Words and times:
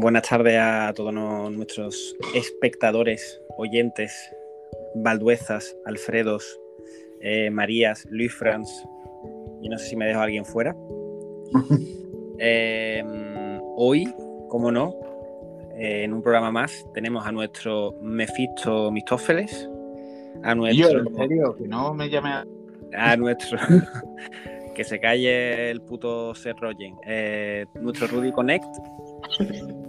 Buenas 0.00 0.28
tardes 0.28 0.56
a 0.56 0.92
todos 0.94 1.12
nuestros 1.12 2.16
espectadores, 2.32 3.42
oyentes, 3.56 4.12
Valduezas, 4.94 5.76
Alfredos, 5.86 6.60
eh, 7.20 7.50
Marías, 7.50 8.06
Luis 8.08 8.32
Franz, 8.32 8.70
y 9.60 9.68
no 9.68 9.76
sé 9.76 9.86
si 9.86 9.96
me 9.96 10.06
dejo 10.06 10.20
a 10.20 10.22
alguien 10.22 10.44
fuera. 10.44 10.76
Eh, 12.40 13.02
hoy, 13.74 14.14
como 14.48 14.70
no, 14.70 14.94
eh, 15.76 16.04
en 16.04 16.12
un 16.12 16.22
programa 16.22 16.52
más 16.52 16.86
tenemos 16.94 17.26
a 17.26 17.32
nuestro 17.32 17.96
Mefisto 18.00 18.92
Mistófeles, 18.92 19.68
a 20.44 20.54
nuestro... 20.54 21.00
¿en 21.00 21.16
serio? 21.16 21.56
Que 21.56 21.66
no 21.66 21.92
me 21.94 22.08
llame 22.08 22.28
a... 22.28 22.46
a 22.92 23.16
nuestro... 23.16 23.58
que 24.76 24.84
se 24.84 25.00
calle 25.00 25.72
el 25.72 25.80
puto 25.80 26.32
Seth 26.36 26.60
Rogen, 26.60 26.94
nuestro 27.82 28.06
Rudy 28.06 28.30
Connect 28.30 28.64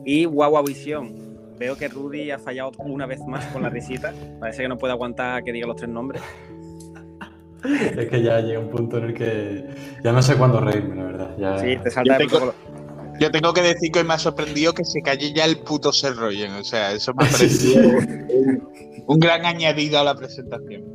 y 0.10 0.26
Guagua 0.26 0.64
Visión. 0.64 1.38
Veo 1.60 1.78
que 1.78 1.88
Rudy 1.88 2.32
ha 2.32 2.40
fallado 2.40 2.72
una 2.80 3.06
vez 3.06 3.20
más 3.28 3.46
con 3.48 3.62
la 3.62 3.70
risita. 3.70 4.12
Parece 4.40 4.64
que 4.64 4.68
no 4.68 4.78
puede 4.78 4.94
aguantar 4.94 5.44
que 5.44 5.52
diga 5.52 5.68
los 5.68 5.76
tres 5.76 5.90
nombres. 5.90 6.24
Es 7.64 8.10
que 8.10 8.24
ya 8.24 8.40
llega 8.40 8.60
un 8.60 8.70
punto 8.70 8.98
en 8.98 9.04
el 9.04 9.14
que 9.14 9.66
ya 10.04 10.12
no 10.12 10.22
sé 10.24 10.36
cuándo 10.36 10.62
reírme, 10.62 10.96
la 10.96 11.04
verdad. 11.04 11.62
Sí, 11.62 11.78
te 11.84 11.92
salta 11.92 12.18
yo, 12.18 12.28
tengo, 12.28 12.54
yo 13.20 13.32
tengo 13.32 13.54
que 13.54 13.62
decir 13.62 13.92
que 13.92 14.00
hoy 14.00 14.06
me 14.06 14.14
ha 14.14 14.18
sorprendido 14.18 14.74
que 14.74 14.84
se 14.84 15.02
calle 15.02 15.32
ya 15.32 15.46
el 15.46 15.60
puto 15.60 15.92
Seth 15.92 16.16
Rogen. 16.16 16.54
O 16.54 16.64
sea, 16.64 16.92
eso 16.92 17.14
me 17.14 17.26
ha 17.26 17.30
parecido 17.32 18.00
un 19.06 19.20
gran 19.20 19.46
añadido 19.46 20.00
a 20.00 20.04
la 20.04 20.16
presentación. 20.16 20.86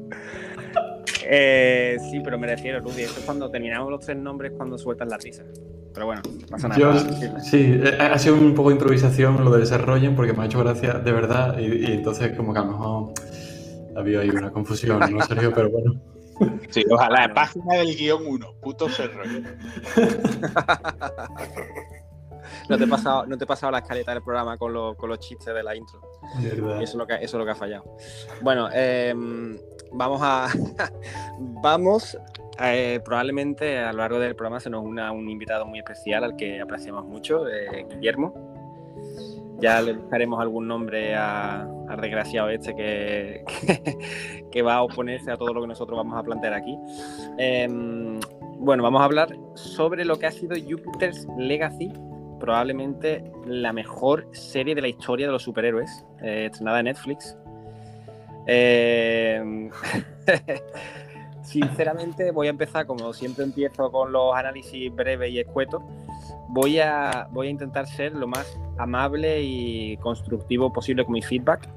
Eh, 1.26 1.99
sí, 2.10 2.18
pero 2.18 2.37
me 2.37 2.49
refiero, 2.49 2.80
Rudy. 2.80 3.02
Eso 3.02 3.21
es 3.21 3.24
cuando 3.24 3.49
terminamos 3.49 3.93
los 3.93 4.04
tres 4.04 4.16
nombres 4.16 4.52
cuando 4.56 4.76
sueltas 4.76 5.06
la 5.06 5.18
risa. 5.18 5.45
Pero 5.95 6.06
bueno, 6.06 6.23
no 6.40 6.46
pasa 6.48 6.68
nada. 6.68 7.40
sí, 7.40 7.80
eh, 7.82 7.98
ha 8.00 8.18
sido 8.18 8.34
un 8.34 8.54
poco 8.54 8.70
de 8.70 8.74
improvisación 8.74 9.45
lo 9.45 9.52
de 9.52 9.60
desarrollen 9.60 10.16
porque 10.16 10.32
me 10.32 10.42
ha 10.42 10.46
hecho 10.46 10.59
gracia 10.59 10.95
de 10.95 11.12
verdad 11.12 11.56
y, 11.59 11.92
entonces 11.92 12.37
como 12.37 12.52
que 12.52 12.59
a 12.59 12.64
lo 12.64 12.73
mejor 12.73 13.12
había 13.96 14.20
ahí 14.20 14.30
una 14.30 14.50
confusión, 14.50 14.98
¿no, 14.98 15.24
Sergio? 15.24 15.52
Pero 15.54 15.70
bueno. 15.70 15.95
Sí, 16.70 16.84
ojalá, 16.90 17.32
página 17.32 17.76
del 17.76 17.95
guion 17.95 18.26
1, 18.26 18.54
puto 18.60 18.87
desarrollo. 18.87 19.42
no 22.68 22.76
te 22.76 22.82
he 22.82 22.88
pasado, 22.88 23.24
no 23.26 23.38
te 23.38 23.45
he 23.45 23.46
pasado 23.46 23.70
la 23.70 23.78
escaleta 23.78 24.12
del 24.12 24.22
programa 24.22 24.56
con, 24.56 24.96
con 24.96 25.09
los 25.09 25.20
chistes 25.20 25.54
de 25.54 25.62
la 25.62 25.76
intro. 25.76 26.00
Eso 26.42 26.80
es, 26.80 26.95
lo 26.96 27.06
que, 27.06 27.15
eso 27.15 27.24
es 27.24 27.34
lo 27.34 27.45
que 27.45 27.52
ha 27.52 27.54
fallado. 27.54 27.84
Bueno, 28.42 28.68
em, 28.72 29.56
vamos 29.92 30.20
a. 30.22 30.48
vamos. 31.38 32.18
Eh, 32.60 33.01
probablemente 33.05 33.79
a 33.79 33.93
lo 33.93 33.99
largo 33.99 34.19
del 34.21 34.37
programa 34.37 34.60
se 34.60 34.71
nos 34.71 34.85
una 34.85 35.10
un 35.10 35.29
invitado 35.29 35.66
muy 35.66 35.80
especial 35.80 36.24
al 36.24 36.37
que 36.37 36.61
apreciamos 36.61 37.05
mucho, 37.05 37.49
eh, 37.49 37.87
Guillermo. 37.91 38.33
Ya 39.59 39.80
le 39.80 39.95
buscaremos 39.95 40.41
algún 40.41 40.69
nombre 40.69 41.15
al 41.15 42.01
desgraciado 42.01 42.49
este 42.51 42.74
que, 42.77 43.45
que, 44.51 44.63
va 44.63 44.74
a 44.77 44.83
oponerse 44.83 45.30
a 45.30 45.37
todo 45.37 45.52
lo 45.52 45.61
que 45.63 45.69
nosotros 45.69 45.96
vamos 45.96 46.19
a 46.19 46.23
plantear 46.23 46.55
aquí. 46.55 46.77
Em, 47.38 48.21
bueno, 48.59 48.83
vamos 48.83 49.01
a 49.01 49.05
hablar 49.05 49.37
sobre 49.55 50.05
lo 50.05 50.18
que 50.18 50.27
ha 50.27 50.30
sido 50.30 50.57
Jupiter's 50.57 51.27
Legacy, 51.37 51.93
probablemente 52.41 53.24
la 53.46 53.73
mejor 53.73 54.29
serie 54.33 54.74
de 54.74 54.83
la 54.83 54.89
historia 54.89 55.27
de 55.27 55.33
los 55.33 55.43
superhéroes, 55.43 56.05
eh, 56.23 56.46
estrenada 56.46 56.80
en 56.80 56.85
Netflix. 56.87 57.37
Eh, 58.46 59.71
sinceramente, 61.45 62.30
voy 62.32 62.48
a 62.48 62.50
empezar, 62.50 62.87
como 62.87 63.12
siempre 63.12 63.45
empiezo 63.45 63.92
con 63.92 64.12
los 64.12 64.34
análisis 64.34 64.92
breves 64.92 65.31
y 65.31 65.38
escuetos, 65.38 65.82
voy 66.49 66.81
a, 66.81 67.28
voy 67.31 67.49
a 67.49 67.50
intentar 67.50 67.87
ser 67.87 68.15
lo 68.15 68.27
más 68.27 68.59
amable 68.78 69.43
y 69.43 69.97
constructivo 69.99 70.72
posible 70.72 71.04
con 71.04 71.12
mi 71.12 71.22
feedback. 71.22 71.69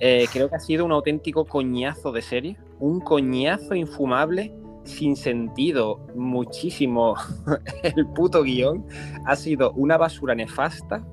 Eh, 0.00 0.26
creo 0.32 0.48
que 0.48 0.56
ha 0.56 0.60
sido 0.60 0.84
un 0.84 0.92
auténtico 0.92 1.44
coñazo 1.44 2.10
de 2.12 2.22
serie, 2.22 2.56
un 2.78 3.00
coñazo 3.00 3.74
infumable 3.74 4.54
sin 4.84 5.14
sentido 5.16 6.00
muchísimo 6.14 7.14
el 7.82 8.06
puto 8.06 8.42
guion. 8.42 8.86
Ha 9.26 9.36
sido 9.36 9.72
una 9.72 9.96
basura 9.96 10.34
nefasta. 10.34 11.04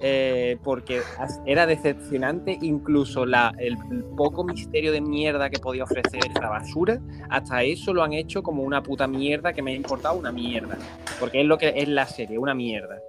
Eh, 0.00 0.58
porque 0.62 1.02
era 1.44 1.66
decepcionante 1.66 2.56
incluso 2.62 3.24
el, 3.24 3.76
poco 4.16 4.44
misterio 4.44 4.92
de 4.92 5.00
mierda 5.00 5.50
que 5.50 5.58
podía 5.58 5.82
ofrecer 5.82 6.20
esta 6.24 6.48
basura, 6.48 7.00
hasta 7.30 7.64
eso 7.64 7.92
lo 7.92 8.04
han 8.04 8.12
hecho 8.12 8.40
como 8.40 8.62
una 8.62 8.80
puta 8.80 9.08
mierda 9.08 9.52
que 9.52 9.60
me 9.60 9.72
ha 9.72 9.74
importado 9.74 10.16
una 10.16 10.30
mierda, 10.30 10.78
porque 11.18 11.40
es 11.40 11.46
lo 11.46 11.58
que 11.58 11.72
es 11.74 11.88
la 11.88 12.06
serie, 12.06 12.38
una 12.38 12.54
mierda. 12.54 13.00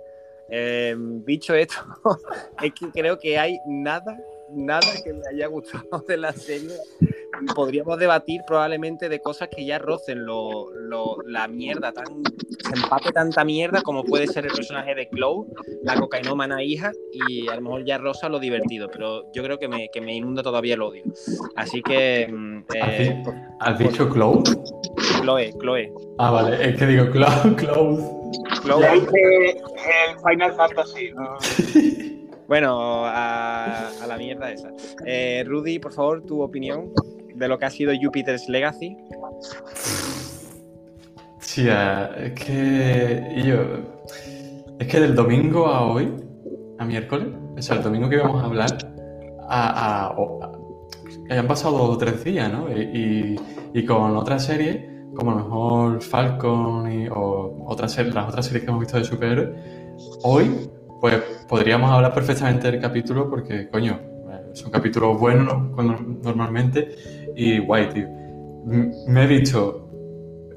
Eh, 0.49 0.95
dicho 0.97 1.53
esto, 1.53 1.77
es 2.63 2.73
que 2.73 2.89
creo 2.89 3.19
que 3.19 3.37
hay 3.37 3.59
nada, 3.67 4.17
nada 4.51 4.87
que 5.03 5.13
me 5.13 5.27
haya 5.31 5.45
gustado 5.45 6.03
de 6.07 6.17
la 6.17 6.33
serie 6.33 6.73
podríamos 7.53 7.97
debatir 7.97 8.41
probablemente 8.45 9.09
de 9.09 9.19
cosas 9.19 9.49
que 9.49 9.65
ya 9.65 9.79
rocen 9.79 10.25
lo, 10.25 10.67
la 11.25 11.47
mierda, 11.47 11.91
tan, 11.91 12.05
se 12.05 12.73
empate 12.75 13.11
tanta 13.11 13.43
mierda 13.43 13.81
como 13.81 14.03
puede 14.03 14.27
ser 14.27 14.45
el 14.45 14.51
personaje 14.51 14.95
de 14.95 15.09
Chloe, 15.09 15.45
la 15.83 15.95
cocainómana 15.95 16.63
hija, 16.63 16.91
y 17.27 17.47
a 17.47 17.55
lo 17.55 17.61
mejor 17.61 17.85
ya 17.85 17.97
rosa 17.97 18.29
lo 18.29 18.39
divertido, 18.39 18.87
pero 18.91 19.31
yo 19.33 19.43
creo 19.43 19.57
que 19.57 19.67
me, 19.67 19.89
que 19.89 20.01
me 20.01 20.15
inunda 20.15 20.43
todavía 20.43 20.75
el 20.75 20.81
odio. 20.81 21.03
Así 21.55 21.81
que... 21.81 22.27
Mm, 22.29 22.63
eh, 22.73 23.23
¿Has 23.59 23.79
dicho 23.79 24.09
Chloe? 24.11 24.43
Chloe, 25.21 25.53
Chloe. 25.59 25.93
Ah, 26.17 26.31
vale, 26.31 26.69
es 26.69 26.77
que 26.77 26.85
digo 26.85 27.05
Chloe, 27.11 27.55
Chloe. 27.57 28.19
Chloe. 28.61 28.85
el 28.85 30.19
Final 30.23 30.53
Fantasy, 30.53 31.11
¿no? 31.11 31.37
Bueno, 32.49 33.03
a, 33.05 33.91
la 34.07 34.17
mierda 34.17 34.51
esa. 34.51 34.71
Eh, 35.05 35.43
Rudy, 35.45 35.77
por 35.77 35.93
favor, 35.93 36.23
tu 36.23 36.41
opinión 36.41 36.91
de 37.39 37.47
lo 37.47 37.57
que 37.57 37.65
ha 37.65 37.69
sido 37.69 37.93
Jupiter's 37.99 38.47
Legacy. 38.49 38.97
Sí, 41.39 41.67
es 41.67 42.33
que 42.33 43.43
yo, 43.43 43.57
es 44.77 44.87
que 44.87 44.99
del 44.99 45.15
domingo 45.15 45.67
a 45.67 45.85
hoy, 45.85 46.13
a 46.77 46.85
miércoles, 46.85 47.27
o 47.57 47.61
sea, 47.61 47.77
el 47.77 47.83
domingo 47.83 48.09
que 48.09 48.17
íbamos 48.17 48.43
a 48.43 48.45
hablar, 48.45 48.77
a, 49.49 50.13
han 51.29 51.47
pasado 51.47 51.97
tres 51.97 52.23
días, 52.23 52.51
¿no? 52.51 52.67
Y, 52.71 53.85
con 53.85 54.17
otra 54.17 54.37
serie, 54.39 55.07
como 55.15 55.31
a 55.31 55.35
lo 55.35 55.43
mejor 55.43 56.01
Falcon 56.01 56.91
y, 56.91 57.07
o 57.07 57.65
otras 57.67 57.97
las 57.97 58.27
otras 58.27 58.45
series 58.45 58.63
que 58.63 58.69
hemos 58.69 58.81
visto 58.81 58.97
de 58.97 59.05
superhéroes, 59.05 59.49
hoy 60.23 60.69
pues 60.99 61.15
podríamos 61.47 61.89
hablar 61.91 62.13
perfectamente 62.13 62.69
del 62.69 62.81
capítulo 62.81 63.29
porque, 63.29 63.69
coño, 63.69 63.99
son 64.53 64.71
capítulos 64.71 65.19
buenos 65.19 65.71
normalmente 66.23 67.18
y 67.39 67.59
guay, 67.59 67.89
tío. 67.89 68.07
Me 69.07 69.23
he 69.23 69.27
visto 69.27 69.89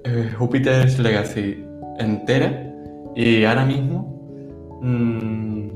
eh, 0.05 0.31
Jupiter's 0.37 0.99
Legacy 0.99 1.65
entera 1.99 2.73
y 3.15 3.45
ahora 3.45 3.65
mismo 3.65 4.79
mmm, 4.83 5.69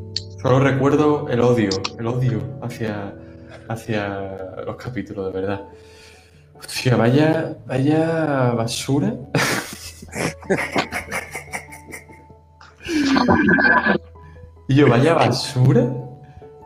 solo 0.43 0.61
recuerdo 0.61 1.29
el 1.29 1.41
odio, 1.41 1.71
el 1.99 2.07
odio 2.07 2.41
hacia, 2.63 3.15
hacia 3.69 4.65
los 4.67 4.77
capítulos, 4.77 5.33
de 5.33 5.41
verdad. 5.41 5.69
Hostia, 6.59 6.97
vaya, 6.97 7.57
vaya 7.67 8.53
basura. 8.53 9.15
Y 14.69 14.75
yo, 14.75 14.89
vaya 14.89 15.15
basura. 15.15 15.93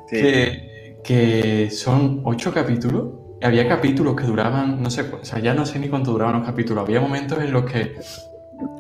Que, 0.09 1.69
son 1.71 2.23
ocho 2.25 2.53
capítulos. 2.53 3.20
Había 3.43 3.69
capítulos 3.69 4.17
que 4.17 4.25
duraban, 4.25 4.83
no 4.83 4.91
sé, 4.91 5.03
o 5.03 5.25
sea, 5.25 5.39
ya 5.39 5.55
no 5.55 5.65
sé 5.65 5.79
ni 5.79 5.89
cuánto 5.89 6.13
duraban 6.13 6.37
los 6.37 6.45
capítulos. 6.45 6.85
Había 6.85 7.01
momentos 7.01 7.39
en 7.39 7.53
los 7.53 7.65
que 7.65 7.97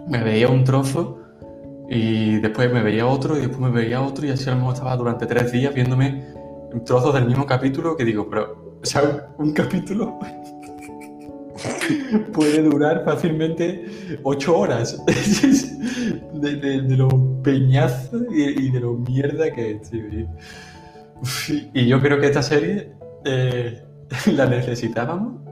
me 0.09 0.23
veía 0.23 0.49
un 0.49 0.65
trozo 0.65 1.19
y 1.89 2.37
después 2.37 2.73
me 2.73 2.83
veía 2.83 3.07
otro 3.07 3.37
y 3.37 3.41
después 3.41 3.61
me 3.61 3.71
veía 3.71 4.01
otro 4.01 4.27
y 4.27 4.31
así 4.31 4.49
a 4.49 4.53
lo 4.53 4.59
mejor 4.59 4.75
estaba 4.75 4.97
durante 4.97 5.27
tres 5.27 5.51
días 5.51 5.75
viéndome 5.75 6.25
trozos 6.85 7.15
del 7.15 7.27
mismo 7.27 7.47
capítulo 7.47 7.97
que 7.97 8.05
digo, 8.05 8.29
pero, 8.31 8.79
o 8.83 8.87
sea, 8.87 9.29
un 9.39 9.53
capítulo 9.53 10.19
puede 12.33 12.63
durar 12.63 13.05
fácilmente 13.05 14.19
ocho 14.23 14.56
horas 14.59 15.03
de, 16.35 16.56
de, 16.56 16.97
lo 16.97 17.09
peñazo 17.43 18.19
y, 18.33 18.71
de 18.71 18.81
lo 18.81 18.95
mierda 18.95 19.51
que 19.51 19.73
es, 19.73 19.91
Y 21.75 21.87
yo 21.87 22.01
creo 22.01 22.21
que 22.21 22.27
esta 22.27 22.43
serie 22.43 22.93
eh, 23.25 23.83
la 24.35 24.47
necesitábamos 24.47 25.51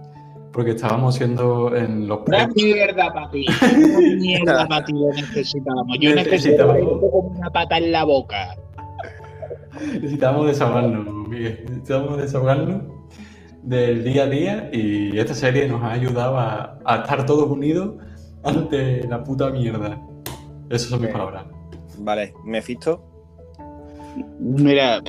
porque 0.53 0.73
estábamos 0.73 1.15
siendo 1.15 1.75
en 1.77 2.09
los 2.09 2.21
Una 2.27 2.49
mierda, 2.49 3.13
papi. 3.13 3.47
Una 3.77 4.17
mierda, 4.17 4.67
papi, 4.67 4.93
lo 4.93 5.13
necesitábamos. 5.13 5.99
Yo 6.01 6.15
necesitaba 6.15 6.79
como 6.79 7.19
una 7.37 7.51
pata 7.51 7.79
en 7.79 7.93
la 7.93 8.05
boca. 8.05 8.57
Necesitábamos 9.93 10.49
desahogarnos, 10.49 11.29
Miguel. 11.29 11.61
Necesitábamos 11.65 12.19
desahogarnos 12.19 12.83
del 13.63 14.03
día 14.03 14.25
a 14.25 14.27
día 14.27 14.71
y 14.73 15.19
esta 15.19 15.35
serie 15.35 15.69
nos 15.69 15.83
ha 15.83 15.93
ayudado 15.93 16.39
a, 16.39 16.79
estar 17.03 17.27
todos 17.27 17.49
unidos 17.49 17.95
ante 18.43 19.07
la 19.07 19.23
puta 19.23 19.51
mierda. 19.51 20.01
Esas 20.71 20.89
son 20.89 21.03
mis 21.03 21.11
palabras. 21.11 21.45
Vale, 21.99 22.35
Mephisto. 22.45 23.05
Mira, 24.41 25.01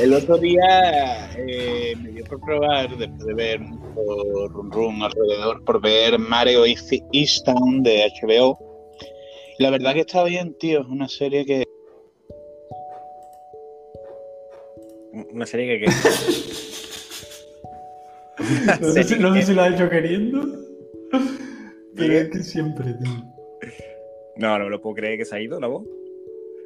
el 0.00 0.14
otro 0.14 0.38
día 0.38 1.30
eh, 1.36 1.94
me 2.00 2.10
dio 2.10 2.24
por 2.24 2.40
probar, 2.40 2.96
después 2.96 3.26
de 3.26 3.34
ver 3.34 3.60
mucho 3.60 4.48
rum 4.48 4.70
rum 4.70 5.02
alrededor, 5.02 5.62
por 5.64 5.78
ver 5.80 6.16
Mario 6.18 6.64
Easttown 6.64 7.82
de 7.82 8.10
HBO. 8.20 8.58
La 9.58 9.70
verdad 9.70 9.92
que 9.92 10.00
está 10.00 10.24
bien, 10.24 10.56
tío. 10.58 10.80
Es 10.80 10.86
una 10.86 11.06
serie 11.08 11.44
que. 11.44 11.64
Una 15.32 15.44
serie 15.44 15.80
que. 15.80 15.86
no, 18.80 18.92
sé 18.92 19.04
si, 19.04 19.18
no 19.18 19.34
sé 19.34 19.42
si 19.42 19.52
lo 19.52 19.60
ha 19.62 19.68
hecho 19.68 19.90
queriendo. 19.90 20.42
Pero 21.94 22.14
es 22.14 22.30
que 22.30 22.42
siempre, 22.42 22.94
tío. 22.94 23.22
No, 24.36 24.58
no 24.58 24.64
me 24.64 24.70
lo 24.70 24.80
puedo 24.80 24.96
creer 24.96 25.18
que 25.18 25.26
se 25.26 25.36
ha 25.36 25.42
ido 25.42 25.60
la 25.60 25.66
voz. 25.66 25.84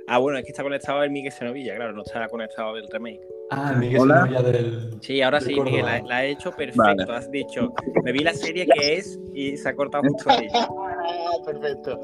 Ah, 0.07 0.19
bueno, 0.19 0.39
es 0.39 0.45
que 0.45 0.51
está 0.51 0.63
conectado 0.63 1.03
el 1.03 1.11
Miguel 1.11 1.33
Senovilla, 1.33 1.77
claro, 1.77 1.93
no 1.93 2.03
está 2.03 2.29
conectado 2.29 2.75
del 2.75 2.87
remake. 2.89 3.21
Ah, 3.51 3.71
el 3.73 3.79
Miguel 3.79 4.01
Senovilla 4.01 4.43
del. 4.43 4.91
Sí, 5.01 5.23
ahora 5.23 5.41
sí, 5.41 5.59
Miguel, 5.59 5.85
la, 5.85 6.03
la, 6.03 6.17
ha 6.19 6.25
hecho 6.25 6.53
perfecto. 6.53 7.13
Has 7.13 7.31
dicho, 7.31 7.73
me 8.03 8.13
vi 8.13 8.21
la 8.21 8.35
serie 8.35 8.67
que 8.67 8.97
es 8.97 9.19
y 9.33 9.57
se 9.57 9.69
ha 9.69 9.75
cortado 9.75 10.05
justo 10.09 10.31
ahí. 10.31 10.49
perfecto. 11.45 12.01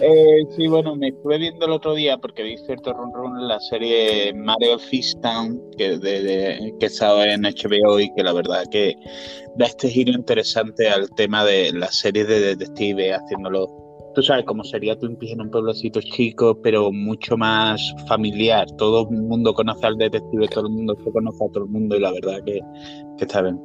Eh, 0.00 0.44
sí, 0.56 0.66
bueno, 0.68 0.94
me 0.96 1.08
estuve 1.08 1.38
viendo 1.38 1.66
el 1.66 1.72
otro 1.72 1.94
día 1.94 2.18
porque 2.18 2.42
vi 2.42 2.56
cierto 2.58 2.92
run 2.92 3.12
run 3.12 3.38
en 3.38 3.48
la 3.48 3.60
serie 3.60 4.32
Mario 4.34 4.78
Town 5.22 5.60
que, 5.76 5.98
de, 5.98 6.22
de, 6.22 6.74
que 6.78 6.86
estaba 6.86 7.24
en 7.26 7.42
HBO 7.42 8.00
y 8.00 8.12
que 8.14 8.22
la 8.22 8.32
verdad 8.32 8.64
que 8.70 8.94
da 9.56 9.66
este 9.66 9.88
giro 9.88 10.12
interesante 10.12 10.88
al 10.88 11.10
tema 11.10 11.44
de 11.44 11.72
la 11.72 11.88
serie 11.88 12.24
de 12.24 12.40
detective 12.40 13.14
haciéndolo 13.14 13.89
tú 14.20 14.26
sabes 14.26 14.44
cómo 14.44 14.62
sería 14.64 14.98
Twin 14.98 15.16
Peaks 15.16 15.32
en 15.32 15.40
un 15.40 15.50
pueblecito 15.50 15.98
chico, 16.02 16.60
pero 16.62 16.92
mucho 16.92 17.38
más 17.38 17.80
familiar. 18.06 18.66
Todo 18.76 19.08
el 19.10 19.16
mundo 19.16 19.54
conoce 19.54 19.86
al 19.86 19.96
detective, 19.96 20.46
todo 20.48 20.66
el 20.66 20.74
mundo 20.74 20.94
se 21.02 21.10
conoce 21.10 21.42
a 21.42 21.48
todo 21.48 21.64
el 21.64 21.70
mundo 21.70 21.96
y 21.96 22.00
la 22.00 22.12
verdad 22.12 22.44
que, 22.44 22.60
que 23.16 23.24
está 23.24 23.40
bien. 23.40 23.58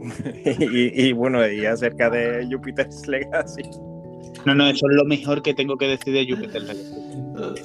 y, 0.72 1.12
bueno, 1.12 1.46
y 1.46 1.66
acerca 1.66 2.08
de 2.08 2.48
Jupiter's 2.50 3.06
Legacy. 3.08 3.64
No, 4.46 4.54
no, 4.54 4.66
eso 4.66 4.88
es 4.88 4.96
lo 4.96 5.04
mejor 5.04 5.42
que 5.42 5.52
tengo 5.52 5.76
que 5.76 5.88
decir 5.88 6.14
de 6.14 6.26
Jupiter's 6.26 6.66
Legacy. 6.66 6.94
Vale, 7.34 7.60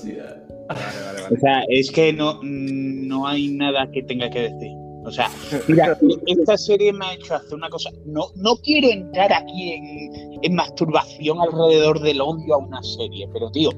vale, 0.68 1.22
vale. 1.22 1.36
O 1.36 1.40
sea, 1.40 1.64
es 1.70 1.90
que 1.92 2.12
no, 2.12 2.42
no 2.44 3.26
hay 3.26 3.48
nada 3.48 3.90
que 3.90 4.04
tenga 4.04 4.30
que 4.30 4.50
decir. 4.52 4.79
O 5.06 5.12
sea, 5.12 5.30
mira, 5.68 5.98
esta 6.26 6.58
serie 6.58 6.92
me 6.92 7.06
ha 7.06 7.14
hecho 7.14 7.36
hacer 7.36 7.54
una 7.54 7.70
cosa. 7.70 7.90
No, 8.06 8.28
no 8.36 8.58
quiero 8.58 8.90
entrar 8.90 9.32
aquí 9.32 9.74
en, 10.42 10.56
masturbación 10.56 11.40
alrededor 11.40 12.00
del 12.02 12.22
odio 12.22 12.56
a 12.56 12.58
una 12.58 12.82
serie, 12.84 13.28
pero 13.32 13.50
tío, 13.52 13.70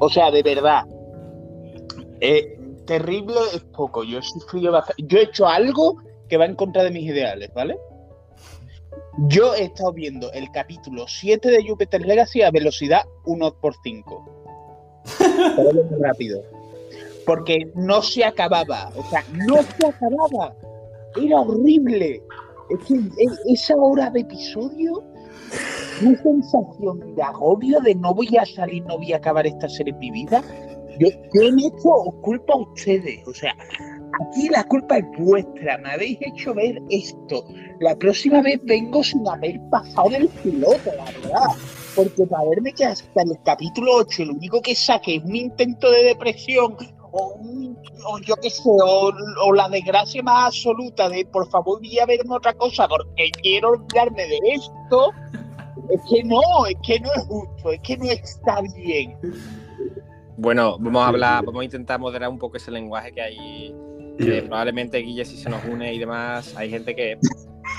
o 0.00 0.08
sea, 0.08 0.30
de 0.30 0.42
verdad, 0.42 0.84
eh, 2.20 2.58
terrible 2.86 3.34
es 3.54 3.60
poco. 3.60 4.04
Yo 4.04 4.18
he 4.18 4.22
sufrido 4.22 4.82
Yo 4.98 5.18
he 5.18 5.22
hecho 5.22 5.46
algo 5.46 5.96
que 6.28 6.36
va 6.36 6.44
en 6.44 6.54
contra 6.56 6.82
de 6.84 6.90
mis 6.90 7.04
ideales, 7.04 7.50
¿vale? 7.54 7.78
Yo 9.28 9.54
he 9.54 9.64
estado 9.64 9.92
viendo 9.92 10.30
el 10.32 10.50
capítulo 10.50 11.06
7 11.08 11.50
de 11.50 11.66
Jupiter 11.66 12.02
Legacy 12.02 12.42
a 12.42 12.50
velocidad 12.50 13.02
1 13.24 13.54
por 13.60 13.74
5. 13.82 14.36
rápido 16.00 16.59
porque 17.26 17.70
no 17.74 18.02
se 18.02 18.24
acababa, 18.24 18.90
o 18.96 19.02
sea, 19.04 19.24
no 19.46 19.56
se 19.56 19.86
acababa, 19.86 20.54
era 21.22 21.40
horrible. 21.40 22.22
Es 22.70 22.86
que 22.86 23.00
esa 23.48 23.74
hora 23.76 24.10
de 24.10 24.20
episodio, 24.20 25.02
una 26.02 26.22
sensación 26.22 27.14
de 27.14 27.22
agobio 27.22 27.80
de 27.80 27.94
no 27.94 28.14
voy 28.14 28.36
a 28.36 28.46
salir, 28.46 28.84
no 28.84 28.96
voy 28.96 29.12
a 29.12 29.16
acabar 29.16 29.46
esta 29.46 29.68
serie 29.68 29.92
en 29.92 29.98
mi 29.98 30.10
vida. 30.10 30.42
Yo, 30.98 31.08
yo 31.34 31.42
en 31.42 31.58
esto 31.58 31.88
os 31.88 32.14
culpo 32.22 32.52
a 32.52 32.56
ustedes, 32.56 33.26
o 33.26 33.34
sea, 33.34 33.54
aquí 34.20 34.48
la 34.48 34.64
culpa 34.64 34.98
es 34.98 35.04
vuestra, 35.18 35.78
me 35.78 35.92
habéis 35.92 36.18
hecho 36.20 36.54
ver 36.54 36.80
esto. 36.90 37.44
La 37.80 37.96
próxima 37.96 38.42
vez 38.42 38.60
vengo 38.64 39.02
sin 39.02 39.26
haber 39.26 39.60
pasado 39.70 40.10
del 40.10 40.28
piloto, 40.28 40.90
la 40.96 41.04
verdad. 41.04 41.56
Porque 41.96 42.24
para 42.26 42.48
verme 42.50 42.72
que 42.72 42.84
hasta 42.84 43.22
el 43.22 43.36
capítulo 43.44 43.96
8 43.96 44.24
lo 44.26 44.34
único 44.34 44.60
que 44.62 44.74
saque 44.74 45.16
es 45.16 45.24
un 45.24 45.34
intento 45.34 45.90
de 45.90 46.04
depresión 46.04 46.76
o, 47.12 48.18
yo 48.24 48.36
qué 48.36 48.50
sé, 48.50 48.62
o, 48.64 49.52
la 49.52 49.68
desgracia 49.68 50.22
más 50.22 50.46
absoluta 50.46 51.08
de 51.08 51.24
por 51.26 51.48
favor 51.50 51.78
voy 51.78 51.98
a 51.98 52.06
verme 52.06 52.34
otra 52.34 52.54
cosa 52.54 52.88
porque 52.88 53.30
quiero 53.42 53.70
olvidarme 53.70 54.26
de 54.26 54.38
esto, 54.44 55.12
es 55.90 56.00
que 56.08 56.24
no, 56.24 56.40
es 56.66 56.76
que 56.82 57.00
no 57.00 57.08
es 57.12 57.26
justo, 57.26 57.72
es 57.72 57.80
que 57.80 57.96
no 57.96 58.04
está 58.04 58.60
bien. 58.74 59.16
Bueno, 60.36 60.78
vamos 60.78 61.02
a 61.02 61.08
hablar, 61.08 61.44
vamos 61.44 61.60
a 61.60 61.64
intentar 61.64 62.00
moderar 62.00 62.30
un 62.30 62.38
poco 62.38 62.56
ese 62.56 62.70
lenguaje 62.70 63.12
que 63.12 63.22
hay. 63.22 63.74
probablemente 64.46 64.98
Guille 64.98 65.24
si 65.24 65.36
se 65.36 65.50
nos 65.50 65.64
une 65.64 65.92
y 65.92 65.98
demás, 65.98 66.56
hay 66.56 66.70
gente 66.70 66.94
que, 66.94 67.18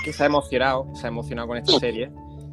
que 0.04 0.12
se 0.12 0.22
ha 0.22 0.26
emocionado, 0.26 0.86
se 0.94 1.06
ha 1.06 1.08
emocionado 1.08 1.48
con 1.48 1.56
esta 1.56 1.72
serie 1.80 2.10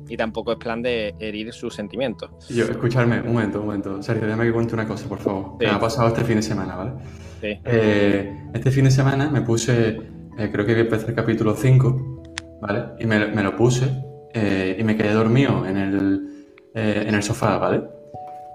y 0.10 0.18
tampoco 0.18 0.52
es 0.52 0.58
plan 0.58 0.82
de 0.82 1.16
herir 1.20 1.54
sus 1.54 1.76
sentimientos. 1.76 2.32
Yo, 2.50 2.66
escucharme, 2.66 3.22
un 3.22 3.34
momento, 3.34 3.60
un 3.60 3.68
momento. 3.68 4.02
Sergio, 4.02 4.26
déjame 4.26 4.46
que 4.46 4.54
cuente 4.54 4.74
una 4.74 4.88
cosa, 4.88 5.08
por 5.08 5.20
favor. 5.20 5.56
me 5.60 5.68
ha 5.68 5.80
pasado 5.80 6.08
este 6.10 6.24
fin 6.24 6.38
de 6.38 6.42
semana, 6.42 6.76
¿vale? 6.76 6.92
Sí. 7.40 7.60
Eh, 7.64 8.50
este 8.54 8.72
fin 8.72 8.86
de 8.86 8.92
semana 8.92 9.30
me 9.30 9.42
puse, 9.42 9.98
eh, 10.38 10.50
creo 10.52 10.66
que 10.66 10.80
empecé 10.80 11.08
el 11.08 11.16
capítulo 11.16 11.56
5, 11.56 12.24
¿vale? 12.62 12.86
Y 13.00 13.06
me, 13.06 13.28
me 13.28 13.44
lo 13.44 13.56
puse 13.56 13.86
eh, 14.34 14.76
y 14.80 14.84
me 14.84 14.98
quedé 14.98 15.14
dormido 15.14 15.66
en 15.66 15.78
el, 15.78 16.30
en 16.74 17.16
el 17.16 17.24
sofá, 17.24 17.58
¿vale? 17.58 17.84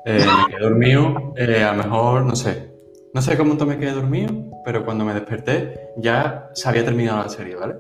me 0.06 0.18
quedé 0.50 0.60
dormido, 0.60 1.32
a 1.36 1.72
lo 1.74 1.82
mejor, 1.82 2.26
no 2.26 2.36
sé, 2.36 2.74
no 3.14 3.22
sé 3.22 3.38
cómo 3.38 3.54
me 3.54 3.78
quedé 3.78 3.92
dormido, 3.92 4.32
pero 4.64 4.84
cuando 4.84 5.04
me 5.04 5.14
desperté 5.14 5.92
ya 5.96 6.50
se 6.52 6.68
había 6.68 6.84
terminado 6.84 7.22
la 7.22 7.28
serie, 7.30 7.56
¿vale? 7.56 7.76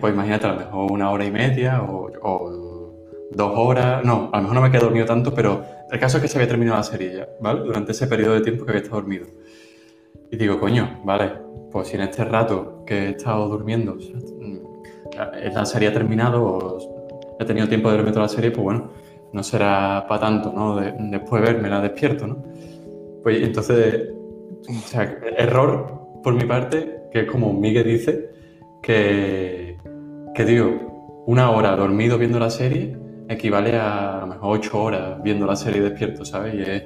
Pues 0.00 0.14
imagínate, 0.14 0.46
a 0.46 0.52
lo 0.52 0.60
mejor 0.60 0.92
una 0.92 1.10
hora 1.10 1.24
y 1.24 1.30
media 1.32 1.82
o, 1.82 2.92
dos 3.32 3.52
horas. 3.56 4.04
No, 4.04 4.30
a 4.32 4.36
lo 4.36 4.42
mejor 4.42 4.54
no 4.54 4.62
me 4.62 4.70
quedé 4.70 4.80
dormido 4.80 5.06
tanto, 5.06 5.34
pero 5.34 5.64
el 5.90 5.98
caso 5.98 6.18
es 6.18 6.22
que 6.22 6.28
se 6.28 6.38
había 6.38 6.48
terminado 6.48 6.78
la 6.78 6.84
serie 6.84 7.16
ya, 7.16 7.28
¿vale? 7.40 7.60
Durante 7.60 7.90
ese 7.90 8.06
periodo 8.06 8.34
de 8.34 8.42
tiempo 8.42 8.64
que 8.64 8.70
había 8.70 8.82
estado 8.82 9.00
dormido. 9.00 9.26
Y 10.30 10.36
digo, 10.36 10.60
coño, 10.60 11.00
vale, 11.04 11.32
pues 11.72 11.88
si 11.88 11.96
en 11.96 12.02
este 12.02 12.24
rato 12.24 12.84
que 12.86 12.94
he 12.94 13.10
estado 13.10 13.48
durmiendo 13.48 13.96
la 15.52 15.66
serie 15.66 15.88
ha 15.88 15.92
terminado 15.92 16.44
o 16.44 17.36
he 17.40 17.44
tenido 17.44 17.68
tiempo 17.68 17.90
de 17.90 17.96
verme 17.96 18.12
toda 18.12 18.22
la 18.22 18.28
serie, 18.28 18.52
pues 18.52 18.62
bueno, 18.62 18.90
no 19.32 19.42
será 19.42 20.06
para 20.08 20.20
tanto, 20.20 20.52
¿no? 20.52 20.76
después 20.76 21.42
de 21.42 21.52
verme 21.52 21.68
la 21.68 21.80
despierto, 21.80 22.26
¿no? 22.26 22.44
Pues 23.22 23.42
entonces, 23.42 24.10
o 24.68 24.86
sea, 24.86 25.18
error 25.36 26.20
por 26.22 26.34
mi 26.34 26.44
parte, 26.44 27.08
que 27.12 27.20
es 27.20 27.30
como 27.30 27.52
Miguel 27.52 27.84
dice, 27.84 28.35
que, 28.86 29.76
que 30.32 30.44
digo, 30.44 31.24
una 31.26 31.50
hora 31.50 31.74
dormido 31.74 32.18
viendo 32.18 32.38
la 32.38 32.50
serie 32.50 32.96
equivale 33.28 33.76
a 33.76 34.18
a 34.18 34.20
lo 34.20 34.26
mejor 34.28 34.58
ocho 34.58 34.80
horas 34.80 35.20
viendo 35.24 35.44
la 35.44 35.56
serie 35.56 35.82
despierto, 35.82 36.24
¿sabes? 36.24 36.54
Y 36.54 36.62
es, 36.62 36.84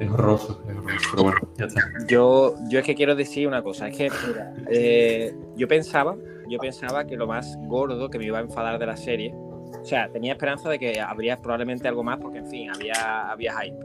es 0.00 0.10
horroroso, 0.10 0.62
es 0.68 0.76
horroroso, 0.76 1.08
pero 1.10 1.22
bueno, 1.22 1.38
ya 1.56 1.64
está. 1.64 1.80
Yo, 2.06 2.56
yo 2.68 2.80
es 2.80 2.84
que 2.84 2.94
quiero 2.94 3.16
decir 3.16 3.48
una 3.48 3.62
cosa, 3.62 3.88
es 3.88 3.96
que 3.96 4.10
eh, 4.70 5.34
yo 5.56 5.66
pensaba, 5.66 6.14
yo 6.50 6.58
pensaba 6.58 7.06
que 7.06 7.16
lo 7.16 7.26
más 7.26 7.56
gordo 7.62 8.10
que 8.10 8.18
me 8.18 8.26
iba 8.26 8.36
a 8.36 8.42
enfadar 8.42 8.78
de 8.78 8.84
la 8.84 8.96
serie, 8.98 9.34
o 9.34 9.84
sea, 9.84 10.10
tenía 10.10 10.32
esperanza 10.32 10.68
de 10.68 10.78
que 10.78 11.00
habría 11.00 11.38
probablemente 11.38 11.88
algo 11.88 12.04
más, 12.04 12.18
porque 12.18 12.38
en 12.38 12.50
fin, 12.50 12.70
había, 12.70 13.30
había 13.30 13.58
hype. 13.58 13.78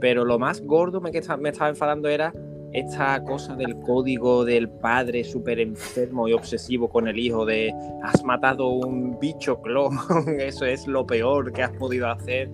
Pero 0.00 0.24
lo 0.24 0.38
más 0.38 0.62
gordo 0.62 1.00
me, 1.00 1.10
que 1.10 1.20
me 1.40 1.48
estaba 1.48 1.68
enfadando 1.68 2.08
era 2.08 2.32
esta 2.72 3.22
cosa 3.24 3.56
del 3.56 3.78
código 3.80 4.44
del 4.44 4.68
padre 4.68 5.24
súper 5.24 5.60
enfermo 5.60 6.28
y 6.28 6.32
obsesivo 6.32 6.88
con 6.88 7.08
el 7.08 7.18
hijo 7.18 7.44
de 7.44 7.72
has 8.02 8.22
matado 8.24 8.68
un 8.68 9.18
bicho 9.18 9.60
clon, 9.60 9.98
eso 10.38 10.64
es 10.64 10.86
lo 10.86 11.06
peor 11.06 11.52
que 11.52 11.62
has 11.62 11.72
podido 11.72 12.08
hacer. 12.08 12.50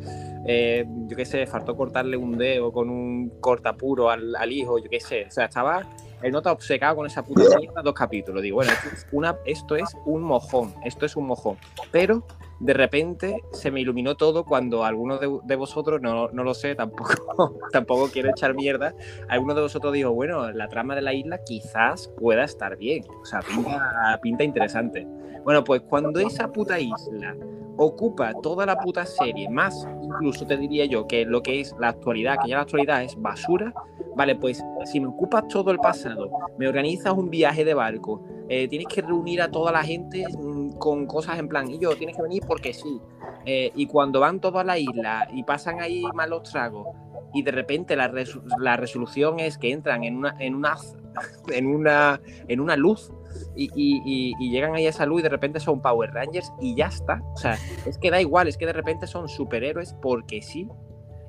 Eh, 0.48 0.86
yo 1.08 1.16
qué 1.16 1.24
sé, 1.24 1.46
faltó 1.46 1.76
cortarle 1.76 2.16
un 2.16 2.38
dedo 2.38 2.72
con 2.72 2.88
un 2.88 3.30
cortapuro 3.40 4.10
al, 4.10 4.34
al 4.36 4.52
hijo, 4.52 4.78
yo 4.78 4.88
qué 4.88 5.00
sé. 5.00 5.26
O 5.26 5.30
sea, 5.30 5.46
estaba 5.46 5.82
el 6.22 6.32
nota 6.32 6.52
obcecado 6.52 6.96
con 6.96 7.06
esa 7.06 7.22
puta 7.22 7.58
mierda 7.58 7.82
dos 7.82 7.94
capítulos. 7.94 8.42
Digo, 8.42 8.56
bueno, 8.56 8.72
esto 8.72 8.88
es, 8.92 9.58
esto 9.58 9.76
es 9.76 9.96
un 10.06 10.22
mojón, 10.22 10.74
esto 10.84 11.04
es 11.04 11.16
un 11.16 11.26
mojón. 11.26 11.56
Pero 11.90 12.26
de 12.58 12.72
repente 12.72 13.42
se 13.52 13.70
me 13.70 13.80
iluminó 13.80 14.16
todo 14.16 14.44
cuando 14.44 14.84
algunos 14.84 15.20
de, 15.20 15.56
vosotros, 15.56 16.00
no, 16.00 16.28
no, 16.28 16.44
lo 16.44 16.54
sé, 16.54 16.74
tampoco, 16.74 17.58
tampoco 17.72 18.08
quiero 18.12 18.30
echar 18.30 18.54
mierda, 18.54 18.94
alguno 19.28 19.54
de 19.54 19.62
vosotros 19.62 19.92
dijo, 19.92 20.12
bueno, 20.12 20.50
la 20.52 20.68
trama 20.68 20.94
de 20.94 21.02
la 21.02 21.12
isla 21.12 21.42
quizás 21.44 22.08
pueda 22.18 22.44
estar 22.44 22.76
bien, 22.76 23.04
o 23.20 23.24
sea, 23.24 23.40
pinta, 23.40 24.18
pinta 24.22 24.44
interesante. 24.44 25.06
Bueno, 25.44 25.62
pues 25.62 25.82
cuando 25.82 26.18
esa 26.18 26.50
puta 26.50 26.80
isla 26.80 27.36
ocupa 27.76 28.32
toda 28.42 28.66
la 28.66 28.76
puta 28.78 29.04
serie, 29.06 29.48
más 29.48 29.86
incluso 30.02 30.46
te 30.46 30.56
diría 30.56 30.86
yo 30.86 31.06
que 31.06 31.24
lo 31.24 31.42
que 31.42 31.60
es 31.60 31.74
la 31.78 31.88
actualidad, 31.88 32.38
que 32.42 32.50
ya 32.50 32.56
la 32.56 32.62
actualidad 32.62 33.02
es 33.02 33.20
basura, 33.20 33.72
vale, 34.16 34.34
pues 34.34 34.64
si 34.86 34.98
me 34.98 35.08
ocupas 35.08 35.46
todo 35.48 35.70
el 35.70 35.78
pasado, 35.78 36.30
me 36.58 36.66
organizas 36.66 37.12
un 37.12 37.28
viaje 37.28 37.64
de 37.64 37.74
barco, 37.74 38.24
eh, 38.48 38.66
tienes 38.66 38.88
que 38.88 39.02
reunir 39.02 39.42
a 39.42 39.50
toda 39.50 39.70
la 39.70 39.82
gente 39.82 40.24
mm, 40.26 40.78
con 40.78 41.06
cosas 41.06 41.38
en 41.38 41.48
plan, 41.48 41.70
y 41.70 41.78
yo 41.78 41.94
tienes 41.96 42.16
que 42.16 42.22
venir 42.22 42.42
porque 42.46 42.72
sí. 42.72 43.00
Eh, 43.44 43.70
y 43.74 43.86
cuando 43.86 44.20
van 44.20 44.40
todos 44.40 44.60
a 44.60 44.64
la 44.64 44.78
isla 44.78 45.28
y 45.32 45.44
pasan 45.44 45.80
ahí 45.80 46.02
malos 46.14 46.50
tragos 46.50 46.88
y 47.32 47.42
de 47.42 47.52
repente 47.52 47.94
la, 47.94 48.12
la 48.58 48.76
resolución 48.76 49.38
es 49.38 49.58
que 49.58 49.70
entran 49.70 50.02
en 50.02 50.16
una, 50.16 50.34
en 50.40 50.54
una, 50.54 50.76
en 51.52 51.66
una, 51.66 52.20
en 52.48 52.60
una 52.60 52.76
luz 52.76 53.12
y, 53.54 53.70
y, 53.74 54.50
llegan 54.50 54.74
ahí 54.74 54.86
a 54.86 54.90
esa 54.90 55.04
luz 55.04 55.20
y 55.20 55.22
de 55.24 55.28
repente 55.28 55.60
son 55.60 55.82
Power 55.82 56.10
Rangers 56.12 56.50
y 56.60 56.74
ya 56.74 56.86
está. 56.86 57.20
O 57.34 57.36
sea, 57.36 57.58
es 57.84 57.98
que 57.98 58.10
da 58.10 58.20
igual, 58.20 58.48
es 58.48 58.56
que 58.56 58.64
de 58.64 58.72
repente 58.72 59.06
son 59.06 59.28
superhéroes 59.28 59.94
porque 60.00 60.40
sí 60.40 60.68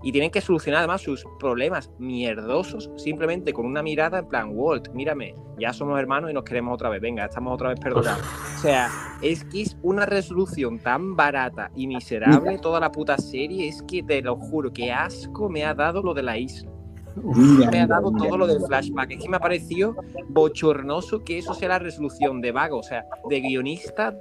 y 0.03 0.11
tienen 0.11 0.31
que 0.31 0.41
solucionar 0.41 0.79
además 0.79 1.01
sus 1.01 1.25
problemas 1.39 1.91
mierdosos 1.97 2.89
simplemente 2.97 3.53
con 3.53 3.65
una 3.65 3.81
mirada 3.81 4.19
en 4.19 4.27
plan, 4.27 4.49
Walt, 4.53 4.89
mírame, 4.93 5.35
ya 5.59 5.73
somos 5.73 5.99
hermanos 5.99 6.29
y 6.29 6.33
nos 6.33 6.43
queremos 6.43 6.75
otra 6.75 6.89
vez, 6.89 7.01
venga, 7.01 7.25
estamos 7.25 7.53
otra 7.53 7.69
vez 7.69 7.79
perdonados. 7.79 8.23
O 8.57 8.59
sea, 8.59 8.89
es 9.21 9.43
que 9.45 9.61
es 9.63 9.77
una 9.81 10.05
resolución 10.05 10.79
tan 10.79 11.15
barata 11.15 11.71
y 11.75 11.87
miserable 11.87 12.57
toda 12.59 12.79
la 12.79 12.91
puta 12.91 13.17
serie, 13.17 13.67
es 13.67 13.81
que 13.83 14.03
te 14.03 14.21
lo 14.21 14.35
juro, 14.35 14.71
que 14.71 14.91
asco 14.91 15.49
me 15.49 15.65
ha 15.65 15.73
dado 15.73 16.01
lo 16.03 16.13
de 16.13 16.23
la 16.23 16.37
isla. 16.37 16.71
me 17.71 17.81
ha 17.81 17.87
dado 17.87 18.11
todo 18.11 18.37
lo 18.37 18.45
del 18.45 18.59
flashback. 18.67 19.11
Es 19.11 19.23
que 19.23 19.29
me 19.29 19.37
ha 19.37 19.39
parecido 19.39 19.95
bochornoso 20.29 21.23
que 21.23 21.39
eso 21.39 21.53
sea 21.53 21.69
la 21.69 21.79
resolución 21.79 22.41
de 22.41 22.51
vago, 22.51 22.77
o 22.77 22.83
sea, 22.83 23.05
de 23.27 23.41
guionista. 23.41 24.15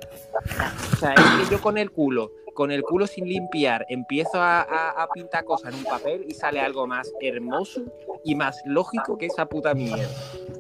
O 0.93 0.97
sea, 0.97 1.13
es 1.13 1.49
que 1.49 1.55
yo 1.55 1.61
con 1.61 1.77
el 1.77 1.91
culo 1.91 2.31
con 2.57 2.73
el 2.73 2.83
culo 2.83 3.07
sin 3.07 3.29
limpiar, 3.29 3.87
empiezo 3.89 4.33
a, 4.35 5.07
pintar 5.15 5.45
cosas 5.45 5.73
en 5.73 5.79
un 5.79 5.85
papel 5.85 6.25
y 6.27 6.35
sale 6.35 6.59
algo 6.59 6.89
más 6.89 7.13
hermoso 7.21 7.83
y 8.25 8.35
más 8.35 8.61
lógico 8.65 9.17
que 9.17 9.27
esa 9.27 9.47
puta 9.47 9.75
mierda. 9.75 10.09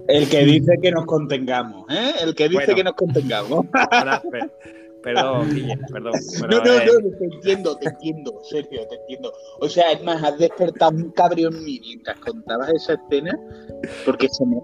El 0.06 0.28
que 0.28 0.44
dice 0.44 0.78
que 0.80 0.92
nos 0.92 1.06
contengamos, 1.06 1.84
¿eh? 1.90 2.12
El 2.20 2.34
que 2.36 2.48
dice 2.48 2.74
que 2.74 2.84
nos 2.84 2.94
contengamos. 2.94 3.66
Perdón, 5.02 5.48
perdón. 5.92 6.14
no, 6.50 6.58
no, 6.58 6.58
no, 6.58 7.16
te 7.18 7.24
entiendo, 7.24 7.76
te 7.76 7.88
entiendo, 7.88 8.40
Sergio, 8.42 8.88
te 8.88 8.96
entiendo. 8.96 9.32
O 9.60 9.68
sea, 9.68 9.92
es 9.92 10.02
más, 10.02 10.20
has 10.20 10.36
despertado 10.36 10.96
un 10.96 11.12
cabrón 11.12 11.54
en 11.54 11.64
mí 11.64 11.80
mientras 11.80 12.18
contabas 12.18 12.70
esa 12.70 12.94
escena, 12.94 13.38
porque 14.04 14.28
se 14.28 14.44
me... 14.44 14.56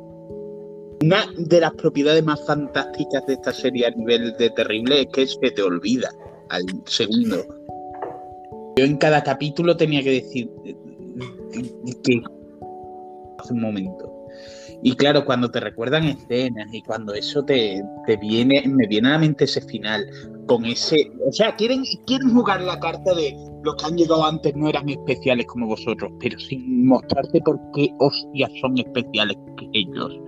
Una 1.01 1.27
de 1.37 1.61
las 1.61 1.73
propiedades 1.75 2.25
más 2.25 2.45
fantásticas 2.45 3.25
de 3.27 3.35
esta 3.35 3.53
serie 3.53 3.87
a 3.87 3.91
nivel 3.91 4.37
de 4.37 4.51
terrible 4.51 5.03
es 5.03 5.07
que 5.12 5.27
se 5.29 5.51
te 5.51 5.62
olvida 5.62 6.09
al 6.52 6.64
segundo. 6.87 7.44
Yo 8.76 8.85
en 8.85 8.97
cada 8.97 9.23
capítulo 9.23 9.76
tenía 9.76 10.02
que 10.02 10.23
decir 10.23 10.50
que 12.04 12.23
hace 13.38 13.52
un 13.52 13.61
momento. 13.61 14.11
Y 14.85 14.97
claro, 14.97 15.25
cuando 15.25 15.50
te 15.50 15.61
recuerdan 15.61 16.04
escenas 16.04 16.66
y 16.73 16.82
cuando 16.82 17.14
eso 17.14 17.44
te, 17.44 17.82
viene, 18.21 18.64
me 18.66 18.87
viene 18.88 19.09
a 19.09 19.12
la 19.12 19.18
mente 19.18 19.44
ese 19.44 19.61
final, 19.61 20.04
con 20.47 20.64
ese, 20.64 21.12
o 21.25 21.30
sea, 21.30 21.54
quieren, 21.54 21.85
quieren 22.06 22.35
jugar 22.35 22.61
la 22.62 22.80
carta 22.80 23.14
de 23.14 23.37
los 23.62 23.76
que 23.76 23.87
han 23.87 23.97
llegado 23.97 24.26
antes 24.26 24.56
no 24.56 24.68
eran 24.68 24.88
especiales 24.88 25.47
como 25.47 25.68
vosotros, 25.68 26.11
pero 26.18 26.37
sin 26.40 26.87
mostrarte 26.87 27.40
por 27.42 27.61
qué 27.75 27.94
hostias 28.00 28.50
son 28.61 28.76
especiales 28.78 29.37
que 29.56 29.68
ellos. 29.73 30.18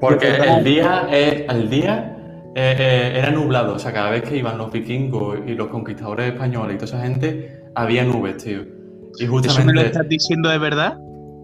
Porque 0.00 0.28
el 0.28 0.62
día, 0.62 1.08
eh, 1.10 1.44
el 1.48 1.68
día 1.68 2.15
eh, 2.58 2.74
eh, 2.78 3.18
era 3.18 3.30
nublado, 3.32 3.74
o 3.74 3.78
sea, 3.78 3.92
cada 3.92 4.08
vez 4.08 4.22
que 4.22 4.38
iban 4.38 4.56
los 4.56 4.72
vikingos 4.72 5.40
y 5.46 5.54
los 5.54 5.68
conquistadores 5.68 6.32
españoles 6.32 6.76
y 6.76 6.78
toda 6.78 6.86
esa 6.86 7.00
gente, 7.02 7.64
había 7.74 8.02
nubes, 8.02 8.38
tío. 8.38 8.62
Y 9.18 9.26
justamente... 9.26 9.48
¿Eso 9.48 9.64
me 9.66 9.72
lo 9.74 9.80
estás 9.82 10.08
diciendo 10.08 10.48
de 10.48 10.56
verdad? 10.56 10.96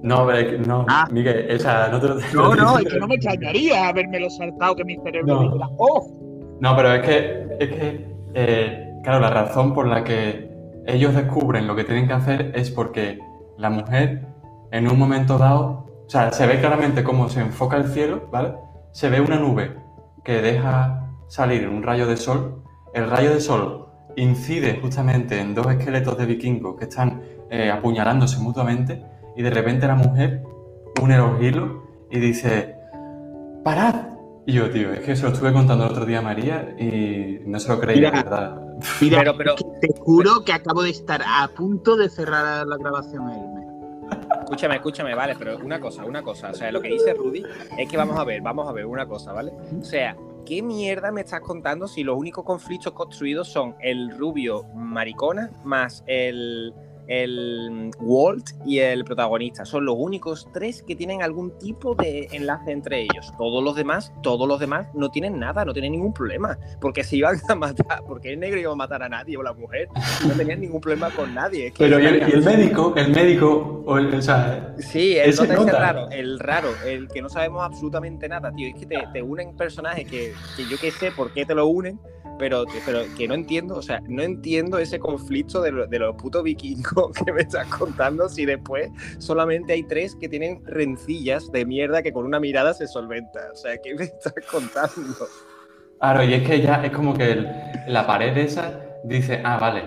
No, 0.03 0.27
no, 0.67 0.87
ah. 0.89 1.07
Miguel, 1.13 1.55
o 1.55 1.59
sea, 1.59 1.89
no 1.93 2.01
te 2.01 2.09
lo 2.09 2.15
No, 2.33 2.55
no, 2.55 2.79
es 2.79 2.87
que 2.87 2.99
no 2.99 3.07
me 3.07 3.17
extrañaría 3.17 3.89
haberme 3.89 4.31
saltado 4.31 4.75
que 4.75 4.87
mi 4.87 4.97
cerebro 5.05 5.51
no. 5.51 5.71
¡oh! 5.77 6.57
No, 6.61 6.75
pero 6.77 6.95
es 6.95 7.03
que, 7.03 7.47
es 7.61 7.69
que 7.69 8.07
eh, 8.33 8.95
claro, 9.05 9.21
la 9.21 9.29
razón 9.29 9.75
por 9.75 9.87
la 9.87 10.05
que 10.05 10.51
ellos 10.87 11.15
descubren 11.15 11.67
lo 11.67 11.77
que 11.77 11.85
tienen 11.85 12.07
que 12.07 12.15
hacer 12.15 12.53
es 12.55 12.71
porque 12.71 13.19
la 13.59 13.69
mujer, 13.69 14.29
en 14.71 14.91
un 14.91 14.99
momento 14.99 15.37
dado, 15.37 15.85
o 16.07 16.09
sea, 16.09 16.33
se 16.33 16.47
ve 16.47 16.59
claramente 16.59 17.05
cómo 17.05 17.29
se 17.29 17.41
enfoca 17.41 17.77
el 17.77 17.89
cielo, 17.89 18.31
¿vale? 18.33 18.55
Se 18.93 19.11
ve 19.11 19.21
una 19.21 19.37
nube 19.37 19.82
que 20.25 20.41
deja 20.41 21.09
salir 21.29 21.69
un 21.69 21.83
rayo 21.83 22.07
de 22.07 22.17
sol, 22.17 22.63
el 22.95 23.09
rayo 23.09 23.33
de 23.33 23.41
sol 23.41 23.87
incide 24.17 24.79
justamente 24.81 25.41
en 25.41 25.55
dos 25.55 25.67
esqueletos 25.67 26.19
de 26.19 26.27
vikingos 26.27 26.77
que 26.77 26.85
están 26.85 27.23
eh, 27.51 27.71
apuñalándose 27.71 28.39
mutuamente 28.39 29.03
y 29.37 29.43
de 29.43 29.51
repente 29.51 29.87
la 29.87 29.95
mujer 29.95 30.43
une 31.01 31.17
los 31.17 31.41
hilos 31.41 31.71
y 32.11 32.19
dice, 32.19 32.77
¡parad! 33.65 34.09
Y 34.45 34.55
yo, 34.55 34.71
tío, 34.71 34.93
es 34.93 35.01
que 35.01 35.17
se 35.17 35.23
lo 35.23 35.29
estuve 35.29 35.53
contando 35.53 35.85
el 35.85 35.93
otro 35.93 36.05
día 36.05 36.19
a 36.19 36.23
María 36.23 36.75
y 36.79 37.41
no 37.47 37.59
se 37.61 37.69
lo 37.69 37.81
creía, 37.81 38.11
¿verdad? 38.11 38.61
Mira, 39.01 39.33
pero, 39.37 39.55
te 39.55 39.89
juro 40.01 40.45
que 40.45 40.53
acabo 40.53 40.83
de 40.83 40.91
estar 40.91 41.23
a 41.25 41.49
punto 41.49 41.97
de 41.97 42.09
cerrar 42.09 42.67
la 42.67 42.77
grabación 42.77 43.29
Escúchame, 44.43 44.75
escúchame, 44.75 45.15
vale, 45.15 45.37
pero 45.39 45.59
una 45.59 45.81
cosa, 45.81 46.05
una 46.05 46.23
cosa. 46.23 46.51
O 46.51 46.55
sea, 46.55 46.71
lo 46.73 46.81
que 46.81 46.89
dice 46.89 47.15
Rudy 47.15 47.45
es 47.79 47.89
que 47.89 47.97
vamos 47.97 48.19
a 48.19 48.25
ver, 48.25 48.43
vamos 48.43 48.69
a 48.69 48.73
ver 48.73 48.87
una 48.87 49.07
cosa, 49.07 49.33
¿vale? 49.33 49.53
O 49.81 49.85
sea, 49.85 50.17
¿qué 50.45 50.63
mierda 50.63 51.13
me 51.13 51.21
estás 51.21 51.41
contando 51.41 51.87
si 51.87 52.03
los 52.03 52.17
únicos 52.19 52.45
conflictos 52.45 52.93
construidos 52.93 53.49
son 53.49 53.77
el 53.81 54.11
rubio 54.19 54.65
maricona 54.75 55.51
más 55.65 56.03
el 56.07 56.75
el 57.13 57.91
Walt 58.01 58.51
y 58.65 58.79
el 58.79 59.05
protagonista. 59.05 59.67
Son 59.67 59.85
los 59.85 59.97
únicos 59.99 60.49
tres 60.55 60.83
que 60.83 60.97
tienen 60.97 61.23
algún 61.23 61.57
tipo 61.59 61.95
de 61.95 62.29
enlace 62.33 62.73
entre 62.73 63.03
ellos. 63.03 63.33
Todos 63.37 63.63
los 63.63 63.77
demás, 63.77 64.13
todos 64.23 64.49
los 64.49 64.59
demás 64.59 64.87
no 64.95 65.11
tienen 65.11 65.39
nada, 65.39 65.65
no 65.67 65.75
tienen 65.75 65.93
ningún 65.93 66.15
problema. 66.15 66.59
Porque 66.81 67.05
si 67.05 67.19
iban 67.19 67.39
a 67.49 67.55
matar, 67.55 68.03
porque 68.07 68.33
el 68.33 68.41
negro 68.41 68.59
iba 68.59 68.73
a 68.73 68.77
matar 68.77 69.03
a 69.03 69.11
nadie 69.11 69.37
o 69.37 69.43
la 69.43 69.53
mujer, 69.53 69.89
no 70.27 70.33
tenían 70.35 70.61
ningún 70.61 70.81
problema 70.81 71.11
con 71.11 71.35
nadie. 71.35 71.73
Pero 71.77 72.01
y 72.01 72.07
el, 72.07 72.43
médico, 72.43 72.95
el 72.97 73.11
médico, 73.11 73.83
o, 73.87 73.99
el, 73.99 74.23
sea, 74.23 74.75
Sí, 74.79 75.17
el, 75.19 75.39
el 75.39 75.69
raro, 75.69 76.09
el 76.11 76.39
raro, 76.39 76.71
el 76.87 77.09
que 77.09 77.21
no 77.21 77.29
sabemos 77.29 77.63
absolutamente 77.63 78.27
nada, 78.27 78.51
tío. 78.53 78.69
Es 78.69 78.75
que 78.75 78.87
te, 78.87 79.23
unen 79.23 79.55
personajes 79.55 80.09
que, 80.09 80.33
que 80.57 80.65
yo 80.65 80.79
qué 80.81 80.91
sé 80.91 81.11
por 81.11 81.31
qué 81.33 81.45
te 81.45 81.55
lo 81.55 81.67
unen 81.67 82.01
pero, 82.39 82.65
pero 82.85 83.03
que 83.17 83.29
no 83.29 83.35
entiendo, 83.35 83.77
o 83.77 83.83
sea, 83.83 84.01
no 84.09 84.23
entiendo 84.23 84.79
ese 84.79 84.99
conflicto 84.99 85.61
de, 85.63 85.71
los 85.73 86.17
putos 86.17 86.43
vikingos 86.43 87.02
que 87.11 87.33
me 87.33 87.43
estás 87.43 87.67
contando 87.69 88.29
si 88.29 88.45
después 88.45 88.91
solamente 89.19 89.73
hay 89.73 89.83
tres 89.85 90.15
que 90.15 90.29
tienen 90.29 90.65
rencillas 90.65 91.51
de 91.51 91.65
mierda 91.65 92.03
que 92.03 92.13
con 92.13 92.25
una 92.25 92.41
mirada 92.41 92.75
se 92.75 92.87
solventa. 92.87 93.41
O 93.53 93.57
sea, 93.57 93.77
¿qué 93.79 93.95
me 93.95 94.05
estás 94.05 94.35
contando? 94.51 95.27
Claro, 95.99 96.25
y 96.25 96.35
es 96.35 96.49
que 96.49 96.61
ya 96.61 96.85
es 96.85 96.93
como 96.93 97.15
que 97.15 97.47
la 97.87 98.07
pared 98.07 98.37
esa 98.37 98.81
dice, 99.05 99.41
ah, 99.45 99.59
vale, 99.59 99.85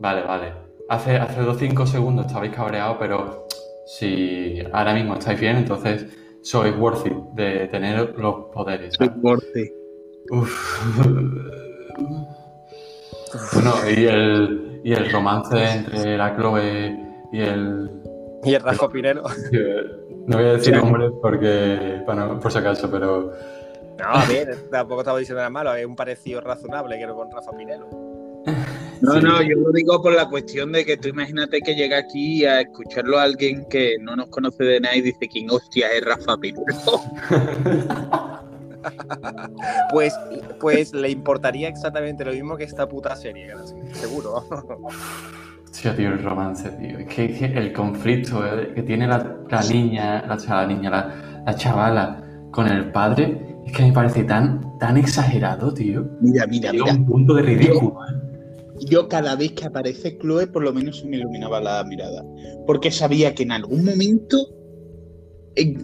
vale, 0.00 0.22
vale. 0.22 0.52
Hace, 0.88 1.16
hace 1.16 1.40
dos, 1.42 1.58
cinco 1.58 1.86
segundos 1.86 2.26
estabais 2.26 2.54
cabreados, 2.54 2.96
pero 2.98 3.46
si 3.86 4.62
ahora 4.72 4.94
mismo 4.94 5.14
estáis 5.14 5.38
bien, 5.38 5.56
entonces 5.56 6.06
sois 6.42 6.74
worthy 6.76 7.14
de 7.34 7.68
tener 7.68 8.14
los 8.16 8.46
poderes. 8.52 8.94
Soy 8.94 9.08
worthy. 9.20 9.70
Uf. 10.30 10.80
Bueno, 13.52 13.74
y 13.86 14.06
el, 14.06 14.67
y 14.84 14.92
el 14.92 15.10
romance 15.10 15.56
entre 15.56 16.16
la 16.16 16.36
Chloe 16.36 16.98
y 17.32 17.40
el. 17.40 17.90
Y 18.44 18.54
el 18.54 18.62
Rafa 18.62 18.88
Pinelo. 18.88 19.24
No 20.28 20.36
voy 20.36 20.44
a 20.46 20.52
decir 20.52 20.76
nombres 20.76 21.10
porque, 21.22 22.02
bueno, 22.04 22.38
por 22.38 22.52
si 22.52 22.58
acaso, 22.58 22.90
pero. 22.90 23.32
No, 23.98 24.26
bien, 24.28 24.50
tampoco 24.70 25.00
estaba 25.00 25.18
diciendo 25.18 25.38
nada 25.38 25.48
malo, 25.48 25.74
es 25.74 25.86
un 25.86 25.96
parecido 25.96 26.42
razonable 26.42 26.98
que 26.98 27.02
era 27.02 27.14
con 27.14 27.30
Rafa 27.30 27.50
Pinelo. 27.56 27.88
No, 29.00 29.20
no, 29.20 29.40
yo 29.40 29.56
lo 29.56 29.70
digo 29.70 30.02
por 30.02 30.12
la 30.12 30.28
cuestión 30.28 30.72
de 30.72 30.84
que 30.84 30.96
tú 30.96 31.06
imagínate 31.06 31.60
que 31.60 31.76
llega 31.76 31.98
aquí 31.98 32.44
a 32.44 32.62
escucharlo 32.62 33.16
a 33.16 33.22
alguien 33.22 33.64
que 33.70 33.96
no 34.00 34.16
nos 34.16 34.28
conoce 34.28 34.64
de 34.64 34.80
nada 34.80 34.96
y 34.96 35.02
dice 35.02 35.28
quién 35.28 35.48
hostia 35.50 35.86
es 35.92 36.04
Rafa 36.04 36.36
Pinelo. 36.36 36.66
pues, 39.92 40.14
pues 40.60 40.92
le 40.92 41.10
importaría 41.10 41.68
exactamente 41.68 42.24
lo 42.24 42.32
mismo 42.32 42.56
que 42.56 42.64
esta 42.64 42.88
puta 42.88 43.16
serie, 43.16 43.52
seguro. 43.92 44.44
Sí, 45.70 45.88
tío, 45.96 46.08
el 46.08 46.22
romance, 46.22 46.70
tío. 46.70 46.98
Es 46.98 47.06
que, 47.06 47.44
el 47.44 47.72
conflicto 47.72 48.44
eh, 48.44 48.72
que 48.74 48.82
tiene 48.82 49.06
la, 49.06 49.36
niña, 49.70 50.24
la, 50.26 50.66
niña, 50.66 50.90
la, 51.44 51.54
chavala 51.54 52.24
con 52.50 52.66
el 52.66 52.90
padre, 52.90 53.56
es 53.66 53.72
que 53.72 53.82
me 53.82 53.92
parece 53.92 54.24
tan, 54.24 54.78
tan 54.78 54.96
exagerado, 54.96 55.72
tío. 55.72 56.08
Mira, 56.20 56.46
mira, 56.46 56.72
mira. 56.72 56.92
un 56.92 57.06
punto 57.06 57.34
de 57.34 57.42
ridículo, 57.42 57.80
yo, 57.80 58.00
¿eh? 58.00 58.86
yo 58.88 59.08
cada 59.08 59.36
vez 59.36 59.52
que 59.52 59.66
aparece 59.66 60.18
Chloe, 60.18 60.46
por 60.46 60.62
lo 60.62 60.72
menos 60.72 60.98
se 60.98 61.06
me 61.06 61.18
iluminaba 61.18 61.60
la 61.60 61.84
mirada. 61.84 62.24
Porque 62.66 62.90
sabía 62.90 63.34
que 63.34 63.42
en 63.44 63.52
algún 63.52 63.84
momento, 63.84 64.48
eh, 65.54 65.76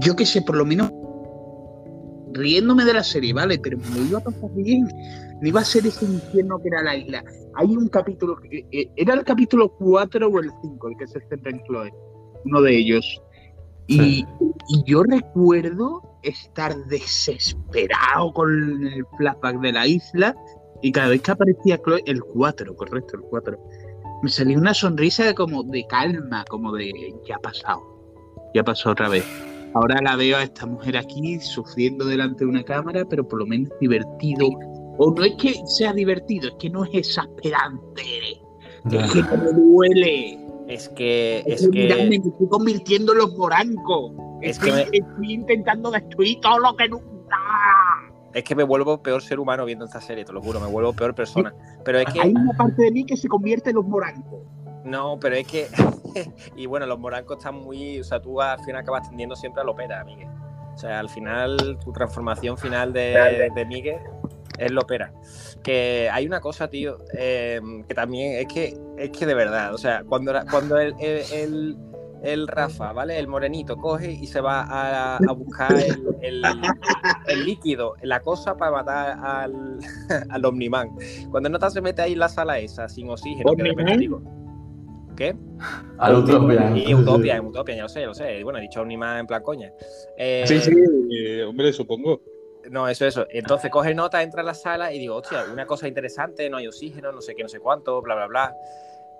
yo 0.00 0.16
qué 0.16 0.24
sé, 0.24 0.42
por 0.42 0.56
lo 0.56 0.64
menos 0.64 0.90
riéndome 2.34 2.84
de 2.84 2.92
la 2.92 3.02
serie, 3.02 3.32
¿vale? 3.32 3.58
Pero 3.58 3.78
me 3.78 4.00
iba 4.08 4.18
a 4.18 4.22
pasar 4.22 4.50
bien. 4.54 4.86
No 5.40 5.48
iba 5.48 5.60
a 5.60 5.64
ser 5.64 5.86
ese 5.86 6.04
infierno 6.04 6.60
que 6.60 6.68
era 6.68 6.82
la 6.82 6.96
isla. 6.96 7.24
Hay 7.54 7.68
un 7.76 7.88
capítulo, 7.88 8.36
eh, 8.50 8.64
eh, 8.72 8.90
era 8.96 9.14
el 9.14 9.24
capítulo 9.24 9.68
4 9.78 10.28
o 10.28 10.40
el 10.40 10.50
5, 10.62 10.88
el 10.88 10.96
que 10.96 11.06
se 11.06 11.20
centra 11.28 11.50
en 11.50 11.62
Chloe, 11.64 11.92
uno 12.44 12.60
de 12.60 12.76
ellos. 12.76 13.22
Y, 13.86 14.24
yo 14.86 15.02
recuerdo 15.02 16.00
estar 16.22 16.74
desesperado 16.86 18.32
con 18.32 18.86
el 18.86 19.04
flashback 19.18 19.60
de 19.60 19.72
la 19.72 19.86
isla 19.86 20.34
y 20.80 20.90
cada 20.90 21.08
vez 21.08 21.20
que 21.20 21.32
aparecía 21.32 21.78
Chloe, 21.78 22.02
el 22.06 22.22
4, 22.22 22.74
correcto, 22.76 23.16
el 23.16 23.22
4. 23.22 23.58
me 24.22 24.30
salió 24.30 24.58
una 24.58 24.72
sonrisa 24.72 25.34
como 25.34 25.62
de 25.64 25.84
calma, 25.86 26.44
como 26.48 26.72
de 26.72 27.14
ya 27.28 27.36
ha 27.36 27.40
pasado, 27.40 27.82
ya 28.54 28.64
pasó 28.64 28.90
otra 28.90 29.10
vez. 29.10 29.53
Ahora 29.74 30.00
la 30.02 30.16
veo 30.16 30.36
a 30.36 30.42
esta 30.44 30.66
mujer 30.66 30.96
aquí 30.96 31.40
sufriendo 31.40 32.04
delante 32.04 32.44
de 32.44 32.50
una 32.50 32.62
cámara, 32.62 33.04
pero 33.04 33.26
por 33.26 33.40
lo 33.40 33.46
menos 33.46 33.70
divertido. 33.80 34.48
O 34.98 35.12
no 35.12 35.24
es 35.24 35.34
que 35.34 35.54
sea 35.66 35.92
divertido, 35.92 36.48
es 36.48 36.54
que 36.60 36.70
no 36.70 36.84
es 36.84 36.94
exasperante. 36.94 38.02
Es 38.90 39.12
que 39.12 39.22
me 39.22 39.52
duele. 39.52 40.38
Es 40.68 40.88
que. 40.90 41.42
Es, 41.46 41.68
que... 41.68 42.06
me 42.08 42.16
estoy 42.16 42.48
convirtiendo 42.48 43.12
en 43.12 43.18
los 43.18 43.36
morancos. 43.36 44.12
Es 44.42 44.58
que 44.58 44.68
estoy 44.92 45.32
intentando 45.32 45.90
destruir 45.90 46.40
todo 46.40 46.58
lo 46.58 46.76
que 46.76 46.88
nunca. 46.88 47.36
Es 48.32 48.44
que 48.44 48.54
me 48.54 48.62
vuelvo 48.62 49.02
peor 49.02 49.22
ser 49.22 49.40
humano 49.40 49.64
viendo 49.64 49.84
esta 49.84 50.00
serie, 50.00 50.24
te 50.24 50.32
lo 50.32 50.42
juro, 50.42 50.60
me 50.60 50.66
vuelvo 50.66 50.92
peor 50.92 51.14
persona. 51.14 51.52
Pero 51.84 51.98
es 51.98 52.12
que. 52.12 52.20
Hay 52.20 52.30
una 52.30 52.52
parte 52.52 52.82
de 52.82 52.90
mí 52.92 53.04
que 53.04 53.16
se 53.16 53.26
convierte 53.26 53.70
en 53.70 53.76
los 53.76 53.86
morancos. 53.86 54.40
No, 54.84 55.18
pero 55.20 55.34
es 55.34 55.46
que. 55.46 55.66
y 56.56 56.66
bueno, 56.66 56.86
los 56.86 56.98
morancos 56.98 57.38
están 57.38 57.56
muy. 57.56 58.00
O 58.00 58.04
sea, 58.04 58.20
tú 58.20 58.40
al 58.40 58.58
final 58.60 58.82
acabas 58.82 59.08
tendiendo 59.08 59.36
siempre 59.36 59.62
a 59.62 59.64
Lopera, 59.64 60.04
Miguel. 60.04 60.28
O 60.74 60.78
sea, 60.78 60.98
al 60.98 61.08
final, 61.08 61.78
tu 61.84 61.92
transformación 61.92 62.58
final 62.58 62.92
de, 62.92 63.50
de, 63.54 63.64
Miguel 63.64 63.98
es 64.58 64.72
Lopera. 64.72 65.12
Que 65.62 66.10
hay 66.12 66.26
una 66.26 66.40
cosa, 66.40 66.68
tío, 66.68 66.98
eh, 67.16 67.60
que 67.86 67.94
también 67.94 68.40
es 68.40 68.52
que, 68.52 68.76
es 68.98 69.10
que 69.10 69.24
de 69.24 69.34
verdad, 69.34 69.72
o 69.72 69.78
sea, 69.78 70.02
cuando, 70.04 70.32
cuando 70.50 70.76
el, 70.78 70.94
el, 70.98 71.76
el, 72.24 72.48
Rafa, 72.48 72.92
¿vale? 72.92 73.20
El 73.20 73.28
morenito 73.28 73.76
coge 73.76 74.10
y 74.10 74.26
se 74.26 74.40
va 74.40 74.62
a, 74.62 75.16
a 75.16 75.32
buscar 75.32 75.72
el, 76.22 76.42
el, 77.28 77.44
líquido, 77.44 77.94
la 78.02 78.18
cosa 78.18 78.56
para 78.56 78.72
matar 78.72 79.18
al, 79.22 79.78
al 80.28 80.44
Omniman. 80.44 80.90
Cuando 81.30 81.48
Nota 81.50 81.70
se 81.70 81.80
mete 81.80 82.02
ahí 82.02 82.14
en 82.14 82.18
la 82.18 82.28
sala 82.28 82.58
esa, 82.58 82.88
sin 82.88 83.08
oxígeno, 83.10 83.54
que 83.54 83.62
de 83.62 83.68
repente 83.68 83.96
digo 83.96 84.43
¿Qué? 85.16 85.34
A 85.98 86.12
Utopia. 86.12 86.72
Sí, 86.74 86.94
Utopia, 86.94 87.36
en 87.36 87.46
Utopia, 87.46 87.76
ya 87.76 87.82
lo 87.82 87.88
sé, 87.88 88.00
ya 88.00 88.06
lo 88.06 88.14
sé. 88.14 88.42
Bueno, 88.42 88.58
he 88.58 88.62
dicho 88.62 88.84
ni 88.84 88.96
más 88.96 89.20
en 89.20 89.26
plan 89.26 89.42
coña. 89.42 89.72
Eh, 90.16 90.44
sí, 90.46 90.60
sí, 90.60 90.72
eh, 91.12 91.44
hombre, 91.44 91.72
supongo. 91.72 92.20
No, 92.70 92.88
eso, 92.88 93.06
eso. 93.06 93.26
Entonces 93.30 93.70
coge 93.70 93.94
nota, 93.94 94.22
entra 94.22 94.40
a 94.40 94.44
la 94.44 94.54
sala 94.54 94.92
y 94.92 94.98
digo, 94.98 95.16
hostia, 95.16 95.44
una 95.52 95.66
cosa 95.66 95.86
interesante, 95.86 96.48
no 96.48 96.56
hay 96.56 96.66
oxígeno, 96.66 97.12
no 97.12 97.20
sé 97.20 97.34
qué, 97.34 97.42
no 97.42 97.48
sé 97.48 97.60
cuánto, 97.60 98.00
bla, 98.02 98.14
bla, 98.14 98.26
bla. 98.26 98.56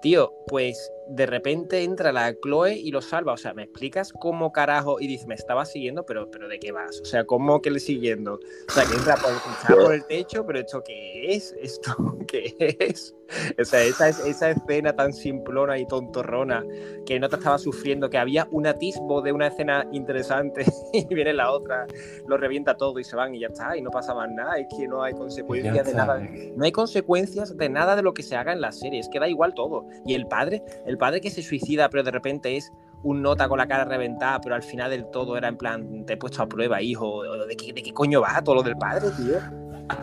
Tío, 0.00 0.32
pues 0.46 0.90
de 1.08 1.26
repente 1.26 1.82
entra 1.82 2.12
la 2.12 2.34
Chloe 2.34 2.74
y 2.74 2.90
lo 2.90 3.02
salva. 3.02 3.32
O 3.32 3.36
sea, 3.36 3.54
¿me 3.54 3.64
explicas 3.64 4.12
cómo 4.12 4.52
carajo? 4.52 5.00
Y 5.00 5.06
dice, 5.06 5.26
me 5.26 5.34
estaba 5.34 5.64
siguiendo, 5.64 6.04
pero, 6.04 6.30
pero 6.30 6.48
¿de 6.48 6.58
qué 6.58 6.72
vas? 6.72 7.00
O 7.00 7.04
sea, 7.04 7.24
¿cómo 7.24 7.60
que 7.60 7.70
le 7.70 7.80
siguiendo? 7.80 8.34
O 8.68 8.72
sea, 8.72 8.84
que 8.84 8.94
entra 8.94 9.16
por, 9.16 9.76
por 9.84 9.94
el 9.94 10.04
techo, 10.06 10.44
pero 10.46 10.60
¿esto 10.60 10.82
qué 10.84 11.34
es? 11.34 11.54
¿Esto 11.60 12.18
qué 12.28 12.76
es? 12.80 13.14
O 13.58 13.64
sea, 13.64 13.82
esa, 13.82 14.08
esa 14.08 14.50
escena 14.50 14.94
tan 14.94 15.12
simplona 15.12 15.78
y 15.78 15.86
tontorrona 15.86 16.64
que 17.06 17.18
no 17.18 17.28
te 17.28 17.36
estaba 17.36 17.58
sufriendo, 17.58 18.10
que 18.10 18.18
había 18.18 18.46
un 18.50 18.66
atisbo 18.66 19.22
de 19.22 19.32
una 19.32 19.48
escena 19.48 19.86
interesante 19.92 20.64
y 20.92 21.06
viene 21.14 21.32
la 21.32 21.50
otra, 21.50 21.86
lo 22.26 22.36
revienta 22.36 22.76
todo 22.76 22.98
y 22.98 23.04
se 23.04 23.16
van 23.16 23.34
y 23.34 23.40
ya 23.40 23.48
está, 23.48 23.76
y 23.76 23.82
no 23.82 23.90
pasa 23.90 24.14
más 24.14 24.30
nada, 24.30 24.58
es 24.58 24.66
que 24.76 24.86
no 24.86 25.02
hay 25.02 25.14
consecuencias 25.14 25.86
de 25.86 25.94
nada. 25.94 26.18
No 26.56 26.64
hay 26.64 26.72
consecuencias 26.72 27.56
de 27.56 27.68
nada 27.68 27.96
de 27.96 28.02
lo 28.02 28.14
que 28.14 28.22
se 28.22 28.36
haga 28.36 28.52
en 28.52 28.60
la 28.60 28.72
serie, 28.72 29.00
es 29.00 29.08
que 29.08 29.18
da 29.18 29.28
igual 29.28 29.54
todo. 29.54 29.86
Y 30.06 30.14
el 30.14 30.26
padre, 30.26 30.62
el 30.86 30.93
padre 30.98 31.20
que 31.20 31.30
se 31.30 31.42
suicida, 31.42 31.88
pero 31.88 32.02
de 32.02 32.10
repente 32.10 32.56
es 32.56 32.72
un 33.02 33.22
nota 33.22 33.48
con 33.48 33.58
la 33.58 33.68
cara 33.68 33.84
reventada, 33.84 34.40
pero 34.40 34.54
al 34.54 34.62
final 34.62 34.90
del 34.90 35.06
todo 35.10 35.36
era 35.36 35.48
en 35.48 35.56
plan, 35.56 36.04
te 36.06 36.14
he 36.14 36.16
puesto 36.16 36.42
a 36.42 36.48
prueba, 36.48 36.80
hijo, 36.80 37.22
¿de 37.46 37.56
qué, 37.56 37.72
de 37.72 37.82
qué 37.82 37.92
coño 37.92 38.22
va 38.22 38.42
todo 38.42 38.56
lo 38.56 38.62
del 38.62 38.76
padre, 38.76 39.10
tío? 39.16 39.38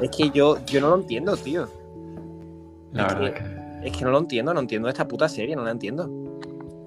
Es 0.02 0.10
que 0.12 0.30
yo, 0.30 0.64
yo 0.66 0.82
no 0.82 0.90
lo 0.90 0.96
entiendo, 0.98 1.36
tío. 1.36 1.68
La 2.94 3.08
es 3.08 3.14
verdad 3.16 3.34
que, 3.82 3.88
Es 3.88 3.98
que 3.98 4.06
no 4.06 4.12
lo 4.12 4.20
entiendo, 4.20 4.54
no 4.54 4.60
entiendo 4.60 4.88
esta 4.88 5.08
puta 5.08 5.28
serie, 5.28 5.56
no 5.56 5.64
la 5.64 5.72
entiendo. 5.72 6.10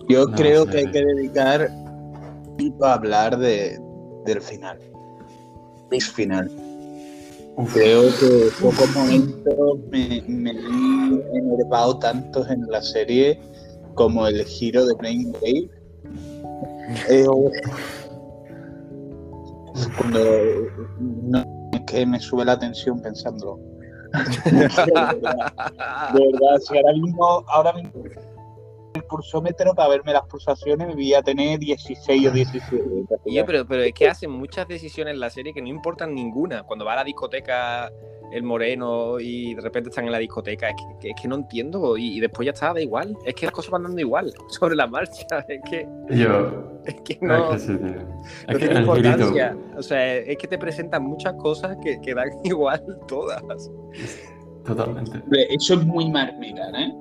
Yo 0.09 0.27
creo 0.27 0.67
que 0.67 0.79
hay 0.79 0.91
que 0.91 1.05
dedicar 1.05 1.71
a 2.83 2.93
hablar 2.93 3.39
de, 3.39 3.81
del 4.27 4.41
final. 4.41 4.79
El 5.91 6.03
final. 6.03 6.51
Creo 7.73 8.03
que 8.19 8.49
pocos 8.61 8.91
momentos 8.95 9.79
me, 9.91 10.23
me 10.27 10.51
he 10.51 11.39
enervado 11.39 11.99
tanto 11.99 12.47
en 12.49 12.67
la 12.69 12.83
serie 12.83 13.41
como 13.95 14.27
el 14.27 14.45
giro 14.45 14.85
de 14.87 14.95
Brain 14.95 15.33
Wave. 15.35 15.71
Eh, 17.09 17.27
cuando 19.97 20.21
no, 21.01 21.45
es 21.73 21.81
que 21.87 22.05
me 22.07 22.21
sube 22.21 22.45
la 22.45 22.57
tensión 22.59 23.01
pensándolo. 23.01 23.59
de 24.45 24.53
verdad, 24.53 25.17
si 26.61 26.77
ahora 26.77 26.93
mismo, 26.93 27.45
ahora 27.49 27.73
mismo 27.73 28.05
el 28.95 29.05
pulsómetro 29.05 29.75
para 29.75 29.89
verme 29.91 30.13
las 30.13 30.27
pulsaciones 30.27 30.87
me 30.87 30.95
voy 30.95 31.15
a 31.15 31.23
tener 31.23 31.59
16 31.59 32.29
o 32.29 32.31
17. 32.31 33.45
pero, 33.45 33.67
pero 33.67 33.83
es 33.83 33.93
que 33.93 34.09
hacen 34.09 34.31
muchas 34.31 34.69
decisiones 34.69 35.15
en 35.15 35.21
la 35.21 35.31
serie 35.31 35.53
que 35.53 35.61
no 35.61 35.69
importan 35.69 36.15
ninguna. 36.15 36.63
Cuando 36.63 36.85
va 36.85 36.93
a 36.93 36.97
la 36.97 37.05
discoteca 37.05 37.91
el 38.33 38.43
moreno 38.43 39.21
y 39.21 39.55
de 39.55 39.61
repente 39.61 39.91
están 39.91 40.07
en 40.07 40.13
la 40.13 40.19
discoteca. 40.19 40.69
Es 40.69 40.77
que, 41.01 41.11
es 41.11 41.21
que 41.21 41.29
no 41.29 41.37
entiendo 41.37 41.97
y, 41.97 42.21
después 42.21 42.47
ya 42.47 42.53
está, 42.53 42.73
da 42.73 42.81
igual. 42.81 43.17
Es 43.25 43.35
que 43.35 43.47
las 43.47 43.53
cosas 43.53 43.73
van 43.73 43.83
dando 43.83 44.01
igual 44.01 44.33
sobre 44.49 44.77
la 44.77 44.87
marcha. 44.87 45.27
Es 45.49 45.61
que. 45.69 45.89
Yo. 46.11 46.81
Es 46.85 47.01
que 47.01 47.19
no. 47.21 47.53
Es 47.55 47.67
que, 47.67 48.13
no 48.49 48.59
tiene 48.59 48.81
importancia. 48.81 49.57
O 49.77 49.83
sea, 49.83 50.17
es 50.17 50.39
que 50.39 50.47
te 50.47 50.59
presentan 50.59 51.03
muchas 51.03 51.35
cosas 51.35 51.77
que, 51.83 52.01
que 52.01 52.15
dan 52.15 52.29
igual 52.45 52.81
todas. 53.09 53.71
Totalmente. 54.65 55.21
Eso 55.51 55.75
es 55.75 55.85
muy 55.85 56.11
marmita, 56.11 56.71
¿eh? 56.71 56.93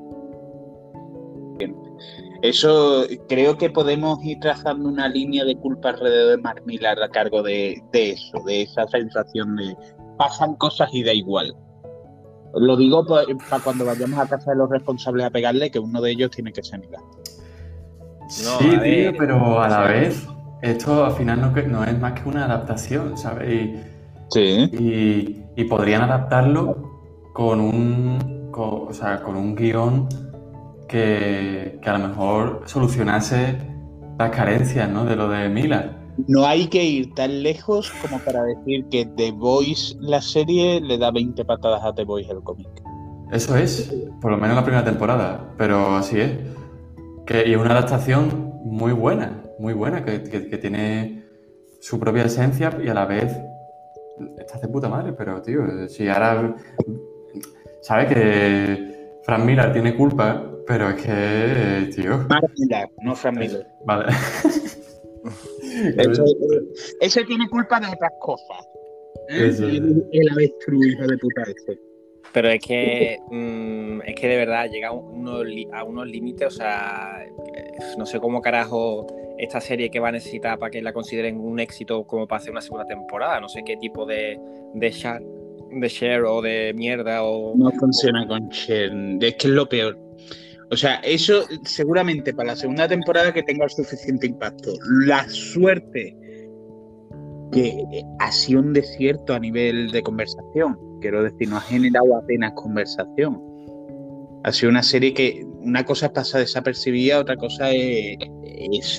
Eso 2.41 3.05
creo 3.29 3.57
que 3.57 3.69
podemos 3.69 4.23
ir 4.23 4.39
trazando 4.41 4.89
una 4.89 5.07
línea 5.07 5.45
de 5.45 5.55
culpa 5.55 5.89
alrededor 5.89 6.37
de 6.37 6.43
Marmilar 6.43 7.01
a 7.01 7.07
cargo 7.07 7.41
de, 7.41 7.81
de, 7.93 8.11
eso, 8.11 8.37
de 8.45 8.63
esa 8.63 8.85
sensación 8.87 9.55
de 9.55 9.75
pasan 10.17 10.55
cosas 10.55 10.89
y 10.93 11.03
da 11.03 11.13
igual. 11.13 11.55
Lo 12.55 12.77
digo 12.77 13.05
para 13.05 13.63
cuando 13.63 13.85
vayamos 13.85 14.19
a 14.19 14.27
casa 14.27 14.51
de 14.51 14.57
los 14.57 14.69
responsables 14.69 15.25
a 15.25 15.29
pegarle, 15.29 15.71
que 15.71 15.79
uno 15.79 16.01
de 16.01 16.11
ellos 16.11 16.31
tiene 16.31 16.51
que 16.53 16.61
ser 16.61 16.81
Miguel. 16.81 16.99
sí, 18.27 18.77
tío, 18.83 19.13
pero 19.17 19.61
a 19.61 19.67
la 19.67 19.81
vez, 19.85 20.27
esto 20.61 21.05
al 21.05 21.13
final 21.13 21.41
no, 21.41 21.51
no, 21.51 21.83
es 21.83 21.99
más 21.99 22.13
que 22.13 22.29
una 22.29 22.45
adaptación, 22.45 23.17
¿sabes? 23.17 23.53
Y, 23.53 23.79
sí. 24.29 25.43
Y, 25.55 25.63
podrían 25.63 26.03
adaptarlo 26.03 26.91
con 27.33 27.59
un, 27.59 28.49
con, 28.51 28.89
o 28.89 28.93
sea, 28.93 29.21
con 29.21 29.35
un 29.35 29.55
guion 29.55 30.07
que, 30.87 31.79
que, 31.81 31.89
a 31.89 31.97
lo 31.97 32.07
mejor 32.09 32.63
solucionase 32.65 33.57
las 34.17 34.29
carencias 34.31 34.89
¿no? 34.89 35.05
de 35.05 35.15
lo 35.15 35.29
de 35.29 35.49
Mila 35.49 36.03
no 36.27 36.45
hay 36.45 36.67
que 36.67 36.83
ir 36.83 37.13
tan 37.15 37.43
lejos 37.43 37.91
como 38.01 38.19
para 38.19 38.43
decir 38.43 38.85
que 38.89 39.05
The 39.05 39.31
Voice, 39.31 39.95
la 39.99 40.21
serie, 40.21 40.79
le 40.79 40.97
da 40.97 41.11
20 41.11 41.43
patadas 41.45 41.83
a 41.83 41.93
The 41.93 42.03
Voice 42.03 42.31
el 42.31 42.41
cómic. 42.43 42.69
Eso 43.31 43.57
es, 43.57 43.93
por 44.21 44.31
lo 44.31 44.37
menos 44.37 44.55
la 44.55 44.63
primera 44.63 44.85
temporada, 44.85 45.53
pero 45.57 45.95
así 45.95 46.19
es. 46.19 46.31
Que, 47.25 47.47
y 47.47 47.53
es 47.53 47.57
una 47.57 47.71
adaptación 47.71 48.53
muy 48.63 48.91
buena, 48.91 49.41
muy 49.57 49.73
buena, 49.73 50.05
que, 50.05 50.19
tiene 50.19 51.23
su 51.79 51.99
propia 51.99 52.25
esencia 52.25 52.77
y 52.83 52.87
a 52.87 52.93
la 52.93 53.05
vez 53.05 53.35
está 54.37 54.59
de 54.59 54.67
puta 54.67 54.87
madre, 54.87 55.13
pero 55.13 55.41
tío, 55.41 55.89
si 55.89 56.07
ahora 56.07 56.55
sabe 57.81 58.07
que 58.07 59.19
Frank 59.23 59.43
Miller 59.43 59.73
tiene 59.73 59.95
culpa, 59.95 60.43
pero 60.67 60.89
es 60.89 61.03
que, 61.03 61.91
tío. 61.95 62.17
Mark 62.29 62.51
Miller, 62.57 62.89
no 63.03 63.15
Frank 63.15 63.37
Miller. 63.37 63.65
Vale. 63.85 64.05
ese 67.01 67.23
tiene 67.25 67.47
culpa 67.49 67.79
de 67.79 67.87
otras 67.87 68.11
cosas. 68.19 68.67
¿eh? 69.29 69.51
El, 69.59 70.05
el 70.11 70.29
avestruz, 70.31 70.97
de 70.97 71.17
puta 71.17 71.43
ese. 71.43 71.79
Pero 72.33 72.49
es 72.49 72.65
que, 72.65 73.19
mm, 73.29 74.01
es 74.05 74.15
que 74.15 74.27
de 74.27 74.37
verdad 74.37 74.67
llega 74.69 74.87
a 74.87 74.91
unos, 74.91 75.45
a 75.71 75.83
unos 75.83 76.07
límites, 76.07 76.47
o 76.47 76.51
sea, 76.51 77.23
no 77.97 78.07
sé 78.07 78.19
cómo 78.19 78.41
carajo 78.41 79.05
esta 79.37 79.61
serie 79.61 79.91
que 79.91 79.99
va 79.99 80.09
a 80.09 80.11
necesitar 80.11 80.57
para 80.57 80.71
que 80.71 80.81
la 80.81 80.93
consideren 80.93 81.39
un 81.39 81.59
éxito 81.59 82.05
como 82.05 82.27
para 82.27 82.41
hacer 82.41 82.51
una 82.51 82.61
segunda 82.61 82.85
temporada. 82.85 83.39
No 83.39 83.49
sé 83.49 83.63
qué 83.63 83.77
tipo 83.77 84.07
de, 84.07 84.39
de 84.73 84.91
share, 84.91 85.21
de 85.71 85.87
share 85.87 86.23
o 86.23 86.41
de 86.41 86.73
mierda 86.75 87.23
o... 87.23 87.53
No 87.55 87.69
funciona 87.71 88.27
con 88.27 88.49
share, 88.49 88.91
es 89.21 89.35
que 89.35 89.47
es 89.47 89.53
lo 89.53 89.69
peor. 89.69 90.02
O 90.71 90.77
sea, 90.77 90.95
eso 90.97 91.43
seguramente 91.63 92.33
para 92.33 92.49
la 92.49 92.55
segunda 92.55 92.87
temporada 92.87 93.33
que 93.33 93.43
tenga 93.43 93.67
suficiente 93.69 94.27
impacto. 94.27 94.73
La 95.05 95.27
suerte 95.29 96.15
que 97.51 97.85
ha 98.19 98.31
sido 98.31 98.61
un 98.61 98.73
desierto 98.73 99.33
a 99.33 99.39
nivel 99.39 99.91
de 99.91 100.01
conversación. 100.01 100.77
Quiero 101.01 101.23
decir, 101.23 101.49
no 101.49 101.57
ha 101.57 101.61
generado 101.61 102.17
apenas 102.17 102.53
conversación. 102.53 103.41
Ha 104.43 104.51
sido 104.51 104.71
una 104.71 104.83
serie 104.83 105.13
que 105.13 105.45
una 105.59 105.85
cosa 105.85 106.11
pasa 106.11 106.39
desapercibida, 106.39 107.19
otra 107.19 107.37
cosa 107.37 107.71
es, 107.71 108.17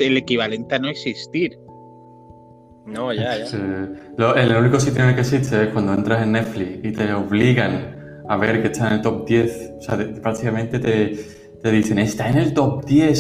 el 0.01 0.17
equivalente 0.17 0.75
a 0.75 0.79
no 0.79 0.89
existir. 0.89 1.59
No, 2.87 3.13
ya, 3.13 3.39
ya. 3.39 4.33
el 4.37 4.57
único 4.57 4.79
sitio 4.79 5.03
en 5.03 5.11
el 5.11 5.15
que 5.15 5.23
existe 5.23 5.65
es 5.65 5.69
cuando 5.71 5.95
entras 5.95 6.23
en 6.23 6.33
Netflix 6.33 6.85
y 6.85 6.93
te 6.93 7.13
obligan 7.15 8.23
a 8.29 8.37
ver 8.37 8.61
que 8.61 8.69
está 8.69 8.89
en 8.89 8.95
el 8.95 9.03
top 9.03 9.27
10. 9.27 9.73
O 9.79 9.83
sea, 9.83 9.97
prácticamente 10.23 10.79
te, 10.79 11.17
te 11.65 11.71
dicen, 11.71 11.99
está 11.99 12.29
en 12.29 12.37
el 12.37 12.53
top 12.53 12.85
10. 12.85 13.19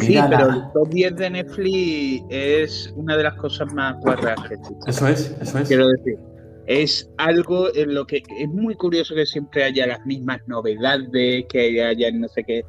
Sí, 0.00 0.18
pero 0.28 0.48
el 0.48 0.72
top 0.72 0.88
10 0.88 1.14
de 1.14 1.30
Netflix 1.30 2.24
es 2.28 2.92
una 2.96 3.16
de 3.16 3.22
las 3.22 3.34
cosas 3.34 3.72
más 3.72 3.96
guarras 4.00 4.36
que. 4.48 4.56
Eso 4.88 5.06
es, 5.06 5.36
eso 5.40 5.58
es. 5.60 5.68
Quiero 5.68 5.86
decir, 5.90 6.18
es 6.66 7.08
algo 7.18 7.72
en 7.76 7.94
lo 7.94 8.04
que 8.04 8.24
es 8.36 8.48
muy 8.48 8.74
curioso 8.74 9.14
que 9.14 9.24
siempre 9.26 9.62
haya 9.62 9.86
las 9.86 10.04
mismas 10.06 10.40
novedades, 10.48 11.44
que 11.48 11.84
haya 11.84 12.10
no 12.10 12.26
sé 12.26 12.42
qué. 12.42 12.64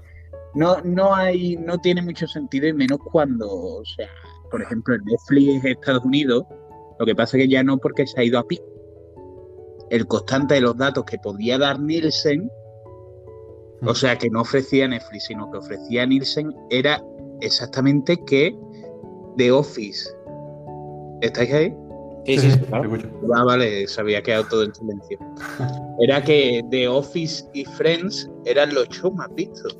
No, 0.53 0.79
no 0.83 1.15
hay, 1.15 1.55
no 1.57 1.79
tiene 1.79 2.03
mucho 2.03 2.27
sentido 2.27 2.67
y 2.67 2.73
menos 2.73 2.99
cuando, 3.11 3.49
o 3.49 3.83
sea, 3.83 4.09
por 4.51 4.61
ejemplo, 4.61 4.93
en 4.93 5.01
Netflix 5.05 5.65
Estados 5.65 6.05
Unidos, 6.05 6.45
lo 6.99 7.05
que 7.07 7.15
pasa 7.15 7.35
es 7.35 7.45
que 7.45 7.49
ya 7.49 7.63
no 7.63 7.79
porque 7.79 8.05
se 8.05 8.21
ha 8.21 8.23
ido 8.23 8.37
a 8.37 8.47
pico. 8.47 8.63
El 9.89 10.05
constante 10.05 10.53
de 10.53 10.61
los 10.61 10.77
datos 10.77 11.03
que 11.05 11.17
podía 11.17 11.57
dar 11.57 11.79
Nielsen, 11.79 12.47
o 13.85 13.95
sea, 13.95 14.17
que 14.17 14.29
no 14.29 14.41
ofrecía 14.41 14.87
Netflix, 14.87 15.25
sino 15.25 15.49
que 15.51 15.57
ofrecía 15.57 16.05
Nielsen, 16.05 16.53
era 16.69 17.03
exactamente 17.41 18.17
que 18.25 18.55
The 19.37 19.51
Office. 19.51 20.09
¿Estáis 21.21 21.53
ahí? 21.53 21.73
Sí, 22.25 22.37
sí, 22.37 22.59
claro. 22.67 22.91
Ah, 23.35 23.43
vale, 23.43 23.87
se 23.87 23.99
había 23.99 24.21
quedado 24.21 24.45
todo 24.45 24.63
en 24.63 24.75
silencio. 24.75 25.17
Era 25.99 26.23
que 26.23 26.61
The 26.69 26.87
Office 26.87 27.43
y 27.53 27.65
Friends 27.65 28.29
eran 28.45 28.73
los 28.73 28.87
shows 28.89 29.13
más 29.15 29.27
vistos. 29.35 29.77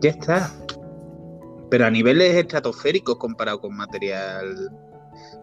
Ya 0.00 0.10
está. 0.10 0.50
Pero 1.70 1.86
a 1.86 1.90
niveles 1.90 2.34
estratosféricos 2.34 3.16
comparado 3.16 3.60
con 3.60 3.76
material 3.76 4.70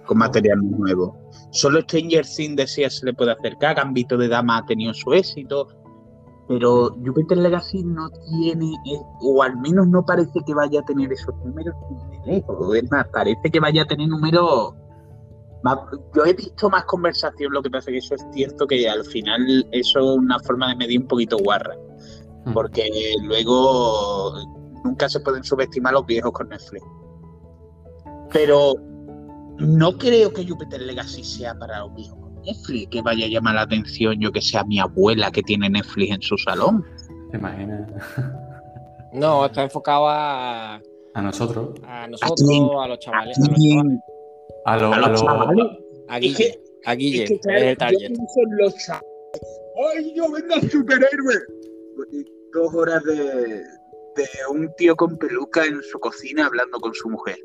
con 0.06 0.18
material 0.18 0.60
nuevo. 0.78 1.18
Solo 1.52 1.82
Stranger 1.82 2.26
Things 2.26 2.56
decía 2.56 2.90
se 2.90 3.06
le 3.06 3.14
puede 3.14 3.32
acercar, 3.32 3.76
Gambito 3.76 4.18
de 4.18 4.28
Dama 4.28 4.58
ha 4.58 4.66
tenido 4.66 4.94
su 4.94 5.14
éxito, 5.14 5.68
pero 6.52 6.90
Jupiter 7.06 7.38
Legacy 7.38 7.82
no 7.82 8.10
tiene, 8.10 8.74
o 9.22 9.42
al 9.42 9.56
menos 9.56 9.88
no 9.88 10.04
parece 10.06 10.42
que 10.46 10.54
vaya 10.54 10.82
a 10.82 10.84
tener 10.84 11.10
esos 11.14 11.34
números 11.46 11.74
Es 12.26 12.92
más, 12.92 13.08
parece 13.08 13.50
que 13.50 13.60
vaya 13.62 13.84
a 13.84 13.86
tener 13.86 14.10
números 14.10 14.74
yo 16.14 16.26
he 16.26 16.34
visto 16.34 16.70
más 16.70 16.84
conversación, 16.86 17.54
lo 17.54 17.62
que 17.62 17.70
pasa 17.70 17.90
es 17.90 17.94
que 17.94 17.98
eso 18.00 18.16
es 18.16 18.26
cierto 18.34 18.68
que 18.68 18.90
al 18.90 19.06
final 19.06 19.66
eso 19.72 20.00
es 20.00 20.18
una 20.18 20.40
forma 20.40 20.68
de 20.70 20.76
medir 20.76 21.00
un 21.00 21.08
poquito 21.08 21.38
guarra. 21.38 21.76
Hmm. 22.44 22.54
Porque 22.54 22.90
luego 23.22 24.34
nunca 24.84 25.08
se 25.08 25.22
pueden 25.22 25.46
subestimar 25.46 25.94
los 25.94 26.06
viejos 26.06 26.34
con 26.34 26.50
Netflix. 26.50 26.84
Pero 28.34 28.74
no 29.58 29.98
creo 29.98 30.34
que 30.34 30.46
Jupiter 30.46 30.82
Legacy 30.82 31.24
sea 31.24 31.58
para 31.58 31.80
los 31.80 31.96
viejos 31.96 32.31
Netflix, 32.42 32.90
que 32.90 33.02
vaya 33.02 33.26
a 33.26 33.30
llamar 33.30 33.56
la 33.56 33.62
atención 33.62 34.20
yo 34.20 34.32
que 34.32 34.42
sea 34.42 34.64
mi 34.64 34.80
abuela 34.80 35.32
que 35.32 35.42
tiene 35.44 35.70
Netflix 35.70 36.12
en 36.12 36.22
su 36.22 36.38
salón. 36.38 36.86
¿Te 37.32 37.38
imaginas? 37.38 37.90
No, 39.14 39.46
está 39.46 39.64
enfocado 39.64 40.08
a... 40.08 40.82
A 41.14 41.22
nosotros. 41.22 41.78
A 41.86 42.08
nosotros, 42.08 42.50
a, 42.82 42.88
los 42.88 43.00
chavales. 43.00 43.38
A, 43.38 43.42
los 43.42 43.60
chavales. 43.60 44.00
A, 44.64 44.78
lo, 44.78 44.94
a, 44.94 45.10
los 45.10 45.22
chavales. 45.22 45.68
A 46.08 46.18
Guille. 46.18 46.60
a 46.86 46.96
Guille. 46.96 47.24
Es, 47.26 47.46
el 47.46 47.78
target. 47.78 48.14
los 48.52 48.76
chavales. 48.78 49.06
¡Ay, 49.96 50.14
yo 50.16 50.32
vengo 50.32 50.56
superhéroe! 50.70 51.36
Dos 52.54 52.74
horas 52.74 53.04
de, 53.04 53.16
de 54.16 54.28
un 54.50 54.74
tío 54.78 54.96
con 54.96 55.18
peluca 55.18 55.66
en 55.66 55.82
su 55.84 56.00
cocina 56.00 56.46
hablando 56.46 56.80
con 56.80 56.94
su 56.94 57.10
mujer. 57.10 57.38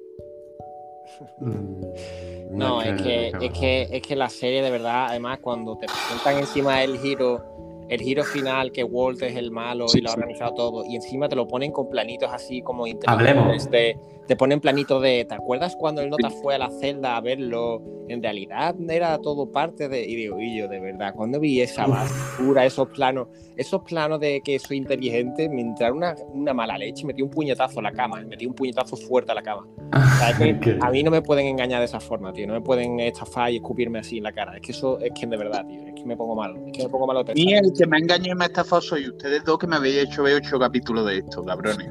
No, 2.57 2.83
es 2.83 3.01
que, 3.03 3.29
es 3.29 3.53
que, 3.53 3.88
es 3.90 4.03
que 4.03 4.16
la 4.16 4.29
serie 4.29 4.62
de 4.62 4.71
verdad, 4.71 5.07
además, 5.11 5.38
cuando 5.40 5.77
te 5.77 5.87
presentan 5.87 6.38
encima 6.38 6.83
el 6.83 6.99
giro 6.99 7.57
el 7.88 8.01
giro 8.01 8.25
final 8.25 8.73
que 8.73 8.83
Walt 8.83 9.23
es 9.23 9.37
el 9.37 9.51
malo 9.51 9.87
y 9.95 10.01
lo 10.01 10.11
ha 10.11 10.14
organizado 10.14 10.55
todo 10.55 10.85
y 10.85 10.97
encima 10.97 11.29
te 11.29 11.37
lo 11.37 11.47
ponen 11.47 11.71
con 11.71 11.88
planitos 11.88 12.29
así 12.33 12.61
como 12.62 12.85
Hablemos. 13.07 13.71
De, 13.71 13.97
te 14.27 14.37
ponen 14.37 14.61
planitos 14.61 15.03
de 15.03 15.25
¿te 15.25 15.35
acuerdas 15.35 15.77
cuando 15.77 16.01
el 16.01 16.11
nota 16.11 16.31
fue 16.31 16.55
a 16.55 16.59
la 16.59 16.71
celda 16.71 17.17
a 17.17 17.21
verlo? 17.21 17.83
En 18.09 18.23
realidad 18.23 18.77
era 18.89 19.19
todo 19.19 19.51
parte 19.51 19.89
de 19.89 20.05
y 20.05 20.15
digo, 20.15 20.41
y 20.41 20.59
yo 20.59 20.69
de 20.69 20.79
verdad, 20.79 21.12
cuando 21.15 21.41
vi 21.41 21.61
esa 21.61 21.87
basura, 21.87 22.65
esos 22.65 22.89
planos, 22.91 23.29
esos 23.57 23.83
planos 23.83 24.21
de 24.21 24.41
que 24.45 24.59
soy 24.61 24.77
inteligente, 24.77 25.49
me 25.49 25.62
entraron 25.62 25.99
una, 25.99 26.15
una 26.33 26.55
mala 26.55 26.79
leche, 26.79 27.05
metí 27.05 27.23
un 27.23 27.31
puñetazo 27.31 27.81
a 27.81 27.83
la 27.83 27.93
cama, 27.93 28.21
metí 28.21 28.47
un 28.47 28.55
puñetazo 28.55 28.97
fuerte 28.97 29.33
a 29.33 29.35
la 29.35 29.43
cama. 29.43 29.67
a 30.81 30.91
mí 30.91 31.03
no 31.03 31.11
me 31.11 31.23
pueden 31.23 31.47
engañar 31.47 31.81
de 31.81 31.87
esa 31.87 31.99
forma, 31.99 32.33
tío, 32.33 32.47
no 32.47 32.55
me 32.55 32.61
pueden 32.61 33.01
estafar 33.01 33.51
y 33.51 33.57
escupirme 33.57 33.99
así 33.99 34.19
en 34.19 34.25
la 34.25 34.33
cara. 34.33 34.57
Es 34.57 34.61
que 34.62 34.73
eso 34.73 35.01
es 35.01 35.11
que 35.19 35.27
de 35.27 35.37
verdad, 35.37 35.67
tío, 35.67 35.81
es 35.89 35.95
que 35.95 36.05
me 36.05 36.17
pongo 36.17 36.37
malo, 36.37 36.65
es 36.67 36.73
que 36.73 36.83
me 36.85 36.89
pongo 36.89 37.07
malo 37.09 37.25
Y 37.35 37.55
el 37.55 37.73
que 37.73 37.87
me 37.87 37.97
ha 37.97 38.01
engañado 38.01 38.33
y 38.33 38.35
me 38.37 38.45
ha 38.45 38.49
estafado 38.49 38.83
soy 38.83 39.09
ustedes 39.09 39.45
dos 39.45 39.59
que 39.59 39.67
me 39.67 39.77
habéis 39.77 39.97
hecho 40.05 40.23
ver 40.23 40.37
ocho 40.37 40.59
capítulos 40.59 41.07
de 41.07 41.19
esto, 41.19 41.45
cabrones. 41.45 41.91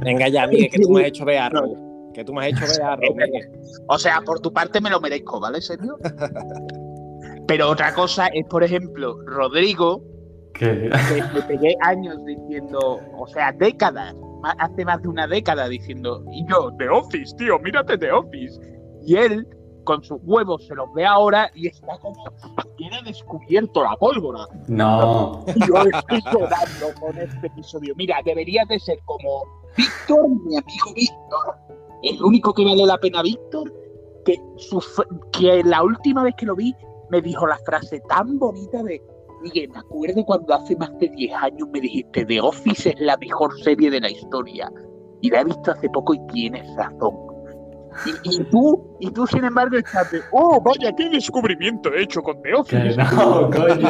Venga, 0.00 0.28
ya, 0.28 0.46
Que 0.68 0.78
tú 0.78 0.90
me 0.90 1.02
has 1.02 1.08
hecho 1.08 1.24
ver 1.24 1.38
algo. 1.38 2.10
Que 2.14 2.24
tú 2.24 2.32
me 2.32 2.46
has 2.46 2.52
hecho 2.52 2.72
ver 2.72 2.82
algo, 2.82 3.14
O 3.88 3.98
sea, 3.98 4.20
por 4.22 4.40
tu 4.40 4.52
parte 4.52 4.80
me 4.80 4.90
lo 4.90 5.00
merezco, 5.00 5.40
¿vale, 5.40 5.60
serio? 5.60 5.98
Pero 7.46 7.70
otra 7.70 7.94
cosa 7.94 8.26
es, 8.28 8.44
por 8.46 8.64
ejemplo, 8.64 9.18
Rodrigo, 9.24 10.02
que 10.54 10.90
me 11.34 11.42
pegué 11.42 11.76
años 11.82 12.16
diciendo, 12.24 13.00
o 13.16 13.26
sea, 13.28 13.52
décadas, 13.52 14.14
hace 14.58 14.84
más 14.84 15.02
de 15.02 15.08
una 15.08 15.26
década 15.26 15.68
diciendo, 15.68 16.24
y 16.32 16.44
yo, 16.48 16.72
The 16.78 16.88
Office, 16.88 17.36
tío, 17.36 17.58
mírate 17.58 17.98
The 17.98 18.10
Office. 18.10 18.58
Y 19.02 19.16
él, 19.16 19.46
con 19.84 20.02
sus 20.02 20.18
huevos, 20.24 20.66
se 20.66 20.74
los 20.74 20.92
ve 20.94 21.06
ahora 21.06 21.50
y 21.54 21.68
está 21.68 21.98
como, 21.98 22.24
tiene 22.76 23.00
descubierto 23.04 23.84
la 23.84 23.96
pólvora. 23.96 24.46
No. 24.66 25.44
Yo 25.68 25.82
estoy 25.82 26.20
llorando 26.32 27.00
con 27.00 27.16
este 27.16 27.46
episodio. 27.46 27.94
Mira, 27.96 28.16
debería 28.24 28.64
de 28.68 28.80
ser 28.80 28.98
como 29.04 29.42
Víctor, 29.76 30.28
mi 30.28 30.56
amigo 30.56 30.94
Víctor, 30.94 31.54
el 32.02 32.22
único 32.22 32.52
que 32.54 32.64
vale 32.64 32.86
la 32.86 32.98
pena 32.98 33.22
Víctor, 33.22 33.72
que, 34.24 34.36
que 35.32 35.62
la 35.64 35.82
última 35.82 36.22
vez 36.22 36.34
que 36.36 36.46
lo 36.46 36.56
vi 36.56 36.74
me 37.10 37.20
dijo 37.20 37.46
la 37.46 37.58
frase 37.58 38.00
tan 38.08 38.38
bonita 38.38 38.82
de 38.82 39.02
Miguel, 39.42 39.70
me 39.70 39.78
acuerdo 39.78 40.24
cuando 40.24 40.54
hace 40.54 40.76
más 40.76 40.96
de 40.98 41.08
10 41.08 41.34
años 41.34 41.68
me 41.72 41.80
dijiste 41.80 42.24
The 42.24 42.40
Office 42.40 42.90
es 42.90 43.00
la 43.00 43.16
mejor 43.18 43.52
serie 43.62 43.90
de 43.90 44.00
la 44.00 44.10
historia. 44.10 44.70
Y 45.20 45.30
la 45.30 45.40
he 45.40 45.44
visto 45.44 45.72
hace 45.72 45.88
poco 45.90 46.14
y 46.14 46.26
tienes 46.32 46.66
razón. 46.76 47.14
Y, 48.24 48.44
tú, 48.50 48.96
y 49.00 49.10
tú, 49.10 49.26
sin 49.26 49.42
embargo, 49.44 49.78
estás 49.78 50.10
de, 50.10 50.20
oh, 50.32 50.60
vaya, 50.60 50.94
qué 50.94 51.08
descubrimiento 51.08 51.90
he 51.94 52.02
hecho 52.02 52.22
con 52.22 52.42
The 52.42 52.54
Office. 52.54 52.96
no, 52.96 53.50
coño. 53.50 53.88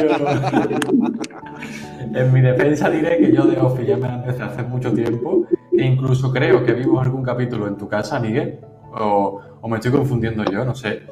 en 2.13 2.33
mi 2.33 2.39
defensa 2.39 2.89
diré 2.89 3.17
que 3.17 3.33
yo 3.33 3.45
The 3.47 3.59
Office 3.59 3.85
ya 3.85 3.97
me 3.97 4.07
la 4.07 4.15
empecé 4.15 4.43
hace 4.43 4.63
mucho 4.63 4.93
tiempo 4.93 5.45
e 5.77 5.85
incluso 5.85 6.31
creo 6.31 6.63
que 6.65 6.73
vimos 6.73 7.05
algún 7.05 7.23
capítulo 7.23 7.67
en 7.67 7.77
tu 7.77 7.87
casa, 7.87 8.19
Miguel, 8.19 8.59
o, 8.99 9.41
o 9.61 9.67
me 9.67 9.77
estoy 9.77 9.91
confundiendo 9.91 10.43
yo, 10.45 10.65
no 10.65 10.75
sé. 10.75 11.03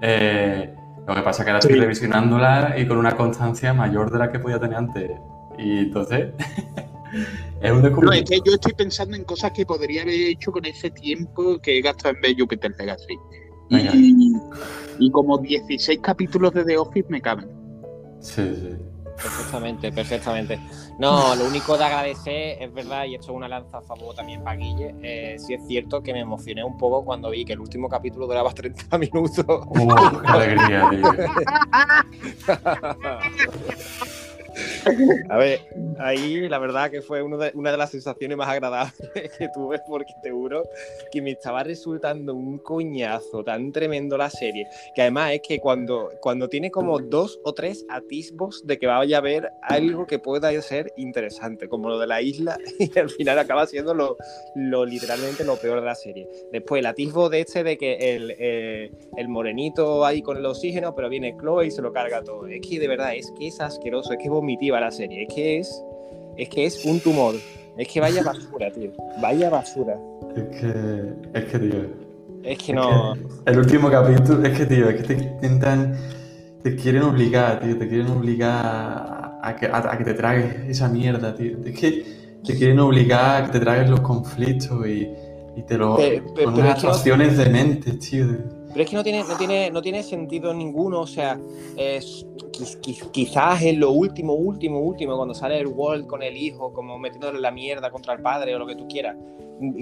Eh, 0.00 0.74
lo 1.06 1.14
que 1.14 1.22
pasa 1.22 1.42
es 1.42 1.44
que 1.44 1.50
ahora 1.50 1.58
estoy 1.58 1.80
revisionándola 1.80 2.74
y 2.78 2.86
con 2.86 2.98
una 2.98 3.16
constancia 3.16 3.72
mayor 3.72 4.10
de 4.10 4.18
la 4.18 4.30
que 4.30 4.38
podía 4.38 4.58
tener 4.60 4.76
antes. 4.76 5.10
Y 5.58 5.78
entonces, 5.78 6.32
es 7.60 7.70
un 7.70 7.82
descubrimiento. 7.82 8.04
No, 8.04 8.12
es 8.12 8.24
que 8.24 8.40
yo 8.44 8.54
estoy 8.54 8.72
pensando 8.72 9.16
en 9.16 9.24
cosas 9.24 9.52
que 9.52 9.66
podría 9.66 10.02
haber 10.02 10.14
hecho 10.14 10.52
con 10.52 10.64
ese 10.64 10.90
tiempo 10.90 11.58
que 11.60 11.78
he 11.78 11.82
gastado 11.82 12.14
en 12.14 12.20
ver 12.20 12.36
Jupiter 12.38 12.72
Legacy. 12.78 13.18
Y, 13.70 14.34
y, 14.98 15.10
como 15.10 15.38
16 15.38 16.00
capítulos 16.02 16.52
de 16.52 16.64
The 16.64 16.76
Office 16.76 17.06
me 17.08 17.22
caben. 17.22 17.48
Sí, 18.20 18.42
sí. 18.54 18.76
Perfectamente, 19.22 19.92
perfectamente. 19.92 20.58
No, 20.98 21.34
lo 21.36 21.44
único 21.44 21.78
de 21.78 21.84
agradecer, 21.84 22.56
es 22.60 22.72
verdad, 22.72 23.04
y 23.04 23.14
esto 23.14 23.32
es 23.32 23.36
una 23.36 23.48
lanza 23.48 23.78
a 23.78 23.82
favor 23.82 24.14
también 24.14 24.42
para 24.42 24.56
Guille, 24.56 24.94
eh, 25.02 25.36
sí 25.38 25.54
es 25.54 25.66
cierto 25.66 26.02
que 26.02 26.12
me 26.12 26.20
emocioné 26.20 26.64
un 26.64 26.76
poco 26.76 27.04
cuando 27.04 27.30
vi 27.30 27.44
que 27.44 27.52
el 27.54 27.60
último 27.60 27.88
capítulo 27.88 28.26
duraba 28.26 28.50
30 28.54 28.98
minutos. 28.98 29.44
¡Oh, 29.48 30.20
qué 30.22 30.28
alegría, 30.28 30.90
tío! 30.90 31.12
A 35.28 35.36
ver, 35.36 35.60
ahí 35.98 36.48
la 36.48 36.58
verdad 36.58 36.90
que 36.90 37.02
fue 37.02 37.22
una 37.22 37.70
de 37.70 37.76
las 37.76 37.90
sensaciones 37.90 38.36
más 38.36 38.48
agradables 38.48 38.94
que 39.38 39.48
tuve 39.48 39.80
porque 39.86 40.12
te 40.22 40.30
juro 40.30 40.62
que 41.10 41.22
me 41.22 41.32
estaba 41.32 41.62
resultando 41.62 42.34
un 42.34 42.58
coñazo 42.58 43.44
tan 43.44 43.72
tremendo 43.72 44.16
la 44.16 44.30
serie, 44.30 44.66
que 44.94 45.02
además 45.02 45.32
es 45.32 45.40
que 45.46 45.58
cuando, 45.58 46.10
cuando 46.20 46.48
tiene 46.48 46.70
como 46.70 46.98
dos 46.98 47.38
o 47.44 47.52
tres 47.52 47.84
atisbos 47.88 48.66
de 48.66 48.78
que 48.78 48.86
vaya 48.86 49.16
a 49.16 49.20
haber 49.20 49.50
algo 49.62 50.06
que 50.06 50.18
pueda 50.18 50.52
ser 50.62 50.92
interesante, 50.96 51.68
como 51.68 51.88
lo 51.88 51.98
de 51.98 52.06
la 52.06 52.20
isla, 52.20 52.58
y 52.78 52.98
al 52.98 53.10
final 53.10 53.38
acaba 53.38 53.66
siendo 53.66 53.94
lo, 53.94 54.16
lo 54.54 54.84
literalmente 54.84 55.44
lo 55.44 55.56
peor 55.56 55.80
de 55.80 55.86
la 55.86 55.94
serie. 55.94 56.28
Después 56.52 56.80
el 56.80 56.86
atisbo 56.86 57.28
de 57.28 57.40
este 57.40 57.64
de 57.64 57.76
que 57.76 58.14
el, 58.14 58.34
eh, 58.38 58.90
el 59.16 59.28
morenito 59.28 60.04
ahí 60.04 60.22
con 60.22 60.36
el 60.36 60.46
oxígeno, 60.46 60.94
pero 60.94 61.08
viene 61.08 61.36
Chloe 61.38 61.66
y 61.66 61.70
se 61.70 61.82
lo 61.82 61.92
carga 61.92 62.22
todo. 62.22 62.46
Es 62.46 62.60
que 62.66 62.78
de 62.78 62.88
verdad 62.88 63.14
es 63.14 63.32
que 63.38 63.48
es 63.48 63.60
asqueroso, 63.60 64.12
es 64.12 64.18
que 64.18 64.28
la 64.80 64.90
serie. 64.90 65.24
Es 65.24 65.34
que 65.34 65.58
es, 65.58 65.82
es 66.36 66.48
que 66.48 66.66
es 66.66 66.84
un 66.84 67.00
tumor. 67.00 67.34
Es 67.76 67.88
que 67.88 68.00
vaya 68.00 68.22
basura, 68.22 68.70
tío. 68.70 68.92
Vaya 69.20 69.50
basura. 69.50 69.96
Es 70.36 70.60
que, 70.60 71.12
es 71.34 71.44
que, 71.44 71.58
tío. 71.58 71.86
Es 72.44 72.58
que 72.58 72.72
no. 72.72 73.14
el 73.46 73.58
último 73.58 73.90
capítulo, 73.90 74.44
es 74.46 74.58
que, 74.58 74.66
tío, 74.66 74.88
es 74.88 75.02
que 75.02 75.14
te 75.14 75.22
intentan. 75.22 75.96
Te 76.62 76.76
quieren 76.76 77.02
obligar, 77.02 77.60
tío. 77.60 77.78
Te 77.78 77.88
quieren 77.88 78.08
obligar 78.08 79.38
a, 79.42 79.56
que, 79.58 79.66
a, 79.66 79.98
que, 79.98 80.04
te 80.04 80.14
tragues 80.14 80.68
esa 80.68 80.88
mierda, 80.88 81.34
tío. 81.34 81.58
Es 81.64 81.78
que 81.78 82.04
te 82.44 82.56
quieren 82.56 82.78
obligar 82.80 83.42
a 83.42 83.46
que 83.46 83.52
te 83.52 83.60
tragues 83.60 83.88
los 83.88 84.00
conflictos 84.00 84.86
y, 84.86 85.08
y 85.56 85.62
te 85.62 85.78
lo. 85.78 85.96
con 86.44 86.54
unas 86.54 86.78
atracciones 86.78 87.36
de 87.38 87.48
mente, 87.48 87.92
tío. 87.92 88.26
Pero 88.72 88.84
es 88.84 88.90
que 88.90 88.96
no 88.96 89.02
tiene, 89.02 89.22
no 89.24 89.36
tiene, 89.36 89.70
no 89.70 89.82
tiene 89.82 90.02
sentido 90.02 90.54
ninguno, 90.54 91.00
o 91.00 91.06
sea, 91.06 91.38
es, 91.76 92.26
quizás 93.12 93.62
es 93.62 93.76
lo 93.76 93.90
último, 93.90 94.34
último, 94.34 94.80
último, 94.80 95.16
cuando 95.16 95.34
sale 95.34 95.58
el 95.58 95.66
World 95.66 96.06
con 96.06 96.22
el 96.22 96.36
hijo, 96.36 96.72
como 96.72 96.98
metiéndole 96.98 97.40
la 97.40 97.50
mierda 97.50 97.90
contra 97.90 98.14
el 98.14 98.22
padre 98.22 98.54
o 98.54 98.58
lo 98.58 98.66
que 98.66 98.76
tú 98.76 98.88
quieras. 98.88 99.16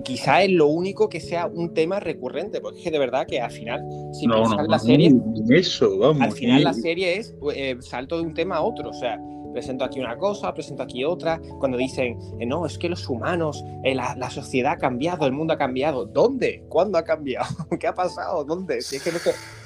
Quizás 0.04 0.44
es 0.44 0.50
lo 0.50 0.66
único 0.66 1.08
que 1.08 1.20
sea 1.20 1.46
un 1.46 1.72
tema 1.72 2.00
recurrente, 2.00 2.60
porque 2.60 2.78
es 2.78 2.84
que 2.84 2.90
de 2.90 2.98
verdad 2.98 3.26
que 3.26 3.40
al 3.40 3.50
final, 3.50 3.82
si 4.12 4.26
no, 4.26 4.44
la 4.62 4.78
serie, 4.78 5.14
eso, 5.48 5.98
vamos, 5.98 6.22
al 6.22 6.32
final 6.32 6.64
la 6.64 6.74
serie 6.74 7.16
es 7.16 7.34
eh, 7.54 7.76
salto 7.80 8.16
de 8.16 8.22
un 8.24 8.34
tema 8.34 8.56
a 8.56 8.62
otro, 8.62 8.90
o 8.90 8.94
sea, 8.94 9.18
presento 9.52 9.84
aquí 9.84 10.00
una 10.00 10.16
cosa, 10.16 10.52
presento 10.52 10.82
aquí 10.82 11.04
otra, 11.04 11.40
cuando 11.58 11.76
dicen, 11.76 12.18
eh, 12.38 12.46
no, 12.46 12.66
es 12.66 12.78
que 12.78 12.88
los 12.88 13.08
humanos, 13.08 13.64
eh, 13.84 13.94
la, 13.94 14.30
sociedad 14.30 14.72
ha 14.72 14.76
cambiado, 14.76 15.26
el 15.26 15.32
mundo 15.32 15.54
ha 15.54 15.58
cambiado, 15.58 16.06
¿dónde? 16.06 16.64
¿Cuándo 16.68 16.98
ha 16.98 17.04
cambiado? 17.04 17.46
¿Qué 17.80 17.86
ha 17.86 17.94
pasado? 17.94 18.44
¿Dónde? 18.44 18.80
Si 18.82 18.96
es 18.96 19.02
que 19.02 19.10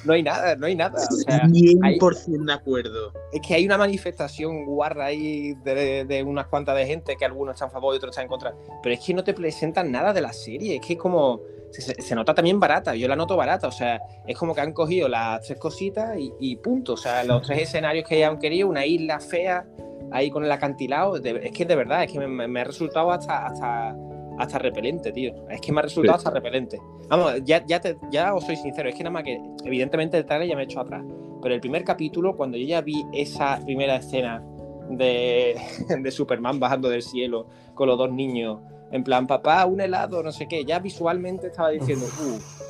no, 0.05 0.13
hay 0.13 0.23
nada, 0.23 0.55
no 0.55 0.65
hay 0.65 0.75
nada. 0.75 0.99
O 0.99 1.15
sea, 1.15 1.43
100% 1.43 2.45
de 2.45 2.53
acuerdo. 2.53 3.13
Es 3.31 3.41
que 3.41 3.53
hay 3.53 3.65
una 3.65 3.77
manifestación 3.77 4.65
guarra 4.65 5.05
ahí 5.05 5.53
de, 5.63 6.23
unas 6.25 6.47
cuantas 6.47 6.75
de 6.75 6.85
gente 6.85 7.15
que 7.15 7.25
algunos 7.25 7.55
están 7.55 7.69
a 7.69 7.71
favor 7.71 7.93
y 7.93 7.97
otros 7.97 8.11
están 8.11 8.23
en 8.23 8.29
contra, 8.29 8.55
pero 8.81 8.95
es 8.95 9.05
que 9.05 9.13
no 9.13 9.23
te 9.23 9.33
presentan 9.33 9.91
nada 9.91 10.13
de 10.13 10.21
la 10.21 10.33
serie, 10.33 10.75
es 10.75 10.85
que 10.85 10.93
es 10.93 10.99
como... 10.99 11.41
Se, 11.81 12.15
nota 12.15 12.33
también 12.33 12.59
barata, 12.59 12.95
yo 12.95 13.07
la 13.07 13.15
noto 13.15 13.35
barata, 13.35 13.67
o 13.67 13.71
sea, 13.71 14.01
es 14.25 14.37
como 14.37 14.53
que 14.55 14.61
han 14.61 14.73
cogido 14.73 15.07
las 15.07 15.41
tres 15.41 15.59
cositas 15.59 16.17
y, 16.17 16.31
y 16.39 16.55
punto, 16.57 16.93
o 16.93 16.97
sea, 16.97 17.23
los 17.23 17.41
tres 17.41 17.63
escenarios 17.63 18.07
que 18.07 18.15
hayan 18.15 18.39
querido, 18.39 18.67
una 18.67 18.85
isla 18.85 19.19
fea, 19.19 19.65
ahí 20.11 20.29
con 20.29 20.43
el 20.43 20.51
acantilado, 20.51 21.17
es 21.17 21.51
que 21.51 21.65
de 21.65 21.75
verdad, 21.75 22.03
es 22.03 22.11
que 22.11 22.19
me, 22.19 22.59
ha 22.59 22.63
resultado 22.63 23.11
hasta, 23.11 23.47
hasta, 23.47 23.95
hasta 24.37 24.59
repelente, 24.59 25.11
tío. 25.11 25.33
Es 25.49 25.61
que 25.61 25.71
me 25.71 25.79
ha 25.79 25.83
resultado 25.83 26.17
hasta 26.17 26.29
repelente. 26.31 26.79
Vamos, 27.09 27.33
ya, 27.43 27.65
ya, 27.65 27.79
te, 27.79 27.97
ya 28.11 28.33
os 28.33 28.45
soy 28.45 28.55
sincero, 28.55 28.89
es 28.89 28.95
que 28.95 29.03
nada 29.03 29.13
más 29.13 29.23
que, 29.23 29.39
evidentemente 29.63 30.17
el 30.17 30.25
trailer 30.25 30.47
ya 30.47 30.55
me 30.55 30.63
he 30.63 30.65
hecho 30.65 30.79
atrás, 30.79 31.03
pero 31.41 31.53
el 31.53 31.61
primer 31.61 31.83
capítulo, 31.83 32.35
cuando 32.35 32.57
yo 32.57 32.65
ya 32.65 32.81
vi 32.81 33.05
esa 33.13 33.59
primera 33.63 33.97
escena 33.97 34.43
de, 34.89 35.59
de 35.99 36.11
Superman 36.11 36.59
bajando 36.59 36.89
del 36.89 37.01
cielo 37.01 37.47
con 37.73 37.87
los 37.87 37.97
dos 37.97 38.11
niños, 38.11 38.59
en 38.95 39.03
plan, 39.03 39.27
papá, 39.27 39.65
un 39.65 39.81
helado, 39.81 40.23
no 40.23 40.31
sé 40.31 40.47
qué, 40.47 40.63
ya 40.65 40.79
visualmente 40.79 41.47
estaba 41.47 41.69
diciendo, 41.69 42.05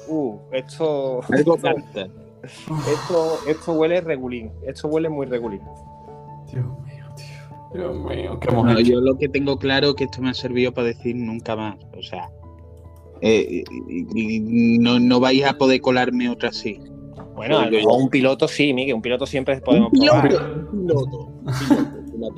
uh, 0.07 0.13
uh, 0.13 0.39
esto... 0.51 1.21
esto, 2.91 3.39
esto 3.47 3.73
huele 3.73 4.01
regulín, 4.01 4.51
esto 4.65 4.87
huele 4.87 5.09
muy 5.09 5.25
regulín. 5.25 5.61
Dios 6.51 6.65
Dios 7.73 7.97
mío, 7.97 8.39
qué 8.39 8.83
Yo 8.83 9.01
lo 9.01 9.17
que 9.17 9.27
tengo 9.27 9.57
claro 9.57 9.89
es 9.89 9.95
que 9.95 10.05
esto 10.05 10.21
me 10.21 10.29
ha 10.29 10.33
servido 10.33 10.73
para 10.73 10.87
decir 10.87 11.15
nunca 11.15 11.55
más. 11.55 11.75
O 11.97 12.01
sea, 12.01 12.29
eh, 13.21 13.63
no, 14.79 14.99
no 14.99 15.19
vais 15.19 15.43
a 15.43 15.57
poder 15.57 15.81
colarme 15.81 16.29
otra 16.29 16.49
así. 16.49 16.79
Bueno, 17.35 17.59
un 17.89 18.09
piloto 18.09 18.47
sí, 18.47 18.73
Miguel, 18.73 18.95
un 18.95 19.01
piloto 19.01 19.25
siempre 19.25 19.59
podemos 19.59 19.91
un 19.91 19.99
piloto, 19.99 20.37
Un 20.71 20.87
piloto, 20.87 21.31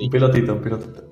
un 0.00 0.10
pilotito, 0.10 0.54
un 0.54 0.60
pilotito. 0.60 1.04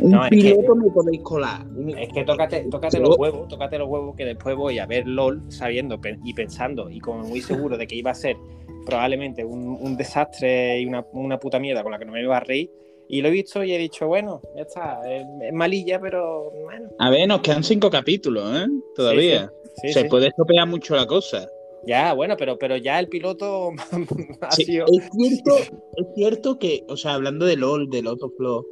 Un 0.00 0.28
piloto 0.28 0.74
me 0.74 0.90
podéis 0.90 1.22
colar. 1.22 1.64
Es 1.98 2.12
que 2.12 2.24
tócate, 2.24 2.66
tócate 2.70 2.98
los 2.98 3.16
huevos, 3.16 3.48
tócate 3.48 3.78
los 3.78 3.88
huevos 3.88 4.16
que 4.16 4.24
después 4.24 4.56
voy 4.56 4.78
a 4.78 4.86
ver 4.86 5.06
LOL 5.06 5.42
sabiendo 5.50 6.00
y 6.24 6.34
pensando 6.34 6.90
y 6.90 7.00
como 7.00 7.24
muy 7.24 7.40
seguro 7.40 7.76
de 7.76 7.86
que 7.86 7.96
iba 7.96 8.10
a 8.10 8.14
ser 8.14 8.36
probablemente 8.84 9.44
un, 9.44 9.96
desastre 9.96 10.80
y 10.80 10.86
una, 10.86 11.04
puta 11.38 11.58
mierda 11.58 11.82
con 11.82 11.92
la 11.92 11.98
que 11.98 12.04
no 12.04 12.12
me 12.12 12.22
iba 12.22 12.36
a 12.36 12.40
reír. 12.40 12.70
Y 13.08 13.20
lo 13.20 13.28
he 13.28 13.30
visto 13.32 13.62
y 13.62 13.72
he 13.72 13.78
dicho, 13.78 14.06
bueno, 14.06 14.40
ya 14.56 14.62
está, 14.62 15.00
es, 15.10 15.52
malilla, 15.52 16.00
pero 16.00 16.50
bueno. 16.50 16.88
A 16.98 17.10
ver, 17.10 17.28
nos 17.28 17.40
quedan 17.42 17.62
cinco 17.62 17.90
capítulos, 17.90 18.50
¿eh? 18.56 18.66
Todavía. 18.94 19.52
Se 19.74 20.04
puede 20.06 20.28
estropear 20.28 20.66
mucho 20.66 20.96
la 20.96 21.06
cosa. 21.06 21.46
Ya, 21.84 22.12
bueno, 22.14 22.36
pero, 22.36 22.58
pero 22.58 22.76
ya 22.76 22.98
el 23.00 23.08
piloto 23.08 23.70
ha 24.40 24.50
sido... 24.52 24.86
Es 24.86 25.10
cierto, 25.12 25.56
es 25.58 26.06
cierto 26.14 26.58
que, 26.58 26.84
o 26.88 26.96
sea, 26.96 27.14
hablando 27.14 27.44
de 27.44 27.56
LOL, 27.56 27.90
del 27.90 28.06
Autoflow, 28.06 28.64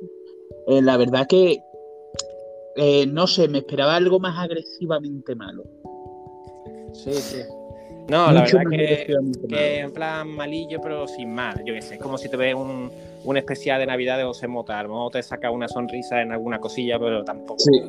eh, 0.67 0.83
la 0.83 0.97
verdad 0.97 1.27
que, 1.27 1.63
eh, 2.77 3.07
no 3.07 3.27
sé, 3.27 3.49
me 3.49 3.59
esperaba 3.59 3.97
algo 3.97 4.19
más 4.19 4.39
agresivamente 4.39 5.35
malo. 5.35 5.65
Sí, 6.93 7.13
sí. 7.13 7.39
No, 8.09 8.33
la 8.33 8.43
verdad 8.43 8.63
que, 8.69 9.07
que, 9.49 9.79
en 9.79 9.93
plan 9.93 10.29
malillo, 10.29 10.81
pero 10.83 11.07
sin 11.07 11.33
más. 11.33 11.57
Yo 11.65 11.75
qué 11.75 11.83
sé, 11.83 11.95
es 11.95 12.01
como 12.01 12.19
si 12.19 12.29
te 12.29 12.37
ves 12.37 12.55
un, 12.55 12.91
un 13.25 13.37
especial 13.37 13.79
de 13.79 13.87
Navidad 13.87 14.19
de 14.19 14.25
José 14.25 14.49
Mota. 14.49 14.81
A 14.81 15.11
te 15.13 15.23
saca 15.23 15.51
una 15.51 15.69
sonrisa 15.69 16.21
en 16.21 16.33
alguna 16.33 16.59
cosilla, 16.59 16.99
pero 16.99 17.25
tampoco. 17.25 17.61
Sí. 17.61 17.83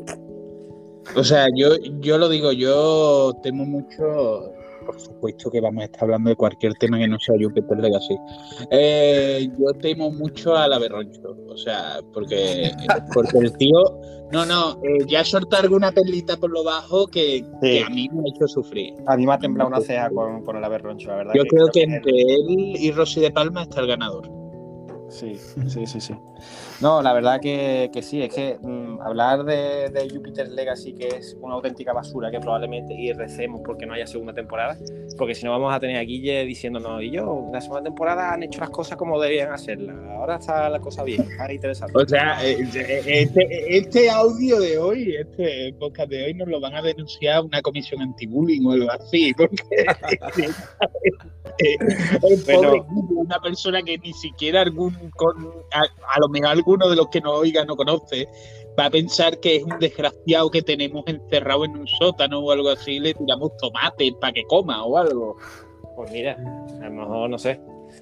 O 1.15 1.23
sea, 1.23 1.47
yo, 1.55 1.75
yo 1.99 2.17
lo 2.19 2.29
digo, 2.29 2.51
yo 2.51 3.33
temo 3.41 3.65
mucho 3.65 4.53
por 4.85 4.99
supuesto 4.99 5.49
que 5.49 5.61
vamos 5.61 5.81
a 5.81 5.85
estar 5.85 6.03
hablando 6.03 6.29
de 6.29 6.35
cualquier 6.35 6.73
tema 6.75 6.97
que 6.97 7.07
no 7.07 7.19
sea 7.19 7.35
Jupiter 7.39 7.77
Legacy. 7.77 8.15
Eh, 8.71 9.49
yo 9.57 9.73
temo 9.79 10.11
mucho 10.11 10.55
a 10.55 10.67
la 10.67 10.79
Berroncho, 10.79 11.35
o 11.47 11.57
sea, 11.57 11.99
porque, 12.13 12.71
porque 13.13 13.37
el 13.37 13.55
tío, 13.57 13.79
no, 14.31 14.45
no, 14.45 14.73
eh, 14.83 15.05
ya 15.07 15.23
soltó 15.23 15.57
alguna 15.57 15.91
perlita 15.91 16.37
por 16.37 16.51
lo 16.51 16.63
bajo 16.63 17.07
que, 17.07 17.43
a 17.85 17.89
mí 17.89 18.09
me 18.11 18.21
ha 18.21 18.35
hecho 18.35 18.47
sufrir. 18.47 18.93
A 19.07 19.17
mí 19.17 19.25
me 19.25 19.33
ha 19.33 19.39
temblado 19.39 19.69
una 19.69 19.81
ceja 19.81 20.09
con, 20.09 20.43
con 20.43 20.57
el 20.57 20.63
Aberroncho, 20.63 21.09
la 21.09 21.15
verdad. 21.17 21.33
Yo 21.35 21.43
creo 21.43 21.67
que, 21.67 21.83
entre 21.83 22.21
él 22.21 22.45
y 22.47 22.91
Rosy 22.91 23.21
de 23.21 23.31
Palma 23.31 23.63
está 23.63 23.81
el 23.81 23.87
ganador. 23.87 24.40
Sí, 25.11 25.37
sí, 25.67 25.85
sí, 25.85 25.99
sí. 25.99 26.15
No, 26.79 27.01
la 27.01 27.11
verdad 27.11 27.39
que, 27.41 27.91
que 27.93 28.01
sí, 28.01 28.23
es 28.23 28.33
que 28.33 28.57
mm, 28.61 29.01
hablar 29.01 29.43
de, 29.43 29.89
de, 29.89 30.09
Jupiter 30.09 30.49
Legacy, 30.49 30.93
que 30.93 31.09
es 31.09 31.37
una 31.41 31.55
auténtica 31.55 31.91
basura, 31.91 32.31
que 32.31 32.39
probablemente 32.39 32.93
y 32.93 33.11
recemos 33.11 33.61
porque 33.63 33.85
no 33.85 33.93
haya 33.93 34.07
segunda 34.07 34.33
temporada, 34.33 34.77
porque 35.17 35.35
si 35.35 35.45
no 35.45 35.51
vamos 35.51 35.73
a 35.73 35.79
tener 35.81 35.97
a 35.97 36.01
Guille 36.01 36.45
diciéndonos, 36.45 37.03
y 37.03 37.11
yo, 37.11 37.49
la 37.51 37.59
segunda 37.59 37.83
temporada 37.83 38.33
han 38.33 38.43
hecho 38.43 38.61
las 38.61 38.69
cosas 38.69 38.97
como 38.97 39.19
debían 39.19 39.51
hacerlas, 39.51 39.97
ahora 40.11 40.37
está 40.37 40.69
la 40.69 40.79
cosa 40.79 41.03
bien, 41.03 41.21
está 41.23 41.51
interesante. 41.51 41.93
O 41.95 42.07
sea, 42.07 42.43
eh, 42.45 42.57
eh, 42.73 43.01
este, 43.05 43.77
este 43.77 44.09
audio 44.09 44.61
de 44.61 44.77
hoy, 44.77 45.15
este 45.17 45.75
podcast 45.77 46.09
de 46.09 46.23
hoy, 46.23 46.33
nos 46.33 46.47
lo 46.47 46.61
van 46.61 46.75
a 46.75 46.81
denunciar 46.81 47.43
una 47.43 47.61
comisión 47.61 48.01
anti-bullying 48.01 48.65
o 48.65 48.71
algo 48.71 48.91
así, 48.91 49.33
porque 49.33 49.61
pobre, 52.51 52.83
una 53.15 53.39
persona 53.39 53.81
que 53.81 53.97
ni 53.97 54.13
siquiera 54.13 54.61
algún, 54.61 54.95
a, 55.73 55.81
a 55.81 56.19
lo 56.19 56.29
mejor 56.29 56.49
alguno 56.49 56.89
de 56.89 56.95
los 56.95 57.07
que 57.09 57.21
nos 57.21 57.39
oiga 57.39 57.65
no 57.65 57.75
conoce, 57.75 58.27
va 58.79 58.85
a 58.85 58.89
pensar 58.89 59.39
que 59.39 59.57
es 59.57 59.63
un 59.63 59.77
desgraciado 59.79 60.49
que 60.49 60.61
tenemos 60.61 61.03
encerrado 61.07 61.65
en 61.65 61.71
un 61.77 61.87
sótano 61.87 62.39
o 62.39 62.51
algo 62.51 62.69
así, 62.69 62.99
le 62.99 63.13
tiramos 63.13 63.55
tomate 63.57 64.13
para 64.19 64.33
que 64.33 64.43
coma 64.45 64.83
o 64.83 64.97
algo. 64.97 65.37
Pues 65.95 66.11
mira, 66.11 66.37
a 66.81 66.89
lo 66.89 66.91
mejor 66.91 67.29
no 67.29 67.37
sé. 67.37 67.59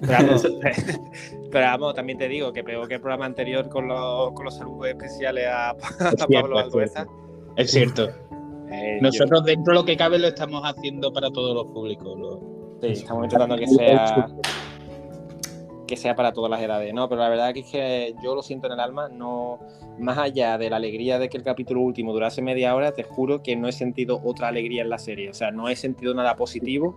Pero 1.50 1.66
vamos, 1.66 1.94
también 1.94 2.18
te 2.18 2.28
digo 2.28 2.52
que 2.52 2.62
peor 2.62 2.88
que 2.88 2.94
el 2.94 3.00
programa 3.00 3.26
anterior 3.26 3.68
con 3.68 3.88
los, 3.88 4.32
con 4.32 4.44
los 4.44 4.56
saludos 4.56 4.88
especiales 4.88 5.46
a, 5.48 5.76
Pablo 6.28 6.58
Aldueza. 6.58 7.06
Es 7.56 7.72
cierto. 7.72 8.08
Eh, 8.70 8.98
Nosotros 9.02 9.44
dentro 9.44 9.72
de 9.72 9.80
lo 9.80 9.84
que 9.84 9.96
cabe 9.96 10.18
lo 10.18 10.28
estamos 10.28 10.62
haciendo 10.64 11.12
para 11.12 11.28
todos 11.30 11.54
los 11.54 11.72
públicos. 11.72 12.38
Sí, 12.80 12.86
estamos 12.88 13.24
intentando 13.24 13.56
que 13.56 13.66
sea 13.66 14.26
que 15.90 15.96
sea 15.96 16.14
para 16.14 16.32
todas 16.32 16.48
las 16.48 16.62
edades, 16.62 16.94
¿no? 16.94 17.08
Pero 17.08 17.20
la 17.20 17.28
verdad 17.28 17.52
que 17.52 17.60
es 17.60 17.66
que 17.66 18.14
yo 18.22 18.36
lo 18.36 18.42
siento 18.42 18.68
en 18.68 18.74
el 18.74 18.80
alma, 18.80 19.08
no, 19.08 19.58
más 19.98 20.18
allá 20.18 20.56
de 20.56 20.70
la 20.70 20.76
alegría 20.76 21.18
de 21.18 21.28
que 21.28 21.36
el 21.36 21.42
capítulo 21.42 21.80
último 21.80 22.12
durase 22.12 22.40
media 22.42 22.76
hora, 22.76 22.92
te 22.92 23.02
juro 23.02 23.42
que 23.42 23.56
no 23.56 23.66
he 23.66 23.72
sentido 23.72 24.20
otra 24.24 24.48
alegría 24.48 24.82
en 24.82 24.88
la 24.88 24.98
serie, 24.98 25.28
o 25.28 25.34
sea, 25.34 25.50
no 25.50 25.68
he 25.68 25.74
sentido 25.74 26.14
nada 26.14 26.36
positivo. 26.36 26.96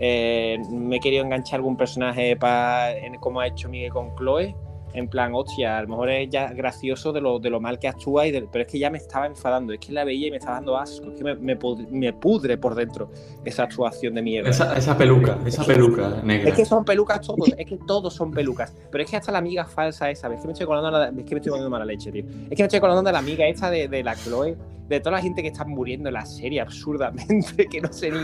Eh, 0.00 0.58
me 0.72 0.96
he 0.96 1.00
querido 1.00 1.24
enganchar 1.24 1.58
algún 1.58 1.76
personaje 1.76 2.36
para, 2.36 2.92
como 3.20 3.40
ha 3.40 3.46
hecho 3.46 3.68
Miguel 3.68 3.92
con 3.92 4.12
Chloe, 4.16 4.56
en 4.94 5.08
plan, 5.08 5.32
hostia, 5.34 5.78
a 5.78 5.82
lo 5.82 5.88
mejor 5.88 6.10
es 6.10 6.28
ya 6.30 6.52
gracioso 6.52 7.12
de 7.12 7.20
lo, 7.20 7.38
de 7.38 7.50
lo 7.50 7.60
mal 7.60 7.78
que 7.78 7.88
actúa, 7.88 8.26
y 8.26 8.32
pero 8.32 8.64
es 8.64 8.70
que 8.70 8.78
ya 8.78 8.90
me 8.90 8.98
estaba 8.98 9.26
enfadando, 9.26 9.72
es 9.72 9.80
que 9.80 9.92
la 9.92 10.04
veía 10.04 10.28
y 10.28 10.30
me 10.30 10.36
estaba 10.36 10.56
dando 10.56 10.76
asco, 10.76 11.10
es 11.10 11.18
que 11.18 11.24
me, 11.24 11.34
me, 11.34 12.12
pudre 12.12 12.58
por 12.58 12.74
dentro 12.74 13.10
esa 13.44 13.64
actuación 13.64 14.14
de 14.14 14.22
mierda. 14.22 14.50
Esa, 14.50 14.96
peluca, 14.96 15.38
esa 15.46 15.64
peluca 15.64 16.20
negra. 16.22 16.50
Es 16.50 16.56
que 16.56 16.64
son 16.64 16.84
pelucas 16.84 17.20
todos, 17.20 17.52
es 17.56 17.66
que 17.66 17.78
todos 17.86 18.14
son 18.14 18.30
pelucas, 18.32 18.74
pero 18.90 19.04
es 19.04 19.10
que 19.10 19.16
hasta 19.16 19.32
la 19.32 19.38
amiga 19.38 19.64
falsa 19.64 20.10
esa, 20.10 20.32
es 20.32 20.40
que 20.40 20.46
me 20.46 20.52
estoy 20.52 20.64
acordando, 20.64 21.02
es 21.02 21.24
que 21.24 21.34
me 21.34 21.40
estoy 21.40 21.70
mala 21.70 21.84
leche, 21.84 22.12
tío. 22.12 22.24
Es 22.50 22.56
que 22.56 22.62
me 22.62 22.66
estoy 22.66 22.78
acordando 22.78 23.02
de 23.02 23.12
la 23.12 23.18
amiga 23.18 23.46
esta 23.46 23.70
de, 23.70 23.88
de 23.88 24.02
la 24.02 24.14
Chloe, 24.14 24.56
de 24.88 25.00
toda 25.00 25.16
la 25.16 25.22
gente 25.22 25.42
que 25.42 25.48
está 25.48 25.64
muriendo 25.64 26.08
en 26.08 26.14
la 26.14 26.26
serie 26.26 26.60
absurdamente, 26.60 27.66
que 27.66 27.80
no 27.80 27.92
sé 27.92 28.10
ni, 28.10 28.18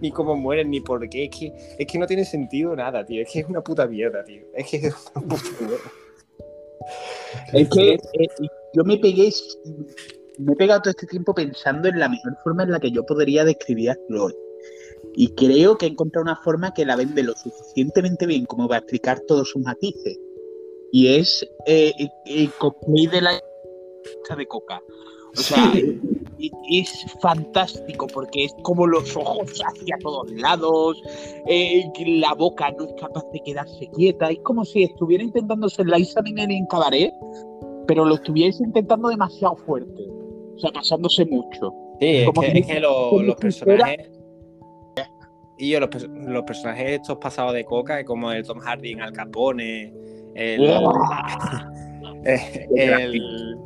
ni 0.00 0.10
cómo 0.10 0.36
mueren 0.36 0.70
ni 0.70 0.80
por 0.80 1.08
qué, 1.08 1.24
es 1.24 1.30
que, 1.30 1.52
es 1.78 1.86
que 1.86 1.98
no 1.98 2.06
tiene 2.06 2.24
sentido 2.24 2.74
nada, 2.74 3.04
tío, 3.04 3.22
es 3.22 3.30
que 3.30 3.40
es 3.40 3.48
una 3.48 3.60
puta 3.60 3.86
mierda, 3.86 4.24
tío, 4.24 4.42
es 4.54 4.70
que 4.70 4.76
es 4.76 4.94
una 5.14 5.26
puta 5.26 5.48
mierda. 5.60 5.90
Es 7.52 7.68
que 7.68 7.94
eh, 7.94 8.28
yo 8.72 8.84
me 8.84 8.98
pegué, 8.98 9.30
me 10.38 10.52
he 10.52 10.56
pegado 10.56 10.82
todo 10.82 10.90
este 10.90 11.06
tiempo 11.06 11.34
pensando 11.34 11.88
en 11.88 11.98
la 11.98 12.08
mejor 12.08 12.36
forma 12.42 12.64
en 12.64 12.72
la 12.72 12.80
que 12.80 12.90
yo 12.90 13.04
podría 13.04 13.44
describir 13.44 13.90
a 13.90 13.98
Chloe. 14.08 14.34
Y 15.16 15.34
creo 15.34 15.78
que 15.78 15.86
he 15.86 15.90
encontrado 15.90 16.24
una 16.24 16.40
forma 16.42 16.72
que 16.74 16.84
la 16.84 16.96
vende 16.96 17.22
lo 17.22 17.34
suficientemente 17.34 18.26
bien 18.26 18.46
como 18.46 18.66
para 18.66 18.78
explicar 18.78 19.20
todos 19.26 19.50
sus 19.50 19.62
matices. 19.62 20.18
y 20.92 21.08
es 21.16 21.46
eh, 21.66 21.92
el 22.26 22.52
cosplay 22.52 23.06
de 23.06 23.20
la 23.20 23.32
de 24.36 24.46
coca. 24.46 24.80
O 25.36 25.40
sea, 25.40 25.72
es 26.68 27.06
fantástico 27.20 28.06
porque 28.08 28.44
es 28.44 28.54
como 28.62 28.86
los 28.86 29.16
ojos 29.16 29.60
hacia 29.64 29.96
todos 29.98 30.30
lados, 30.32 31.02
eh, 31.46 31.84
la 32.06 32.34
boca 32.34 32.70
no 32.78 32.84
es 32.84 32.94
capaz 33.00 33.24
de 33.32 33.40
quedarse 33.44 33.88
quieta, 33.94 34.30
es 34.30 34.40
como 34.40 34.64
si 34.64 34.84
estuviera 34.84 35.24
intentando 35.24 35.68
ser 35.68 35.86
Liza 35.86 36.22
Minnelli 36.22 36.56
en 36.56 36.66
cabaret, 36.66 37.12
pero 37.86 38.04
lo 38.04 38.14
estuviese 38.14 38.62
intentando 38.62 39.08
demasiado 39.08 39.56
fuerte, 39.56 40.02
o 40.54 40.58
sea, 40.58 40.70
pasándose 40.72 41.24
mucho. 41.26 41.72
Sí, 42.00 42.26
es 42.42 42.66
que, 42.66 42.80
los 42.80 43.36
personajes... 43.36 44.10
Y 45.56 45.70
yo, 45.70 45.78
los, 45.78 45.88
personajes 46.44 47.00
estos 47.00 47.18
pasados 47.18 47.54
de 47.54 47.64
coca, 47.64 48.04
como 48.04 48.32
el 48.32 48.44
Tom 48.44 48.58
Hardy 48.58 48.90
en 48.90 49.02
Al 49.02 49.12
Capone, 49.12 49.94
el, 50.34 50.64
el, 52.24 52.68
el 52.76 53.56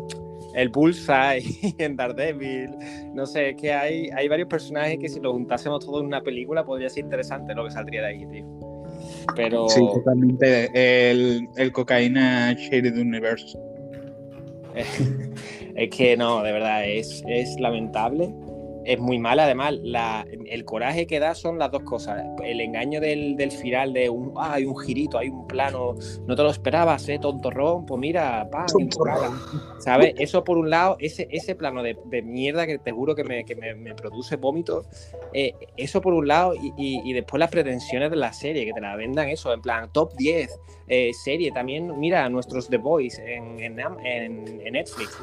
Bullseye 0.70 1.74
en 1.78 1.96
Daredevil. 1.96 2.70
No 3.14 3.26
sé, 3.26 3.50
es 3.50 3.56
que 3.56 3.72
hay, 3.72 4.08
hay 4.16 4.28
varios 4.28 4.48
personajes 4.48 4.98
que 4.98 5.08
si 5.08 5.20
los 5.20 5.32
juntásemos 5.32 5.84
todos 5.84 6.00
en 6.00 6.06
una 6.06 6.22
película 6.22 6.64
podría 6.64 6.88
ser 6.88 7.04
interesante 7.04 7.54
lo 7.54 7.64
que 7.64 7.70
saldría 7.70 8.02
de 8.02 8.06
ahí, 8.06 8.26
tío. 8.26 8.46
Pero... 9.36 9.68
Sí, 9.68 9.80
totalmente. 9.80 10.70
El, 11.10 11.48
el 11.56 11.72
cocaína 11.72 12.52
Shaded 12.54 12.96
Universe. 12.96 13.58
es 15.76 15.90
que 15.90 16.16
no, 16.16 16.42
de 16.42 16.52
verdad, 16.52 16.88
es, 16.88 17.22
es 17.26 17.58
lamentable 17.58 18.32
es 18.88 18.98
muy 18.98 19.18
mala. 19.18 19.44
Además, 19.44 19.74
el 20.46 20.64
coraje 20.64 21.06
que 21.06 21.20
da 21.20 21.34
son 21.34 21.58
las 21.58 21.70
dos 21.70 21.82
cosas. 21.82 22.24
El 22.42 22.60
engaño 22.62 23.00
del, 23.00 23.50
final 23.52 23.92
de 23.92 24.08
un, 24.08 24.32
ah, 24.36 24.54
hay 24.54 24.64
un 24.64 24.76
girito, 24.78 25.18
hay 25.18 25.28
un 25.28 25.46
plano, 25.46 25.94
no 26.26 26.34
te 26.34 26.42
lo 26.42 26.50
esperabas, 26.50 27.06
¿eh? 27.10 27.18
Tontorrón, 27.18 27.84
pues 27.84 28.00
mira, 28.00 28.48
pa, 28.50 28.64
¿sabes? 29.78 30.14
Eso 30.16 30.42
por 30.42 30.56
un 30.56 30.70
lado, 30.70 30.96
ese, 31.00 31.28
ese 31.30 31.54
plano 31.54 31.82
de, 31.82 31.96
mierda 32.22 32.66
que 32.66 32.78
te 32.78 32.90
juro 32.90 33.14
que 33.14 33.24
me, 33.24 33.94
produce 33.94 34.36
vómitos, 34.36 34.86
eh, 35.34 35.54
eso 35.76 36.00
por 36.00 36.14
un 36.14 36.26
lado, 36.26 36.54
y, 36.56 37.12
después 37.12 37.38
las 37.38 37.50
pretensiones 37.50 38.10
de 38.10 38.16
la 38.16 38.32
serie, 38.32 38.64
que 38.64 38.72
te 38.72 38.80
la 38.80 38.96
vendan 38.96 39.28
eso, 39.28 39.52
en 39.52 39.60
plan 39.60 39.90
top 39.92 40.14
10, 40.16 40.60
eh, 40.88 41.12
serie 41.12 41.52
también, 41.52 41.98
mira, 42.00 42.28
nuestros 42.30 42.68
The 42.68 42.78
Boys 42.78 43.18
en, 43.18 43.60
en 43.60 44.72
Netflix. 44.72 45.20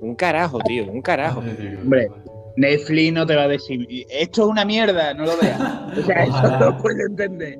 Un 0.00 0.14
carajo, 0.14 0.58
tío, 0.60 0.90
un 0.90 1.02
carajo. 1.02 1.40
Hombre, 1.40 2.10
Netflix 2.58 3.12
no 3.12 3.24
te 3.24 3.36
va 3.36 3.42
a 3.44 3.48
decir, 3.48 3.86
esto 4.10 4.42
es 4.42 4.48
una 4.48 4.64
mierda, 4.64 5.14
no 5.14 5.26
lo 5.26 5.36
veas. 5.38 5.60
O 5.96 6.02
sea, 6.02 6.24
eso 6.24 6.58
no 6.58 6.76
puedo 6.78 7.06
entender. 7.06 7.56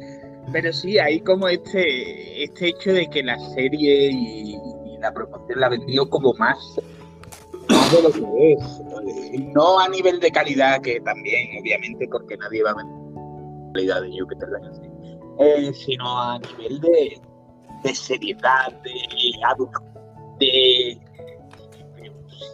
Pero 0.52 0.72
sí, 0.72 0.98
hay 0.98 1.20
como 1.20 1.46
este, 1.46 2.42
este 2.42 2.68
hecho 2.70 2.92
de 2.92 3.08
que 3.08 3.22
la 3.22 3.38
serie 3.50 4.10
y, 4.12 4.56
la 5.00 5.12
promoción 5.12 5.60
la 5.60 5.68
vendió 5.68 6.10
como 6.10 6.32
más, 6.34 6.58
de 7.68 8.02
lo 8.02 8.10
que 8.10 8.52
es. 8.52 8.82
No 9.54 9.78
a 9.78 9.88
nivel 9.88 10.18
de 10.18 10.32
calidad, 10.32 10.80
que 10.80 11.00
también, 11.00 11.60
obviamente, 11.60 12.08
porque 12.10 12.36
nadie 12.36 12.64
va 12.64 12.72
a 12.72 12.74
vender 12.74 12.98
calidad 13.74 14.02
de 14.02 14.18
Jupiter 14.18 14.48
eh, 15.38 15.72
sino 15.72 16.20
a 16.20 16.38
nivel 16.40 16.80
de, 16.80 17.20
de 17.84 17.94
seriedad, 17.94 18.72
de, 18.82 18.90
de, 20.40 20.98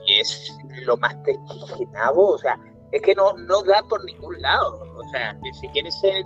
si 0.07 0.13
es 0.21 0.59
lo 0.83 0.97
más 0.97 1.15
techigenado, 1.23 2.21
o 2.21 2.39
sea, 2.39 2.59
es 2.93 3.03
que 3.03 3.15
no, 3.15 3.33
no 3.35 3.63
da 3.63 3.83
por 3.89 4.05
ningún 4.05 4.41
lado. 4.41 4.87
O 4.97 5.09
sea, 5.11 5.37
si 5.61 5.69
quieres 5.69 5.99
ser 6.01 6.25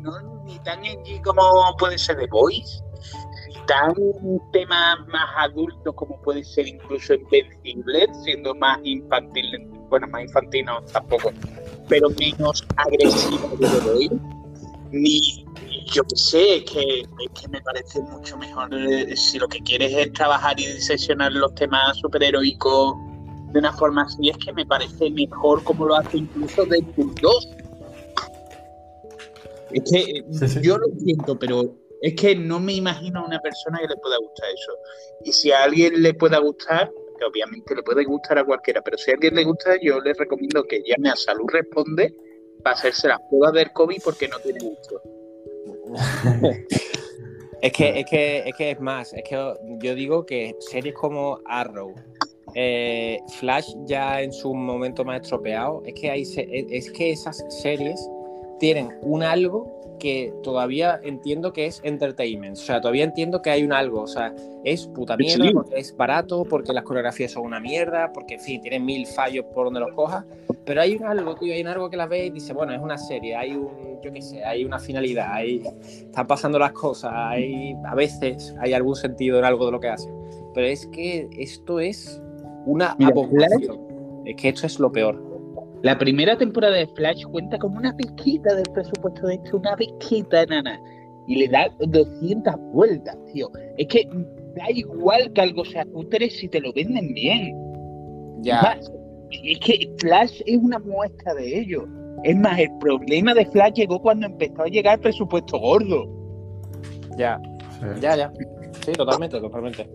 no, 0.00 0.20
ni 0.44 0.58
tan 0.60 0.84
edgy 0.84 1.20
como 1.22 1.42
puede 1.78 1.98
ser 1.98 2.16
The 2.18 2.26
Voice, 2.26 2.82
ni 3.48 3.54
tan 3.66 3.94
tema 4.52 4.96
más 5.08 5.28
adulto 5.38 5.92
como 5.94 6.20
puede 6.22 6.44
ser 6.44 6.68
incluso 6.68 7.14
Invencible, 7.14 8.06
siendo 8.22 8.54
más 8.54 8.78
infantil, 8.84 9.68
bueno, 9.88 10.06
más 10.08 10.22
infantil 10.22 10.66
no, 10.66 10.82
tampoco, 10.82 11.32
pero 11.88 12.08
menos 12.10 12.64
agresivo 12.76 13.50
que 13.58 13.66
The 13.66 13.80
Voice, 13.80 14.20
ni 14.90 15.44
yo 15.86 16.02
qué 16.04 16.16
sé, 16.16 16.64
que, 16.64 17.00
es 17.00 17.40
que 17.40 17.48
me 17.48 17.60
parece 17.62 18.00
mucho 18.00 18.36
mejor 18.38 18.68
eh, 18.72 19.16
si 19.16 19.38
lo 19.38 19.48
que 19.48 19.58
quieres 19.60 19.92
es 19.92 20.12
trabajar 20.12 20.58
y 20.58 20.66
diseccionar 20.66 21.32
los 21.32 21.54
temas 21.54 21.96
superheroicos 21.98 22.94
de 23.54 23.60
una 23.60 23.72
forma 23.72 24.02
así, 24.02 24.28
es 24.28 24.36
que 24.38 24.52
me 24.52 24.66
parece 24.66 25.08
mejor 25.10 25.62
como 25.62 25.86
lo 25.86 25.94
hace 25.94 26.18
incluso 26.18 26.66
Deadpool 26.66 27.14
2. 27.22 27.48
Es 29.70 29.90
que 29.90 30.00
eh, 30.00 30.60
yo 30.60 30.76
lo 30.76 30.86
siento, 30.98 31.38
pero 31.38 31.76
es 32.02 32.14
que 32.16 32.34
no 32.34 32.58
me 32.58 32.72
imagino 32.72 33.20
a 33.20 33.26
una 33.26 33.38
persona 33.40 33.78
que 33.78 33.86
le 33.86 33.96
pueda 33.96 34.18
gustar 34.18 34.48
eso. 34.50 34.72
Y 35.22 35.32
si 35.32 35.52
a 35.52 35.62
alguien 35.62 36.02
le 36.02 36.14
pueda 36.14 36.38
gustar, 36.38 36.90
que 37.16 37.24
obviamente 37.24 37.76
le 37.76 37.84
puede 37.84 38.04
gustar 38.04 38.38
a 38.38 38.44
cualquiera, 38.44 38.82
pero 38.82 38.98
si 38.98 39.12
a 39.12 39.14
alguien 39.14 39.36
le 39.36 39.44
gusta, 39.44 39.76
yo 39.80 40.00
le 40.00 40.12
recomiendo 40.14 40.64
que 40.64 40.82
llame 40.84 41.10
a 41.10 41.16
Salud 41.16 41.46
Responde 41.48 42.12
para 42.64 42.74
hacerse 42.74 43.06
la 43.06 43.20
prueba 43.28 43.52
del 43.52 43.72
COVID 43.72 43.98
porque 44.02 44.26
no 44.26 44.40
tiene 44.40 44.58
gusto. 44.64 45.00
es, 47.62 47.72
que, 47.72 48.00
es, 48.00 48.06
que, 48.10 48.48
es 48.48 48.56
que 48.56 48.70
es 48.72 48.80
más, 48.80 49.12
es 49.12 49.22
que 49.22 49.54
yo 49.78 49.94
digo 49.94 50.26
que 50.26 50.56
series 50.58 50.94
como 50.96 51.38
Arrow, 51.46 51.94
eh, 52.54 53.20
Flash 53.38 53.74
ya 53.86 54.22
en 54.22 54.32
su 54.32 54.54
momento 54.54 55.04
más 55.04 55.22
estropeado, 55.22 55.82
es 55.86 55.94
que, 55.94 56.10
hay, 56.10 56.22
es 56.22 56.90
que 56.92 57.10
esas 57.10 57.44
series 57.48 58.08
tienen 58.58 58.88
un 59.02 59.22
algo 59.22 59.74
que 59.98 60.34
todavía 60.42 61.00
entiendo 61.02 61.52
que 61.52 61.66
es 61.66 61.80
entertainment. 61.82 62.56
O 62.56 62.60
sea, 62.60 62.80
todavía 62.80 63.04
entiendo 63.04 63.40
que 63.42 63.50
hay 63.50 63.62
un 63.62 63.72
algo. 63.72 64.02
O 64.02 64.06
sea, 64.06 64.34
es 64.64 64.86
puta 64.86 65.16
mierda 65.16 65.50
porque 65.52 65.78
es 65.78 65.96
barato, 65.96 66.44
porque 66.44 66.72
las 66.72 66.84
coreografías 66.84 67.32
son 67.32 67.44
una 67.44 67.60
mierda, 67.60 68.12
porque, 68.12 68.34
en 68.34 68.40
fin, 68.40 68.60
tienen 68.60 68.84
mil 68.84 69.06
fallos 69.06 69.44
por 69.54 69.66
donde 69.66 69.80
los 69.80 69.92
cojas. 69.92 70.24
Pero 70.64 70.80
hay 70.80 70.96
un 70.96 71.04
algo, 71.04 71.34
tío, 71.34 71.54
hay 71.54 71.60
un 71.60 71.68
algo 71.68 71.90
que 71.90 71.96
las 71.96 72.08
ve 72.08 72.26
y 72.26 72.30
dice, 72.30 72.52
bueno, 72.52 72.72
es 72.72 72.80
una 72.80 72.98
serie, 72.98 73.36
hay 73.36 73.52
un, 73.52 74.00
yo 74.02 74.12
qué 74.12 74.22
sé, 74.22 74.44
hay 74.44 74.64
una 74.64 74.78
finalidad, 74.78 75.32
hay, 75.32 75.62
están 75.82 76.26
pasando 76.26 76.58
las 76.58 76.72
cosas, 76.72 77.12
hay, 77.14 77.74
a 77.86 77.94
veces 77.94 78.54
hay 78.60 78.72
algún 78.72 78.96
sentido 78.96 79.38
en 79.38 79.44
algo 79.44 79.66
de 79.66 79.72
lo 79.72 79.80
que 79.80 79.88
hacen. 79.88 80.14
Pero 80.54 80.66
es 80.66 80.86
que 80.86 81.28
esto 81.36 81.80
es 81.80 82.20
una 82.66 82.96
Es 84.24 84.36
que 84.36 84.48
esto 84.48 84.66
es 84.66 84.78
lo 84.78 84.90
peor. 84.90 85.34
La 85.82 85.98
primera 85.98 86.36
temporada 86.38 86.76
de 86.76 86.86
Flash 86.88 87.24
cuenta 87.26 87.58
con 87.58 87.76
una 87.76 87.94
pizquita 87.94 88.54
del 88.54 88.64
presupuesto 88.72 89.26
de 89.26 89.34
esto, 89.34 89.58
una 89.58 89.76
pizquita, 89.76 90.46
nana. 90.46 90.80
Y 91.26 91.36
le 91.36 91.48
da 91.48 91.68
200 91.78 92.54
vueltas, 92.72 93.16
tío. 93.32 93.50
Es 93.76 93.86
que 93.88 94.08
da 94.56 94.70
igual 94.70 95.32
que 95.32 95.40
algo 95.42 95.64
sea 95.64 95.84
cutre 95.86 96.30
si 96.30 96.48
te 96.48 96.60
lo 96.60 96.72
venden 96.72 97.12
bien. 97.12 97.54
Ya. 98.40 98.78
Es 99.30 99.58
que 99.60 99.94
Flash 99.98 100.40
es 100.46 100.58
una 100.58 100.78
muestra 100.78 101.34
de 101.34 101.60
ello. 101.60 101.86
Es 102.22 102.36
más, 102.36 102.58
el 102.58 102.70
problema 102.78 103.34
de 103.34 103.44
Flash 103.46 103.74
llegó 103.74 104.00
cuando 104.00 104.26
empezó 104.26 104.62
a 104.62 104.68
llegar 104.68 104.94
el 104.94 105.00
presupuesto 105.00 105.58
gordo. 105.58 106.08
Ya, 107.18 107.38
ya, 108.00 108.16
ya. 108.16 108.32
Sí, 108.84 108.92
totalmente, 108.92 109.38
totalmente. 109.38 109.88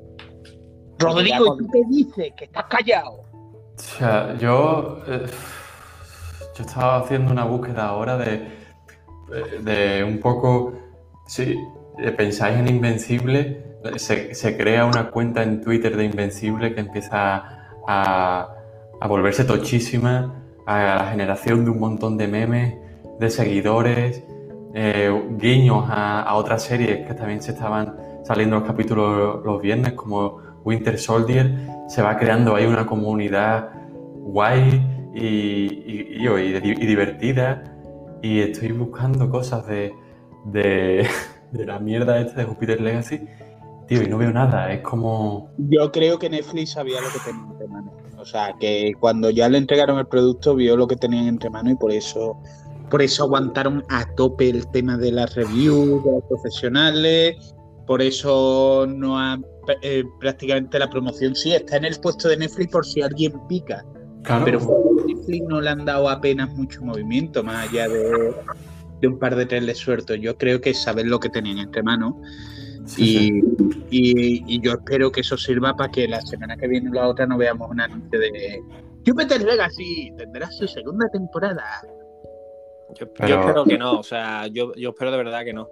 Rodrigo, 1.00 1.56
¿y 1.56 1.58
tú 1.58 1.70
qué 1.72 1.82
dices? 1.90 2.34
Que 2.36 2.46
estás 2.46 2.66
callado. 2.66 3.12
O 3.12 3.82
sea, 3.82 4.38
yo. 4.38 5.00
Eh, 5.08 5.26
yo 6.56 6.64
estaba 6.66 6.98
haciendo 6.98 7.32
una 7.32 7.46
búsqueda 7.46 7.88
ahora 7.88 8.18
de. 8.18 8.48
de 9.62 10.04
un 10.04 10.20
poco. 10.20 10.74
Si 11.26 11.58
pensáis 12.18 12.58
en 12.58 12.68
Invencible, 12.68 13.78
se, 13.98 14.58
crea 14.58 14.86
una 14.86 15.12
cuenta 15.12 15.44
en 15.44 15.62
Twitter 15.62 15.96
de 15.96 16.06
Invencible 16.06 16.74
que 16.74 16.82
empieza 16.82 17.44
a, 17.88 18.50
a 19.00 19.08
volverse 19.08 19.46
tochísima, 19.46 20.34
a 20.66 20.96
la 20.96 21.12
generación 21.12 21.66
de 21.66 21.72
un 21.72 21.80
montón 21.80 22.18
de 22.18 22.28
memes, 22.28 22.76
de 23.20 23.30
seguidores, 23.30 24.24
eh, 24.74 25.12
guiños 25.38 25.86
a, 25.90 26.22
a, 26.22 26.36
otras 26.36 26.64
series 26.64 27.08
que 27.08 27.14
también 27.14 27.42
se 27.42 27.52
estaban 27.52 27.96
saliendo 28.24 28.58
los 28.58 28.68
capítulos 28.68 29.44
los 29.44 29.62
viernes, 29.62 29.94
como 29.94 30.42
Winter 30.64 30.98
Soldier, 30.98 31.56
se 31.88 32.02
va 32.02 32.18
creando 32.18 32.56
ahí 32.56 32.66
una 32.66 32.86
comunidad 32.86 33.70
guay 34.30 34.82
y, 35.16 36.16
y, 36.16 36.86
divertida. 36.86 37.64
Y 38.22 38.40
estoy 38.40 38.72
buscando 38.72 39.30
cosas 39.30 39.66
de, 39.68 39.94
de, 40.46 41.08
la 41.66 41.80
mierda 41.80 42.20
esta 42.20 42.42
de 42.42 42.46
Jupiter 42.46 42.82
Legacy, 42.82 43.22
tío, 43.88 44.04
y 44.04 44.08
no 44.08 44.18
veo 44.18 44.32
nada. 44.32 44.72
Es 44.72 44.82
como. 44.82 45.50
Yo 45.58 45.92
creo 45.92 46.20
que 46.20 46.30
Netflix 46.30 46.72
sabía 46.72 47.02
lo 47.02 47.08
que 47.08 47.20
tenía 47.26 47.44
entre 47.52 47.68
manos. 47.68 47.94
O 48.18 48.26
sea, 48.26 48.54
que 48.60 48.92
cuando 49.00 49.30
ya 49.30 49.48
le 49.48 49.58
entregaron 49.58 49.98
el 49.98 50.06
producto, 50.06 50.54
vio 50.56 50.76
lo 50.76 50.88
que 50.88 50.98
tenían 50.98 51.28
entre 51.28 51.50
manos 51.50 51.74
y 51.74 51.76
por 51.76 51.92
eso. 51.92 52.38
Por 52.90 53.04
eso 53.04 53.24
aguantaron 53.26 53.84
a 53.90 54.04
tope 54.16 54.50
el 54.50 54.68
tema 54.72 54.98
de 54.98 55.12
las 55.12 55.36
reviews, 55.36 56.04
de 56.04 56.12
los 56.12 56.24
profesionales, 56.24 57.54
por 57.86 58.02
eso 58.02 58.86
no 58.88 59.20
ha 59.20 59.40
eh, 59.82 60.04
prácticamente 60.20 60.80
la 60.80 60.90
promoción 60.90 61.36
sí 61.36 61.54
está 61.54 61.78
en 61.78 61.86
el 61.86 62.00
puesto 62.00 62.30
de 62.30 62.38
Netflix 62.38 62.72
por 62.72 62.86
si 62.86 63.02
alguien 63.02 63.34
pica. 63.48 63.86
Pero 64.44 64.60
Netflix 65.08 65.46
no 65.48 65.62
le 65.62 65.70
han 65.70 65.86
dado 65.86 66.10
apenas 66.10 66.50
mucho 66.50 66.82
movimiento, 66.84 67.44
más 67.44 67.70
allá 67.70 67.88
de, 67.88 69.08
un 69.08 69.18
par 69.18 69.36
de 69.36 69.46
trailers 69.46 69.80
sueltos. 69.80 70.18
Yo 70.20 70.38
creo 70.38 70.60
que 70.60 70.74
saben 70.74 71.10
lo 71.10 71.20
que 71.20 71.30
tenían 71.30 71.58
entre 71.58 71.84
manos. 71.84 72.16
y, 72.98 73.42
yo 74.62 74.74
espero 74.74 75.12
que 75.12 75.22
eso 75.22 75.38
sirva 75.38 75.76
para 75.76 75.90
que 75.92 76.08
la 76.08 76.22
semana 76.22 76.58
que 76.58 76.68
viene 76.68 76.90
o 76.90 76.94
la 76.94 77.08
otra 77.08 77.26
no 77.26 77.38
veamos 77.38 77.70
un 77.70 77.80
anuncio 77.80 78.20
de 78.20 78.62
Jupiter 79.06 79.42
Legacy 79.42 80.14
tendrá 80.18 80.52
su 80.52 80.68
segunda 80.68 81.08
temporada. 81.10 81.82
Yo, 82.96 83.06
espero 83.06 83.66
que 83.66 83.78
no, 83.78 84.00
o 84.00 84.04
sea, 84.04 84.48
yo, 84.48 84.72
espero 84.76 85.12
de 85.12 85.18
verdad 85.18 85.44
que 85.44 85.54
no. 85.54 85.70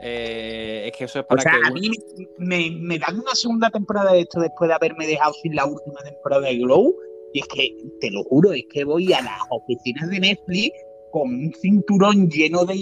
Eh, 0.00 0.84
es 0.86 0.96
que 0.96 1.04
eso 1.04 1.20
es 1.20 1.26
para 1.26 1.38
o 1.38 1.42
sea, 1.42 1.52
A 1.66 1.70
mí 1.70 1.90
me, 2.38 2.98
dan 2.98 3.18
una 3.18 3.34
segunda 3.34 3.70
temporada 3.70 4.12
de 4.12 4.20
esto 4.20 4.40
después 4.40 4.68
de 4.68 4.74
haberme 4.74 5.06
dejado 5.06 5.32
sin 5.34 5.54
la 5.54 5.64
última 5.64 6.02
temporada 6.02 6.46
de 6.46 6.58
Glow. 6.58 6.94
Y 7.32 7.40
es 7.40 7.48
que, 7.48 7.76
te 8.00 8.10
lo 8.10 8.22
juro, 8.24 8.52
es 8.52 8.64
que 8.70 8.84
voy 8.84 9.12
a 9.12 9.20
las 9.20 9.40
oficinas 9.50 10.08
de 10.10 10.20
Netflix 10.20 10.76
con 11.10 11.28
un 11.28 11.52
cinturón 11.60 12.30
lleno 12.30 12.64
de, 12.64 12.74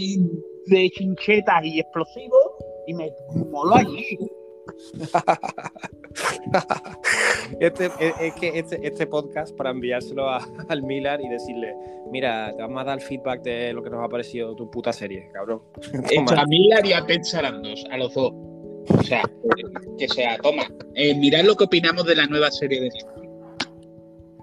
de 0.66 0.90
chinchetas 0.90 1.64
y 1.64 1.80
explosivos 1.80 2.52
y 2.86 2.94
me 2.94 3.12
molo 3.50 3.74
allí. 3.74 4.18
este, 7.60 7.90
es, 8.20 8.34
que 8.34 8.58
este, 8.58 8.86
este, 8.86 9.06
podcast 9.06 9.56
para 9.56 9.70
enviárselo 9.70 10.28
al 10.68 10.82
Milan 10.82 11.22
y 11.22 11.28
decirle, 11.28 11.74
mira, 12.10 12.52
te 12.54 12.62
vamos 12.62 12.82
a 12.82 12.84
dar 12.84 13.00
feedback 13.00 13.42
de 13.42 13.72
lo 13.72 13.82
que 13.82 13.90
nos 13.90 14.04
ha 14.04 14.08
parecido 14.08 14.54
tu 14.54 14.70
puta 14.70 14.92
serie, 14.92 15.28
cabrón. 15.32 15.62
a 16.36 16.46
Milan 16.46 16.86
y 16.86 16.92
a 16.92 17.04
Ted 17.04 17.22
Sarandos, 17.22 17.84
a 17.90 17.96
los 17.98 18.14
dos. 18.14 18.32
O 18.86 19.02
sea, 19.02 19.22
que 19.98 20.08
sea, 20.08 20.36
toma, 20.38 20.64
eh, 20.94 21.14
mirad 21.14 21.44
lo 21.44 21.56
que 21.56 21.64
opinamos 21.64 22.04
de 22.04 22.16
la 22.16 22.26
nueva 22.26 22.50
serie 22.50 22.82
de 22.82 22.88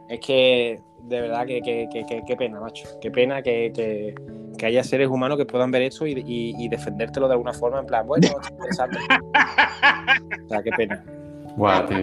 Es 0.10 0.20
que, 0.20 0.80
de 1.04 1.22
verdad, 1.22 1.46
que, 1.46 1.62
que, 1.62 2.36
pena, 2.36 2.60
macho. 2.60 2.88
Qué 3.00 3.12
pena 3.12 3.44
que, 3.44 3.72
que 4.58 4.66
haya 4.66 4.84
seres 4.84 5.08
humanos 5.08 5.38
que 5.38 5.46
puedan 5.46 5.72
ver 5.72 5.84
eso 5.84 6.06
y, 6.08 6.68
defendértelo 6.70 7.28
de 7.28 7.34
alguna 7.34 7.54
forma, 7.54 7.80
en 7.80 7.86
plan, 7.86 8.06
bueno, 8.08 8.28
es 8.42 8.52
interesante. 8.52 8.98
o 10.46 10.50
sea, 10.50 10.64
qué 10.64 10.72
pena. 10.72 11.04
Guau, 11.58 11.86
tío. 11.86 11.98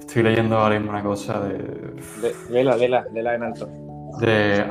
Estoy 0.00 0.22
leyendo 0.22 0.58
ahora 0.58 0.78
mismo 0.78 0.92
una 0.92 1.02
cosa 1.02 1.40
de. 1.40 1.54
de 1.54 2.34
lela, 2.50 2.76
lela, 2.76 3.06
lela 3.12 3.34
en 3.34 3.42
alto. 3.42 3.68
De 4.20 4.64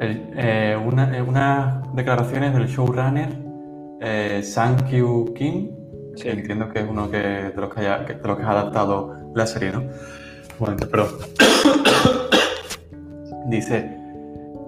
eh, 0.00 0.76
una, 0.84 1.16
eh, 1.16 1.22
unas 1.22 1.94
declaraciones 1.94 2.52
del 2.52 2.66
showrunner 2.66 3.28
eh, 4.00 4.42
Sankyu 4.42 5.32
Kim, 5.34 5.70
que 6.20 6.32
entiendo 6.32 6.68
que 6.68 6.80
es 6.80 6.86
uno 6.88 7.08
que, 7.10 7.18
de, 7.18 7.54
los 7.54 7.72
que 7.72 7.80
haya, 7.80 7.98
de 7.98 8.18
los 8.20 8.36
que 8.36 8.42
ha 8.42 8.50
adaptado 8.50 9.14
la 9.34 9.46
serie, 9.46 9.72
¿no? 9.72 9.84
Bueno, 10.58 10.76
pero. 10.90 11.06
Dice. 13.46 14.00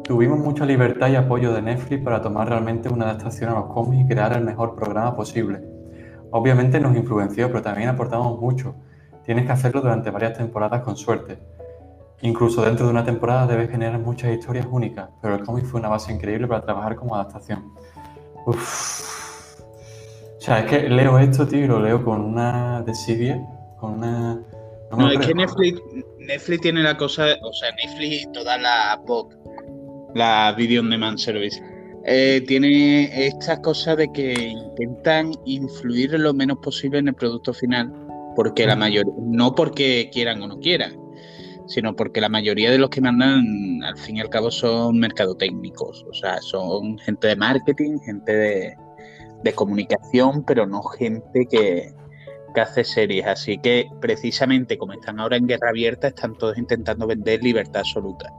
Tuvimos 0.05 0.39
mucha 0.39 0.65
libertad 0.65 1.09
y 1.09 1.17
apoyo 1.17 1.53
de 1.53 1.63
Netflix 1.63 2.05
para 2.05 2.23
tomar 2.23 2.49
realmente 2.49 2.89
una 2.89 3.07
adaptación 3.07 3.51
a 3.51 3.55
los 3.55 3.75
cómics 3.75 4.05
y 4.05 4.07
crear 4.07 4.33
el 4.35 4.45
mejor 4.45 4.77
programa 4.77 5.17
posible. 5.17 5.76
Obviamente 6.31 6.81
nos 6.81 6.97
influenció, 6.97 7.49
pero 7.49 7.63
también 7.63 7.89
aportamos 7.89 8.41
mucho. 8.41 8.75
Tienes 9.25 9.47
que 9.47 9.53
hacerlo 9.53 9.81
durante 9.81 10.11
varias 10.11 10.37
temporadas 10.37 10.83
con 10.83 10.97
suerte. 10.97 11.39
Incluso 12.23 12.63
dentro 12.63 12.87
de 12.87 12.93
una 12.93 13.05
temporada 13.05 13.47
debes 13.47 13.71
generar 13.71 13.99
muchas 13.99 14.33
historias 14.33 14.67
únicas, 14.71 15.11
pero 15.21 15.35
el 15.35 15.45
cómic 15.45 15.65
fue 15.65 15.81
una 15.81 15.89
base 15.89 16.13
increíble 16.13 16.47
para 16.47 16.63
trabajar 16.63 16.97
como 16.97 17.15
adaptación. 17.15 17.73
Uf. 18.47 19.17
O 20.37 20.41
sea, 20.41 20.61
es 20.61 20.67
que 20.67 20.89
leo 20.89 21.19
esto, 21.19 21.47
tío, 21.47 21.65
y 21.65 21.67
lo 21.67 21.81
leo 21.81 22.05
con 22.05 22.21
una 22.21 22.83
desidia, 22.83 23.45
con 23.79 23.95
una... 23.95 24.41
No, 24.97 25.11
es 25.11 25.27
que 25.27 25.35
Netflix, 25.35 25.83
Netflix 26.21 26.61
tiene 26.61 26.83
la 26.83 26.97
cosa, 26.97 27.25
o 27.43 27.53
sea, 27.53 27.71
Netflix 27.73 28.23
y 28.23 28.33
toda 28.33 28.57
la 28.57 29.01
POC 29.05 29.35
la 30.17 30.55
Video 30.57 30.81
on 30.81 30.91
Demand 30.91 31.19
Service. 31.19 31.63
Eh, 32.09 32.45
tiene 32.47 33.27
estas 33.27 33.59
cosas 33.59 33.97
de 33.97 34.13
que 34.13 34.33
intentan 34.33 35.33
influir 35.45 36.13
lo 36.13 36.33
menos 36.33 36.59
posible 36.59 37.01
en 37.01 37.09
el 37.09 37.15
producto 37.15 37.53
final, 37.53 37.93
porque 38.37 38.65
la 38.65 38.77
mayoría, 38.77 39.13
no 39.21 39.57
porque 39.57 40.09
quieran 40.13 40.41
o 40.41 40.47
no 40.47 40.61
quieran, 40.61 40.97
sino 41.67 41.97
porque 41.97 42.21
la 42.21 42.29
mayoría 42.29 42.71
de 42.71 42.79
los 42.79 42.91
que 42.91 43.01
mandan, 43.01 43.83
al 43.83 43.97
fin 43.99 44.19
y 44.19 44.21
al 44.21 44.29
cabo, 44.29 44.53
son 44.53 45.01
mercadotécnicos, 45.01 46.07
o 46.09 46.15
sea, 46.15 46.41
son 46.43 46.97
gente 46.99 47.27
de 47.27 47.35
marketing, 47.35 47.99
gente 47.99 48.33
de, 48.33 48.77
comunicación, 49.55 50.45
pero 50.45 50.67
no 50.67 50.83
gente 50.83 51.47
que, 51.49 51.93
que 52.53 52.61
hace 52.61 52.83
series. 52.83 53.27
Así 53.27 53.59
que 53.59 53.87
precisamente 54.01 54.77
como 54.77 54.93
están 54.93 55.21
ahora 55.21 55.37
en 55.37 55.47
guerra 55.47 55.69
abierta, 55.69 56.09
están 56.09 56.37
todos 56.37 56.59
intentando 56.59 57.07
vender 57.07 57.45
libertad 57.45 57.83
absoluta. 57.83 58.33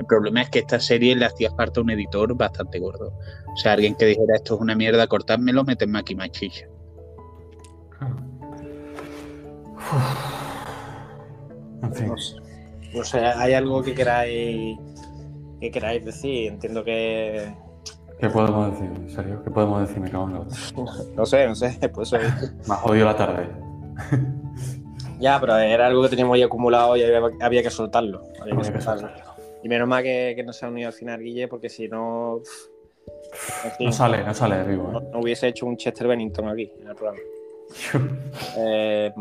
El 0.00 0.06
problema 0.06 0.40
es 0.40 0.48
que 0.48 0.60
esta 0.60 0.80
serie 0.80 1.14
le 1.14 1.26
hacía 1.26 1.50
falta 1.50 1.82
un 1.82 1.90
editor 1.90 2.34
bastante 2.34 2.78
gordo. 2.78 3.12
O 3.52 3.56
sea, 3.56 3.74
alguien 3.74 3.94
que 3.94 4.06
dijera 4.06 4.34
esto 4.34 4.54
es 4.54 4.60
una 4.62 4.74
mierda, 4.74 5.06
cortádmelo, 5.06 5.62
metenme 5.62 5.98
aquí 5.98 6.14
más 6.14 6.30
chicha. 6.30 6.64
En 11.82 11.94
fin. 11.94 12.12
No 12.94 13.04
sé, 13.04 13.18
¿hay 13.18 13.52
algo 13.52 13.82
que 13.82 13.94
queráis, 13.94 14.78
que 15.60 15.70
queráis 15.70 16.02
decir? 16.02 16.50
Entiendo 16.52 16.82
que... 16.82 17.54
¿Qué 18.18 18.30
podemos 18.30 18.70
decir? 18.72 18.90
¿En 18.96 19.10
serio? 19.10 19.42
¿Qué 19.44 19.50
podemos 19.50 19.86
decir? 19.86 20.00
Me 20.00 20.10
cago 20.10 20.28
en 20.28 20.32
la 20.32 20.40
No 21.14 21.26
sé, 21.26 21.46
no 21.46 21.54
sé. 21.54 21.78
Pues 21.92 22.10
Me 22.12 22.20
ha 22.74 22.76
jodido 22.76 23.04
la 23.04 23.16
tarde. 23.16 23.48
ya, 25.20 25.38
pero 25.38 25.58
era 25.58 25.88
algo 25.88 26.02
que 26.02 26.08
teníamos 26.08 26.36
ahí 26.36 26.42
acumulado 26.42 26.96
y 26.96 27.02
había, 27.02 27.62
que 27.62 27.70
soltarlo. 27.70 28.22
Había 28.40 28.56
que 28.56 28.80
soltarlo. 28.80 29.30
Y 29.62 29.68
menos 29.68 29.88
mal 29.88 30.02
que, 30.02 30.42
no 30.44 30.52
se 30.52 30.64
ha 30.64 30.68
unido 30.68 30.88
al 30.88 30.94
final 30.94 31.20
Guille, 31.20 31.48
porque 31.48 31.68
si 31.68 31.88
no. 31.88 32.42
no 33.78 33.92
sale, 33.92 34.24
no 34.24 34.34
sale 34.34 34.62
vivo. 34.64 34.90
¿eh? 34.98 35.08
No, 35.12 35.20
hubiese 35.20 35.48
hecho 35.48 35.66
un 35.66 35.76
Chester 35.76 36.06
Bennington 36.06 36.48
aquí 36.48 36.72
en 36.80 36.88
el 36.88 36.94
programa. 36.94 37.20
Eh, 38.58 39.12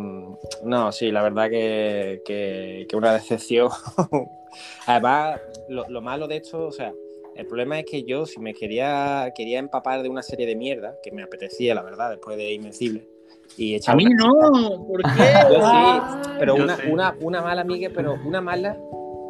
no, 0.63 0.91
sí, 0.91 1.11
la 1.11 1.21
verdad 1.21 1.51
que, 1.51 2.23
que, 2.25 2.95
una 2.95 3.13
decepción. 3.13 3.69
Además, 4.87 5.39
lo, 5.69 6.01
malo 6.01 6.27
de 6.27 6.37
esto, 6.37 6.65
o 6.65 6.71
sea, 6.71 6.91
el 7.35 7.45
problema 7.45 7.77
es 7.77 7.85
que 7.85 8.03
yo, 8.03 8.25
si 8.25 8.39
me 8.39 8.55
quería, 8.55 9.31
quería 9.35 9.59
empapar 9.59 10.01
de 10.01 10.09
una 10.09 10.23
serie 10.23 10.47
de 10.47 10.55
mierda, 10.55 10.95
que 11.03 11.11
me 11.11 11.21
apetecía, 11.21 11.75
la 11.75 11.83
verdad, 11.83 12.09
después 12.09 12.37
de 12.37 12.51
Invencible. 12.51 13.07
Y 13.55 13.79
a 13.87 13.95
mí 13.95 14.05
no, 14.05 14.87
¿por 14.87 15.03
qué? 15.03 15.09
sí, 15.49 16.29
pero 16.39 16.55
una, 16.55 16.79
una, 16.89 17.15
una 17.21 17.41
mala 17.43 17.61
amiga, 17.61 17.91
pero 17.93 18.17
una 18.25 18.41
mala 18.41 18.75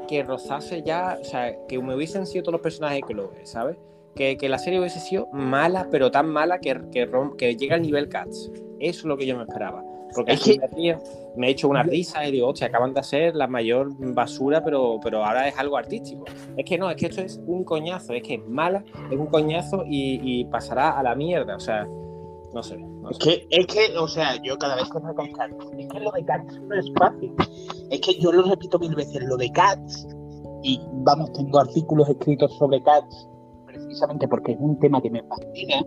que 0.10 0.24
rozase 0.24 0.82
ya, 0.82 1.20
o 1.22 1.24
sea, 1.24 1.56
que 1.68 1.78
me 1.80 1.96
hubiesen 1.96 2.26
sido 2.26 2.44
todos 2.44 2.54
los 2.54 2.62
personajes 2.62 3.04
que 3.08 3.14
lo 3.14 3.32
¿sabes? 3.44 3.78
Que, 4.16 4.38
que, 4.38 4.50
la 4.50 4.58
serie 4.58 4.80
hubiese 4.80 5.00
sido 5.00 5.28
mala, 5.32 5.88
pero 5.92 6.10
tan 6.10 6.28
mala 6.28 6.58
que, 6.58 6.82
que, 6.92 7.08
que 7.38 7.56
llega 7.56 7.76
al 7.76 7.84
nivel 7.84 8.10
Cats. 8.10 8.52
Eso 8.80 9.00
es 9.00 9.06
lo 9.06 9.16
que 9.16 9.28
yo 9.28 9.38
me 9.38 9.44
esperaba. 9.44 9.84
Porque 10.16 10.32
es 10.34 10.42
que... 10.42 10.98
me 11.38 11.48
he 11.48 11.52
hecho 11.52 11.70
una 11.70 11.84
risa 11.84 12.28
y 12.28 12.32
digo, 12.32 12.48
hostia, 12.48 12.68
acaban 12.68 12.92
de 12.96 13.02
hacer 13.02 13.36
la 13.36 13.46
mayor 13.46 13.92
basura, 14.14 14.64
pero, 14.64 15.00
pero 15.04 15.24
ahora 15.24 15.48
es 15.48 15.58
algo 15.60 15.78
artístico. 15.78 16.26
Es 16.58 16.66
que 16.66 16.80
no, 16.80 16.90
es 16.90 16.96
que 16.96 17.06
esto 17.06 17.22
es 17.22 17.40
un 17.46 17.64
coñazo, 17.64 18.14
es 18.14 18.24
que 18.24 18.34
es 18.34 18.48
mala, 18.48 18.84
es 19.12 19.18
un 19.18 19.28
coñazo 19.28 19.86
y, 19.86 20.20
y 20.24 20.46
pasará 20.46 20.98
a 20.98 21.04
la 21.04 21.14
mierda. 21.14 21.56
O 21.56 21.60
sea, 21.60 21.88
no 22.52 22.64
sé. 22.64 22.84
Es, 23.10 23.18
Que, 23.20 23.48
es 23.50 23.68
que, 23.68 23.98
o 23.98 24.08
sea, 24.08 24.42
yo 24.44 24.58
cada 24.58 24.76
vez 24.76 24.90
que 24.90 25.00
me 25.00 25.34
Cats, 25.34 25.56
es 25.78 25.88
que 25.88 26.00
lo 26.00 26.12
de 26.12 26.26
Cats 26.26 26.60
no 26.62 26.76
es 26.76 26.92
fácil. 26.98 27.34
Es 27.90 28.02
que 28.02 28.20
yo 28.20 28.32
lo 28.32 28.44
repito 28.44 28.80
mil 28.80 28.96
veces, 28.96 29.24
lo 29.24 29.38
de 29.38 29.52
Cats, 29.52 30.08
y 30.64 30.80
vamos, 31.06 31.32
tengo 31.34 31.60
artículos 31.60 32.10
escritos 32.10 32.56
sobre 32.58 32.82
Cats, 32.84 33.28
precisamente 33.66 34.28
porque 34.28 34.54
es 34.54 34.58
un 34.60 34.78
tema 34.80 35.02
que 35.02 35.10
me 35.10 35.24
fascina. 35.24 35.82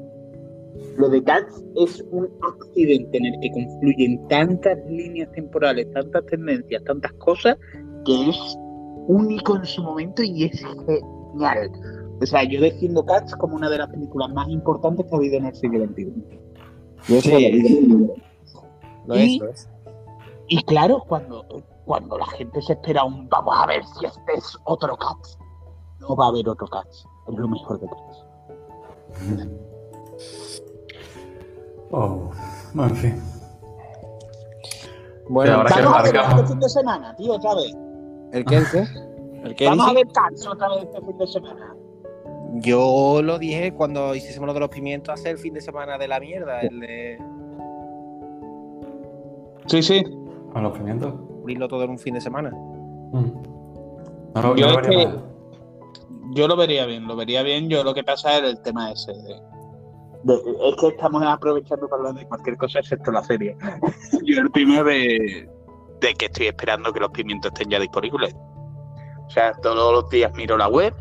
Lo 0.96 1.08
de 1.08 1.22
Cats 1.22 1.62
es 1.76 2.02
un 2.10 2.28
accidente 2.42 3.18
en 3.18 3.26
el 3.26 3.40
que 3.40 3.50
confluyen 3.50 4.28
tantas 4.28 4.78
líneas 4.88 5.30
temporales, 5.32 5.90
tantas 5.92 6.24
tendencias, 6.26 6.82
tantas 6.84 7.12
cosas, 7.14 7.56
que 8.04 8.30
es 8.30 8.58
único 9.06 9.56
en 9.56 9.64
su 9.66 9.82
momento 9.82 10.22
y 10.22 10.44
es 10.44 10.64
genial. 10.86 11.70
O 12.20 12.26
sea, 12.26 12.44
yo 12.44 12.60
defiendo 12.60 13.04
Cats 13.04 13.34
como 13.36 13.56
una 13.56 13.68
de 13.68 13.78
las 13.78 13.88
películas 13.88 14.30
más 14.32 14.48
importantes 14.48 15.06
que 15.06 15.14
ha 15.14 15.18
habido 15.18 15.36
en 15.36 15.46
el 15.46 15.54
siglo 15.54 15.84
XXI 15.86 16.41
y, 20.48 20.62
claro, 20.64 21.04
cuando, 21.08 21.44
cuando 21.84 22.18
la 22.18 22.26
gente 22.26 22.62
se 22.62 22.74
espera 22.74 23.04
un 23.04 23.28
vamos 23.28 23.54
a 23.56 23.66
ver 23.66 23.84
si 23.84 24.06
este 24.06 24.34
es 24.34 24.56
otro 24.64 24.96
Cats, 24.96 25.38
no 26.00 26.14
va 26.14 26.26
a 26.26 26.28
haber 26.28 26.48
otro 26.48 26.66
Cats. 26.66 27.06
Es 27.28 27.34
lo 27.34 27.48
mejor 27.48 27.80
de 27.80 27.88
Cats. 27.88 28.24
Oh, 31.90 32.30
en 32.74 32.96
fin. 32.96 33.22
Bueno, 35.28 35.54
ahora 35.54 35.76
vamos 35.76 35.98
a 35.98 36.02
ver 36.02 36.16
este 36.16 36.46
fin 36.46 36.60
de 36.60 36.68
semana, 36.68 37.16
tío, 37.16 37.34
otra 37.34 37.54
vez. 37.54 37.74
¿El 38.32 38.44
qué? 38.44 38.62
¿El 39.44 39.54
qué? 39.54 39.66
Vamos 39.66 39.88
a 39.88 39.92
ver 39.92 40.06
Cats 40.08 40.46
otra 40.46 40.68
vez 40.70 40.84
este 40.84 41.00
fin 41.00 41.18
de 41.18 41.26
semana. 41.26 41.76
Yo 42.54 43.20
lo 43.22 43.38
dije 43.38 43.72
cuando 43.72 44.14
hicimos 44.14 44.46
lo 44.46 44.54
de 44.54 44.60
los 44.60 44.68
pimientos 44.68 45.14
hace 45.14 45.30
el 45.30 45.38
fin 45.38 45.54
de 45.54 45.60
semana 45.60 45.96
de 45.96 46.08
la 46.08 46.20
mierda, 46.20 46.60
el 46.60 46.80
de. 46.80 47.18
Sí, 49.66 49.82
sí. 49.82 50.04
¿A 50.54 50.60
los 50.60 50.76
pimientos? 50.76 51.14
Abrirlo 51.40 51.68
todo 51.68 51.84
en 51.84 51.90
un 51.90 51.98
fin 51.98 52.14
de 52.14 52.20
semana. 52.20 52.50
Mm. 52.50 53.32
yo, 56.34 56.46
lo 56.48 56.56
vería 56.56 56.86
bien, 56.86 57.06
lo 57.06 57.16
vería 57.16 57.42
bien. 57.42 57.68
Yo 57.68 57.82
lo 57.84 57.94
que 57.94 58.04
pasa 58.04 58.38
es 58.38 58.44
el 58.44 58.60
tema 58.62 58.92
ese 58.92 59.12
de 59.12 59.40
es 60.24 60.76
que 60.76 60.88
estamos 60.88 61.22
aprovechando 61.24 61.88
para 61.88 62.00
hablar 62.00 62.14
de 62.14 62.28
cualquier 62.28 62.56
cosa 62.56 62.78
excepto 62.78 63.10
la 63.10 63.24
serie. 63.24 63.56
Yo 64.24 64.40
el 64.40 64.50
primero 64.50 64.84
de, 64.84 65.48
de 66.00 66.14
que 66.14 66.26
estoy 66.26 66.46
esperando 66.46 66.92
que 66.92 67.00
los 67.00 67.10
pimientos 67.10 67.50
estén 67.52 67.70
ya 67.70 67.80
disponibles. 67.80 68.34
O 69.26 69.30
sea, 69.30 69.52
todos 69.62 69.92
los 69.92 70.10
días 70.10 70.32
miro 70.34 70.56
la 70.56 70.68
web. 70.68 70.94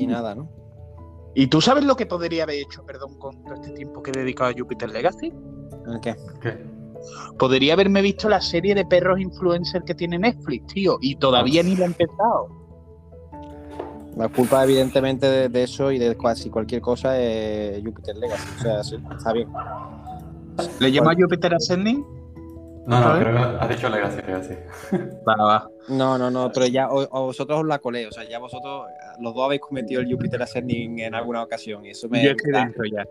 Y 0.00 0.06
nada, 0.06 0.34
¿no? 0.34 0.48
¿Y 1.34 1.48
tú 1.48 1.60
sabes 1.60 1.84
lo 1.84 1.94
que 1.94 2.06
podría 2.06 2.44
haber 2.44 2.56
hecho, 2.56 2.82
perdón, 2.84 3.18
con 3.18 3.44
todo 3.44 3.54
este 3.54 3.72
tiempo 3.72 4.02
que 4.02 4.10
he 4.10 4.18
dedicado 4.18 4.50
a 4.50 4.54
Jupiter 4.56 4.90
Legacy? 4.90 5.32
¿El 5.86 6.00
qué? 6.00 6.16
¿Qué? 6.40 6.64
Podría 7.38 7.74
haberme 7.74 8.00
visto 8.00 8.28
la 8.28 8.40
serie 8.40 8.74
de 8.74 8.84
perros 8.86 9.20
influencers 9.20 9.84
que 9.84 9.94
tiene 9.94 10.18
Netflix, 10.18 10.72
tío, 10.72 10.98
y 11.00 11.16
todavía 11.16 11.62
ni 11.62 11.76
la 11.76 11.84
he 11.84 11.86
empezado. 11.86 12.48
La 14.16 14.28
culpa, 14.28 14.64
evidentemente, 14.64 15.48
de, 15.48 15.62
eso 15.62 15.92
y 15.92 15.98
de 15.98 16.16
casi 16.16 16.48
cualquier 16.48 16.80
cosa 16.80 17.18
es 17.18 17.82
Jupiter 17.84 18.16
Legacy. 18.16 18.48
O 18.58 18.62
sea, 18.62 18.84
sí, 18.84 18.96
está 19.16 19.32
bien. 19.32 19.48
¿Le 20.78 20.88
llamo 20.88 21.10
a 21.10 21.14
Jupiter 21.14 21.54
Ascending? 21.54 22.19
No, 22.86 22.98
no, 23.00 23.20
creo 23.20 23.32
que 23.36 23.42
has 23.60 23.68
dicho 23.68 23.88
Legacy, 23.88 24.16
Legacy. 24.26 24.54
Va, 25.28 25.34
va. 25.36 25.70
No, 25.88 26.16
no, 26.18 26.30
no, 26.30 26.50
pero 26.52 26.66
ya 26.66 26.88
o, 26.90 27.06
o 27.10 27.26
vosotros 27.26 27.60
os 27.60 27.66
la 27.66 27.78
colé, 27.78 28.06
o 28.06 28.12
sea, 28.12 28.24
ya 28.24 28.38
vosotros, 28.38 28.86
los 29.20 29.34
dos 29.34 29.44
habéis 29.44 29.60
cometido 29.60 30.00
el 30.00 30.10
Jupiter 30.10 30.42
Ascending 30.42 30.98
en 31.00 31.14
alguna 31.14 31.42
ocasión 31.42 31.84
y 31.84 31.90
eso 31.90 32.08
me, 32.08 32.24
Yo 32.24 32.30
estoy 32.30 32.52
da, 32.52 32.60
dentro 32.64 32.84
ya. 32.84 33.04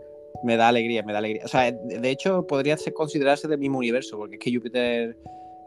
me 0.43 0.57
da 0.57 0.69
alegría, 0.69 1.03
me 1.03 1.13
da 1.13 1.19
alegría. 1.19 1.45
O 1.45 1.47
sea, 1.47 1.71
de 1.71 2.09
hecho 2.09 2.45
podría 2.47 2.77
ser 2.77 2.93
considerarse 2.93 3.47
del 3.47 3.59
mismo 3.59 3.77
universo, 3.77 4.17
porque 4.17 4.35
es 4.35 4.41
que 4.41 4.53
Jupiter 4.53 5.15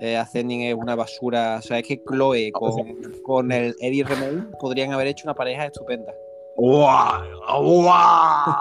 eh, 0.01 0.17
Ascending 0.17 0.63
es 0.63 0.75
una 0.75 0.95
basura, 0.97 1.57
o 1.59 1.63
sea, 1.63 1.79
es 1.79 1.87
que 1.87 2.03
Chloe 2.05 2.51
con, 2.53 2.75
con 3.23 3.53
el 3.53 3.75
Eddie 3.81 4.05
Remake 4.05 4.49
podrían 4.59 4.93
haber 4.93 5.07
hecho 5.07 5.25
una 5.27 5.35
pareja 5.35 5.67
estupenda. 5.67 6.13
¡Guau! 6.57 7.23
¡Guau! 7.63 8.55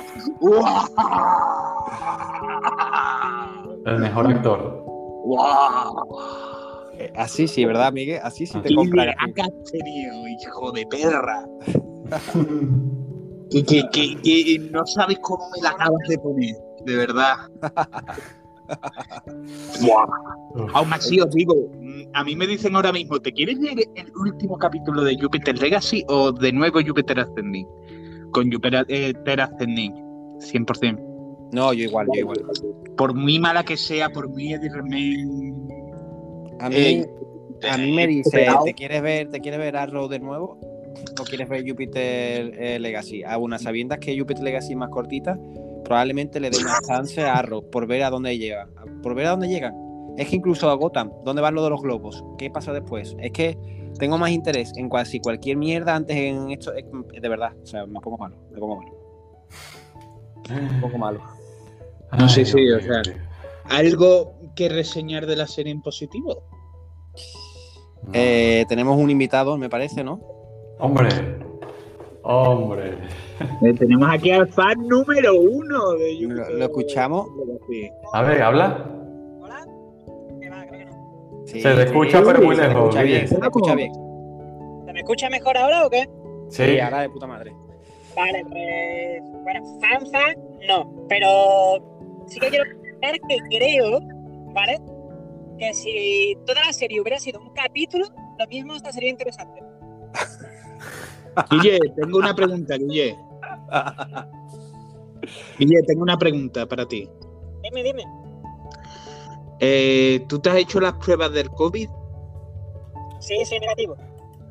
¡Guau! 0.40 0.90
El 3.86 3.98
mejor 3.98 4.26
actor. 4.26 4.82
¡Guau! 5.24 6.06
Eh, 6.98 7.12
Así 7.16 7.48
sí, 7.48 7.64
¿verdad, 7.64 7.92
Miguel? 7.92 8.20
Así 8.22 8.46
sí 8.46 8.60
te 8.60 8.68
¡Qué 8.68 8.74
compran. 8.74 9.14
hijo 10.28 10.72
de 10.72 10.86
perra! 10.86 11.46
Que, 13.50 13.64
que, 13.64 13.82
que, 13.90 14.16
que 14.22 14.58
no 14.70 14.86
sabes 14.86 15.18
cómo 15.22 15.44
me 15.56 15.60
la 15.60 15.70
acabas 15.70 16.06
de 16.08 16.16
poner, 16.18 16.54
de 16.84 16.96
verdad. 16.96 17.34
Buah. 19.82 20.06
Aún 20.72 20.92
así 20.92 21.20
os 21.20 21.30
digo, 21.30 21.56
mm, 21.80 22.02
a 22.14 22.22
mí 22.22 22.36
me 22.36 22.46
dicen 22.46 22.76
ahora 22.76 22.92
mismo, 22.92 23.18
¿te 23.18 23.32
quieres 23.32 23.58
leer 23.58 23.78
el 23.96 24.12
último 24.14 24.56
capítulo 24.56 25.02
de 25.02 25.18
Jupiter 25.20 25.60
Legacy 25.60 26.04
o 26.08 26.30
de 26.30 26.52
nuevo 26.52 26.78
Jupiter 26.86 27.18
Ascending? 27.18 27.66
Con 28.30 28.52
Jupiter 28.52 28.86
eh, 28.88 29.12
Ascending, 29.26 29.94
100%. 30.38 31.09
No, 31.52 31.72
yo 31.72 31.84
igual, 31.84 32.06
yo 32.14 32.20
igual. 32.20 32.38
Por 32.96 33.14
muy 33.14 33.38
mala 33.38 33.64
que 33.64 33.76
sea, 33.76 34.08
por 34.10 34.28
muy 34.28 34.52
Eddie 34.52 34.70
Redmayne, 34.70 35.54
A 36.60 36.68
mí, 36.68 36.76
Eh, 36.76 37.06
a 37.68 37.76
mí 37.76 37.92
me 37.92 38.04
eh, 38.04 38.06
dice. 38.06 38.46
¿te 38.64 38.74
quieres 38.74 39.02
ver, 39.02 39.30
te 39.30 39.40
quieres 39.40 39.60
ver 39.60 39.76
Arrow 39.76 40.08
de 40.08 40.18
nuevo? 40.18 40.58
¿O 41.20 41.24
quieres 41.24 41.48
ver 41.48 41.68
Jupiter 41.68 42.52
eh, 42.58 42.78
Legacy? 42.78 43.22
A 43.22 43.38
unas 43.38 43.62
sabiendas 43.62 43.98
que 43.98 44.18
Jupiter 44.18 44.42
Legacy 44.42 44.72
es 44.72 44.78
más 44.78 44.90
cortita, 44.90 45.38
probablemente 45.84 46.40
le 46.40 46.50
dé 46.50 46.58
una 46.58 46.78
chance 46.86 47.22
a 47.22 47.38
Arrow 47.38 47.68
por 47.70 47.86
ver 47.86 48.02
a 48.02 48.10
dónde 48.10 48.36
llega. 48.38 48.68
Por 49.02 49.14
ver 49.14 49.26
a 49.26 49.30
dónde 49.30 49.48
llegan. 49.48 49.74
Es 50.16 50.28
que 50.28 50.36
incluso 50.36 50.68
a 50.70 50.74
Gotham, 50.74 51.10
¿dónde 51.24 51.40
van 51.42 51.54
lo 51.54 51.64
de 51.64 51.70
los 51.70 51.80
globos? 51.80 52.22
¿Qué 52.38 52.50
pasa 52.50 52.72
después? 52.72 53.16
Es 53.20 53.32
que 53.32 53.56
tengo 53.98 54.18
más 54.18 54.30
interés 54.30 54.72
en 54.76 54.88
casi 54.88 55.20
cualquier 55.20 55.56
mierda 55.56 55.94
antes 55.94 56.16
en 56.16 56.50
esto. 56.50 56.72
De 56.72 57.28
verdad, 57.28 57.52
o 57.62 57.66
sea, 57.66 57.86
me 57.86 58.00
pongo 58.00 58.18
malo, 58.18 58.36
me 58.50 58.58
pongo 58.58 58.76
malo, 58.76 58.92
me 60.48 60.80
pongo 60.80 60.98
malo. 60.98 61.39
No, 62.18 62.28
sí, 62.28 62.44
sí, 62.44 62.60
Dios 62.60 62.82
o 62.82 62.86
sea. 62.86 63.02
¿Algo 63.68 64.34
que 64.56 64.68
reseñar 64.68 65.26
de 65.26 65.36
la 65.36 65.46
serie 65.46 65.72
en 65.72 65.80
positivo? 65.80 66.42
Eh, 68.12 68.64
tenemos 68.68 68.98
un 68.98 69.10
invitado, 69.10 69.56
me 69.56 69.68
parece, 69.68 70.02
¿no? 70.02 70.20
Hombre. 70.78 71.08
Hombre. 72.22 72.98
Eh, 73.62 73.74
tenemos 73.78 74.08
aquí 74.10 74.30
al 74.30 74.48
fan 74.48 74.86
número 74.86 75.34
uno 75.34 75.92
de 75.92 76.14
Lo, 76.14 76.28
Jupiter 76.28 76.58
lo 76.58 76.64
escuchamos. 76.64 77.28
A 78.12 78.22
ver, 78.22 78.42
habla. 78.42 78.86
¿Hola? 79.40 79.66
¿Qué 80.40 80.50
va? 80.50 80.66
Creo 80.66 80.78
que 80.78 80.84
no. 80.84 81.42
Sí, 81.46 81.60
Se 81.60 81.74
te 81.74 81.82
escucha, 81.84 82.18
sí, 82.18 82.24
pero 82.26 82.42
muy 82.42 82.56
se 82.56 82.68
lejos, 82.68 83.02
bien, 83.02 83.28
se 83.28 83.36
te 83.36 83.46
escucha 83.46 83.74
bien. 83.74 83.92
¿Se 84.86 84.92
me 84.92 85.00
escucha 85.00 85.30
mejor 85.30 85.56
ahora 85.56 85.86
o 85.86 85.90
qué? 85.90 86.08
Sí. 86.48 86.64
Sí, 86.64 86.80
ahora 86.80 87.02
de 87.02 87.10
puta 87.10 87.26
madre. 87.26 87.52
Vale, 88.16 88.44
pues. 88.50 89.22
Bueno, 89.42 89.60
fan, 89.80 90.06
fan, 90.10 90.34
no. 90.68 91.06
Pero 91.08 91.89
sí 92.30 92.40
que 92.40 92.48
quiero 92.48 92.64
comentar 92.76 93.14
que 93.28 93.38
creo, 93.50 94.00
¿vale? 94.54 94.78
Que 95.58 95.74
si 95.74 96.36
toda 96.46 96.64
la 96.64 96.72
serie 96.72 97.00
hubiera 97.00 97.18
sido 97.18 97.40
un 97.40 97.52
capítulo, 97.52 98.06
lo 98.38 98.46
mismo 98.46 98.74
esta 98.74 98.92
sería 98.92 99.10
interesante. 99.10 99.60
Guille, 101.50 101.78
tengo 101.96 102.18
una 102.18 102.34
pregunta, 102.34 102.76
Guille. 102.76 103.16
Guille, 105.58 105.82
tengo 105.86 106.02
una 106.02 106.16
pregunta 106.16 106.66
para 106.66 106.86
ti. 106.86 107.08
Dime, 107.62 107.82
dime. 107.82 108.04
Eh, 109.60 110.24
¿Tú 110.28 110.38
te 110.38 110.50
has 110.50 110.56
hecho 110.56 110.80
las 110.80 110.94
pruebas 110.94 111.32
del 111.32 111.50
COVID? 111.50 111.88
Sí, 113.20 113.44
soy 113.44 113.60
negativo. 113.60 113.96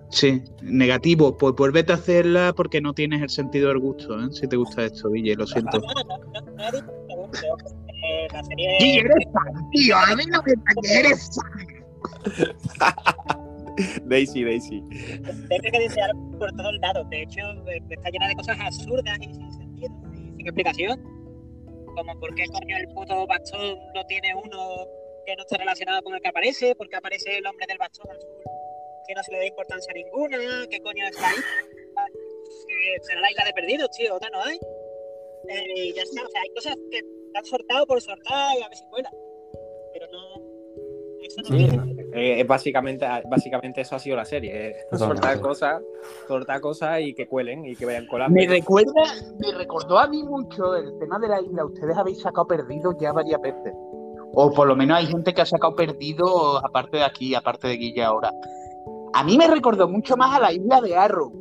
Sí, 0.10 0.44
negativo. 0.62 1.38
Pues 1.38 1.56
vuélvete 1.56 1.92
a 1.92 1.96
hacerla 1.96 2.54
porque 2.56 2.82
no 2.82 2.94
tienes 2.94 3.22
el 3.22 3.30
sentido 3.30 3.70
del 3.70 3.80
gusto, 3.80 4.20
¿eh? 4.20 4.28
Si 4.32 4.48
te 4.48 4.56
gusta 4.56 4.86
esto, 4.86 5.10
Guille, 5.10 5.36
lo 5.36 5.48
siento. 5.48 5.80
No, 5.80 5.88
no, 5.88 6.72
no, 6.72 6.99
no 7.30 7.58
que. 7.58 7.90
Eh, 8.02 8.28
la 8.32 8.44
serie. 8.44 9.00
Eres 9.00 9.26
fan, 9.34 9.70
tío. 9.72 9.98
A 9.98 10.16
mí 10.16 10.24
no 10.28 10.42
me 10.44 10.54
que 10.82 11.00
eres 11.00 11.30
fan. 11.36 12.96
Daisy, 14.06 14.44
Daisy. 14.44 14.84
Tiene 14.90 15.72
que 15.72 15.80
desear 15.80 16.12
por 16.38 16.52
todos 16.54 16.74
lados. 16.82 17.10
De 17.10 17.24
hecho, 17.24 17.42
eh, 17.68 17.82
está 17.90 18.10
llena 18.10 18.28
de 18.28 18.36
cosas 18.36 18.58
absurdas 18.60 19.18
y 19.20 19.34
sin 19.34 19.52
sentido 19.54 19.94
y 20.14 20.18
sin 20.18 20.48
explicación. 20.48 21.02
Como 21.96 22.20
por 22.20 22.34
qué 22.36 22.46
coño 22.48 22.78
el 22.78 22.88
puto 22.94 23.28
bastón 23.28 23.78
lo 23.94 24.06
tiene 24.06 24.34
uno 24.36 24.88
que 25.26 25.36
no 25.36 25.44
está 25.44 25.58
relacionado 25.58 26.02
con 26.04 26.14
el 26.14 26.22
que 26.22 26.30
aparece, 26.30 26.76
porque 26.76 26.96
aparece 26.96 27.38
el 27.38 27.46
hombre 27.46 27.66
del 27.68 27.78
bastón 27.78 28.10
azul 28.12 28.60
que 29.10 29.16
no 29.16 29.24
se 29.24 29.32
le 29.32 29.40
da 29.40 29.46
importancia 29.48 29.92
ninguna, 29.92 30.68
qué 30.70 30.80
coño 30.82 31.04
es 31.08 31.20
la 31.20 31.32
isla, 31.34 32.06
que 32.68 32.98
será 33.02 33.22
la 33.22 33.32
isla 33.32 33.44
de 33.44 33.54
perdidos, 33.54 33.90
tío, 33.90 34.16
otra 34.16 34.30
no 34.30 34.44
hay. 34.44 34.56
Eh, 35.50 35.74
y 35.78 35.94
ya 35.96 36.04
está, 36.04 36.22
o 36.24 36.30
sea, 36.30 36.42
hay 36.42 36.50
cosas 36.54 36.76
que 36.92 37.02
han 37.38 37.46
sortado 37.46 37.86
por 37.86 38.02
sortar 38.02 38.58
y 38.60 38.64
a 38.64 38.68
ver 38.70 38.78
si 38.78 38.86
cuela. 38.90 39.10
Pero 39.94 40.06
no. 40.12 40.50
Eso 41.22 41.42
no 41.42 41.48
Sí. 41.50 41.68
tiene. 41.70 41.96
Eh, 42.14 42.42
es 42.42 42.48
básicamente, 42.48 43.06
básicamente 43.30 43.82
eso 43.82 43.96
ha 43.96 44.00
sido 44.00 44.16
la 44.16 44.26
serie. 44.26 44.70
eh. 44.70 44.76
Soltar 44.94 45.40
cosas, 45.42 45.82
soltar 46.28 46.60
cosas 46.62 47.02
y 47.02 47.14
que 47.14 47.28
cuelen 47.28 47.66
y 47.66 47.76
que 47.76 47.86
vayan 47.86 48.08
colando. 48.08 48.34
Me 48.34 48.48
recuerda, 48.48 49.04
me 49.38 49.52
recordó 49.54 50.00
a 50.00 50.08
mí 50.08 50.24
mucho 50.24 50.76
el 50.76 50.98
tema 51.00 51.20
de 51.20 51.28
la 51.28 51.42
isla. 51.42 51.66
Ustedes 51.66 51.96
habéis 51.98 52.22
sacado 52.22 52.48
perdido 52.48 52.98
ya 53.00 53.12
varias 53.12 53.40
veces. 53.42 53.74
O 54.34 54.52
por 54.54 54.68
lo 54.68 54.76
menos 54.76 54.98
hay 54.98 55.08
gente 55.08 55.34
que 55.34 55.42
ha 55.42 55.46
sacado 55.46 55.76
perdido 55.76 56.58
aparte 56.66 56.98
de 56.98 57.04
aquí, 57.04 57.36
aparte 57.36 57.68
de 57.68 57.78
Guille 57.78 58.04
ahora. 58.04 58.32
A 59.14 59.24
mí 59.24 59.38
me 59.38 59.48
recordó 59.48 59.88
mucho 59.90 60.16
más 60.16 60.36
a 60.38 60.40
la 60.40 60.54
isla 60.54 60.80
de 60.82 60.96
Arrow. 60.96 61.32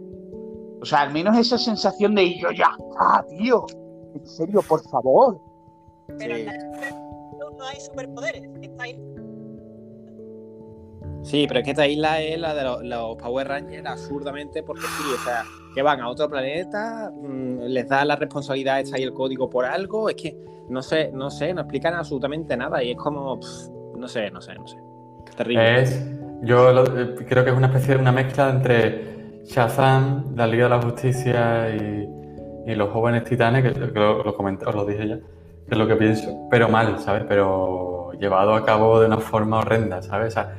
O 0.81 0.85
sea, 0.85 1.03
al 1.03 1.13
menos 1.13 1.37
esa 1.37 1.59
sensación 1.59 2.15
de 2.15 2.39
yo 2.39 2.51
ya 2.51 2.71
está, 2.79 3.25
tío. 3.29 3.67
En 4.15 4.27
serio, 4.27 4.61
por 4.67 4.81
favor. 4.89 5.39
Pero 6.17 6.35
Sí. 6.37 6.41
en 6.43 6.47
la 6.47 6.53
no, 7.39 7.51
no 7.57 7.65
hay 7.65 7.81
superpoderes. 7.81 8.43
Está 8.63 8.83
ahí. 8.85 8.99
Sí, 11.23 11.45
pero 11.47 11.61
es 11.61 11.65
que 11.65 11.71
esta 11.73 11.87
isla 11.87 12.21
es 12.23 12.39
la 12.41 12.55
de 12.55 12.63
los, 12.65 12.83
los 12.85 13.17
Power 13.17 13.47
Rangers 13.49 13.85
absurdamente 13.87 14.63
porque 14.63 14.83
sí, 14.83 15.03
o 15.15 15.25
sea, 15.25 15.43
que 15.75 15.83
van 15.83 16.01
a 16.01 16.09
otro 16.09 16.29
planeta, 16.31 17.11
mm, 17.15 17.61
les 17.65 17.89
da 17.89 18.05
la 18.05 18.17
responsabilidad 18.17 18.81
esta 18.81 18.99
y 18.99 19.03
el 19.03 19.13
código 19.13 19.51
por 19.51 19.65
algo, 19.67 20.09
es 20.09 20.15
que 20.17 20.37
no 20.71 20.81
sé, 20.83 21.11
no 21.13 21.31
sé, 21.31 21.53
no 21.53 21.63
explican 21.63 21.95
absolutamente 21.95 22.57
nada 22.57 22.83
y 22.83 22.93
es 22.93 22.97
como, 22.97 23.39
pff, 23.41 23.69
no 23.97 24.09
sé, 24.09 24.31
no 24.31 24.41
sé, 24.41 24.55
no 24.55 24.67
sé. 24.67 24.77
Terrible. 25.37 25.83
Es, 25.83 26.09
yo 26.43 26.73
lo- 26.73 26.99
eh, 26.99 27.15
creo 27.29 27.45
que 27.45 27.51
es 27.51 27.57
una 27.57 27.67
especie 27.67 27.95
de 27.95 28.01
una 28.01 28.13
mezcla 28.13 28.49
entre 28.51 29.43
Shazam, 29.45 30.35
la 30.37 30.47
Liga 30.47 30.65
de 30.65 30.71
la 30.71 30.83
Justicia 30.83 31.69
y, 31.75 32.09
y 32.71 32.75
los 32.75 32.91
jóvenes 32.91 33.25
titanes, 33.25 33.63
que, 33.65 33.73
que 33.93 33.99
lo, 33.99 34.23
lo 34.23 34.35
comenté, 34.35 34.67
os 34.67 34.75
lo 34.75 34.85
dije 34.87 35.09
ya, 35.09 35.19
es 35.71 35.79
lo 35.79 35.87
que 35.87 35.97
pienso, 35.97 36.49
pero 36.51 36.69
mal, 36.69 36.99
¿sabes? 36.99 37.25
Pero 37.29 38.13
llevado 38.19 38.55
a 38.55 38.65
cabo 38.65 39.01
de 39.01 39.07
una 39.07 39.19
forma 39.19 39.59
horrenda, 39.59 40.03
¿sabes? 40.03 40.29
O 40.29 40.41
sea, 40.41 40.55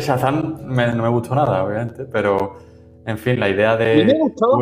Shazam 0.00 0.58
me- 0.66 0.92
no 0.92 1.02
me 1.04 1.08
gustó 1.08 1.34
nada, 1.34 1.64
obviamente, 1.64 2.04
pero 2.04 2.54
en 3.06 3.16
fin, 3.18 3.38
la 3.38 3.48
idea 3.48 3.76
me 3.76 3.84
de 3.84 4.18
gustó. 4.18 4.58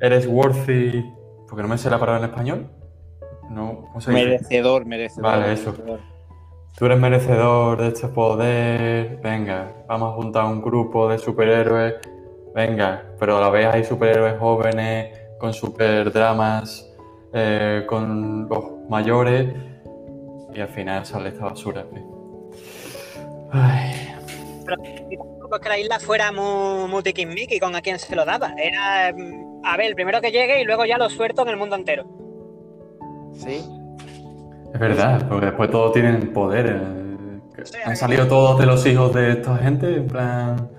eres 0.00 0.26
worthy, 0.26 1.04
porque 1.48 1.62
no 1.62 1.68
me 1.68 1.78
sé 1.78 1.90
la 1.90 1.98
palabra 1.98 2.24
en 2.24 2.30
español, 2.30 2.66
no, 3.50 3.82
¿cómo 3.88 4.00
se 4.00 4.10
dice? 4.10 4.24
merecedor, 4.24 4.86
merecedor. 4.86 5.22
Vale, 5.30 5.52
eso. 5.52 5.70
merecedor. 5.72 6.00
Tú 6.76 6.86
eres 6.86 6.98
merecedor 6.98 7.80
de 7.80 7.88
este 7.88 8.08
poder. 8.08 9.20
Venga, 9.22 9.68
vamos 9.86 10.10
a 10.12 10.16
juntar 10.16 10.46
un 10.46 10.60
grupo 10.60 11.08
de 11.08 11.18
superhéroes. 11.18 11.94
Venga, 12.52 13.02
pero 13.20 13.36
a 13.38 13.40
la 13.40 13.48
vez 13.50 13.66
hay 13.72 13.84
superhéroes 13.84 14.38
jóvenes 14.40 15.16
con 15.38 15.52
super 15.52 16.10
dramas, 16.12 16.92
eh, 17.34 17.84
con 17.86 18.48
los 18.48 18.88
mayores, 18.88 19.52
y 20.54 20.60
al 20.60 20.68
final 20.68 21.04
sale 21.04 21.30
esta 21.30 21.46
basura. 21.46 21.84
Ay. 23.50 24.14
Pero 24.64 24.76
tampoco 24.76 25.56
es 25.56 25.60
que 25.60 25.68
la 25.68 25.78
isla 25.78 25.98
fuera 25.98 26.32
muy, 26.32 26.88
muy 26.88 27.02
y 27.04 27.58
con 27.58 27.74
a 27.74 27.82
quien 27.82 27.98
se 27.98 28.14
lo 28.14 28.24
daba. 28.24 28.54
Era, 28.56 29.12
mm, 29.12 29.64
a 29.64 29.76
ver, 29.76 29.86
el 29.86 29.94
primero 29.94 30.20
que 30.20 30.30
llegue 30.30 30.60
y 30.60 30.64
luego 30.64 30.84
ya 30.84 30.96
lo 30.96 31.10
suelto 31.10 31.42
en 31.42 31.48
el 31.48 31.56
mundo 31.56 31.76
entero. 31.76 32.04
Sí. 33.32 33.64
Es 34.72 34.80
verdad, 34.80 35.28
porque 35.28 35.46
después 35.46 35.70
todos 35.70 35.92
tienen 35.92 36.32
poder. 36.32 36.66
Eh, 36.66 37.80
han 37.84 37.96
salido 37.96 38.26
todos 38.26 38.58
de 38.58 38.66
los 38.66 38.84
hijos 38.86 39.12
de 39.12 39.32
esta 39.32 39.56
gente, 39.58 39.96
en 39.96 40.06
plan. 40.06 40.70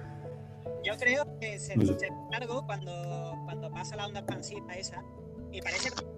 Yo 0.84 0.94
creo 0.98 1.26
que 1.40 1.60
se, 1.60 1.74
se 1.74 2.10
largo 2.32 2.66
cuando, 2.66 3.42
cuando 3.46 3.72
pasa 3.72 3.96
la 3.96 4.08
onda 4.08 4.20
expansiva 4.20 4.74
esa 4.74 5.04
y 5.52 5.62
parece 5.62 5.90
que 5.90 6.15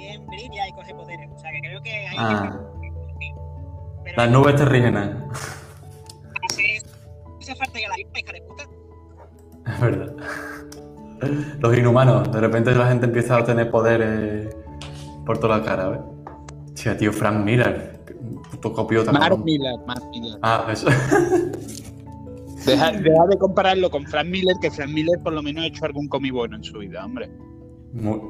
también 0.00 0.26
brilla 0.26 0.68
y 0.68 0.72
coge 0.72 0.94
poderes. 0.94 1.30
O 1.30 1.38
sea 1.38 1.50
que 1.50 1.60
creo 1.60 1.82
que 1.82 1.90
hay 1.90 2.16
ah. 2.18 2.58
que... 4.04 4.12
Las 4.16 4.30
nubes 4.30 4.56
terrígenas. 4.56 5.10
Hace 7.40 7.54
falta 7.54 7.80
ya 7.80 7.88
la 7.88 8.00
hija 8.00 8.32
de 8.32 8.42
puta. 8.42 8.64
Es 9.66 9.80
verdad. 9.80 10.12
Los 11.60 11.76
inhumanos, 11.76 12.32
de 12.32 12.40
repente 12.40 12.74
la 12.74 12.88
gente 12.88 13.06
empieza 13.06 13.36
a 13.36 13.44
tener 13.44 13.70
poderes 13.70 14.56
por 15.26 15.38
toda 15.38 15.58
la 15.58 15.64
cara, 15.64 15.88
¿ves? 15.88 16.00
Sí, 16.74 16.88
tío, 16.98 17.12
Frank 17.12 17.44
Miller. 17.44 18.00
Puto 18.50 18.72
copiota. 18.72 19.12
Mark 19.12 19.38
Miller, 19.44 19.78
Mark 19.86 20.02
Miller. 20.10 20.38
Ah, 20.42 20.66
eso. 20.72 20.88
Deja, 22.64 22.92
de 22.92 23.38
compararlo 23.38 23.90
con 23.90 24.06
Frank 24.06 24.26
Miller, 24.26 24.56
que 24.60 24.70
Frank 24.70 24.90
Miller 24.90 25.18
por 25.22 25.32
lo 25.34 25.42
menos 25.42 25.64
ha 25.64 25.66
hecho 25.66 25.84
algún 25.84 26.08
cómic 26.08 26.32
bueno 26.32 26.56
en 26.56 26.64
su 26.64 26.78
vida, 26.78 27.04
hombre. 27.04 27.30
Muy, 27.92 28.20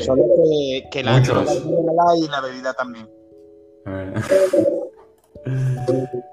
Solo 0.00 0.22
que, 0.44 0.84
que 0.90 1.02
la, 1.02 1.18
la 1.18 2.16
y 2.16 2.28
la 2.28 2.40
bebida 2.40 2.72
también. 2.74 3.08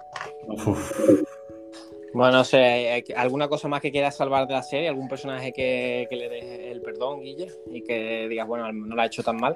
Bueno, 2.14 2.38
no 2.38 2.44
sé, 2.44 3.04
¿alguna 3.16 3.48
cosa 3.48 3.68
más 3.68 3.82
que 3.82 3.92
quieras 3.92 4.16
salvar 4.16 4.48
de 4.48 4.54
la 4.54 4.62
serie? 4.62 4.88
¿Algún 4.88 5.08
personaje 5.08 5.52
que, 5.52 6.08
le 6.12 6.30
des 6.30 6.44
el 6.72 6.80
perdón, 6.82 7.22
Guille? 7.22 7.52
Y 7.72 7.82
que 7.82 8.28
digas, 8.30 8.48
bueno, 8.48 8.72
no 8.72 8.96
lo 8.96 9.02
ha 9.02 9.08
hecho 9.08 9.24
tan 9.24 9.38
mal. 9.38 9.56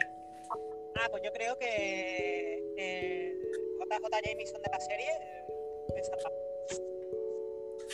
Ah, 0.96 1.08
pues 1.12 1.22
yo 1.24 1.32
creo 1.32 1.56
que 1.60 2.64
eh, 2.78 3.36
JJ 3.80 4.10
Jameson 4.26 4.60
de 4.64 4.70
la 4.72 4.80
serie 4.80 5.06
eh, 5.06 5.46
está 6.00 6.18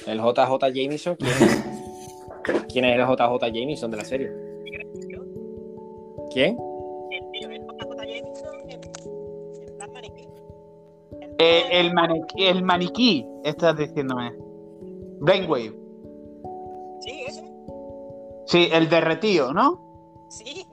¿El 0.09 0.19
JJ 0.19 0.71
Jameson? 0.73 1.17
¿Quién 1.17 1.31
es? 1.31 1.61
¿Quién 2.71 2.85
es 2.85 2.97
el 2.97 3.05
JJ 3.05 3.51
Jameson 3.51 3.91
de 3.91 3.97
la 3.97 4.05
serie? 4.05 4.52
¿Quién? 6.34 6.57
El 7.11 7.31
tío, 7.31 7.49
el 7.49 7.61
JJ 7.61 7.95
Jameson, 8.07 8.69
el, 8.69 8.79
maniquí. 9.93 10.27
Eh, 11.38 11.63
el, 11.71 11.93
maniquí, 11.93 12.43
el 12.43 12.63
maniquí, 12.63 13.27
estás 13.43 13.77
diciéndome. 13.77 14.34
Brainwave. 15.19 15.75
Sí, 17.01 17.23
ese. 17.27 17.43
Sí, 18.47 18.67
el 18.71 18.89
derretido, 18.89 19.53
¿no? 19.53 19.79
Sí. 20.29 20.65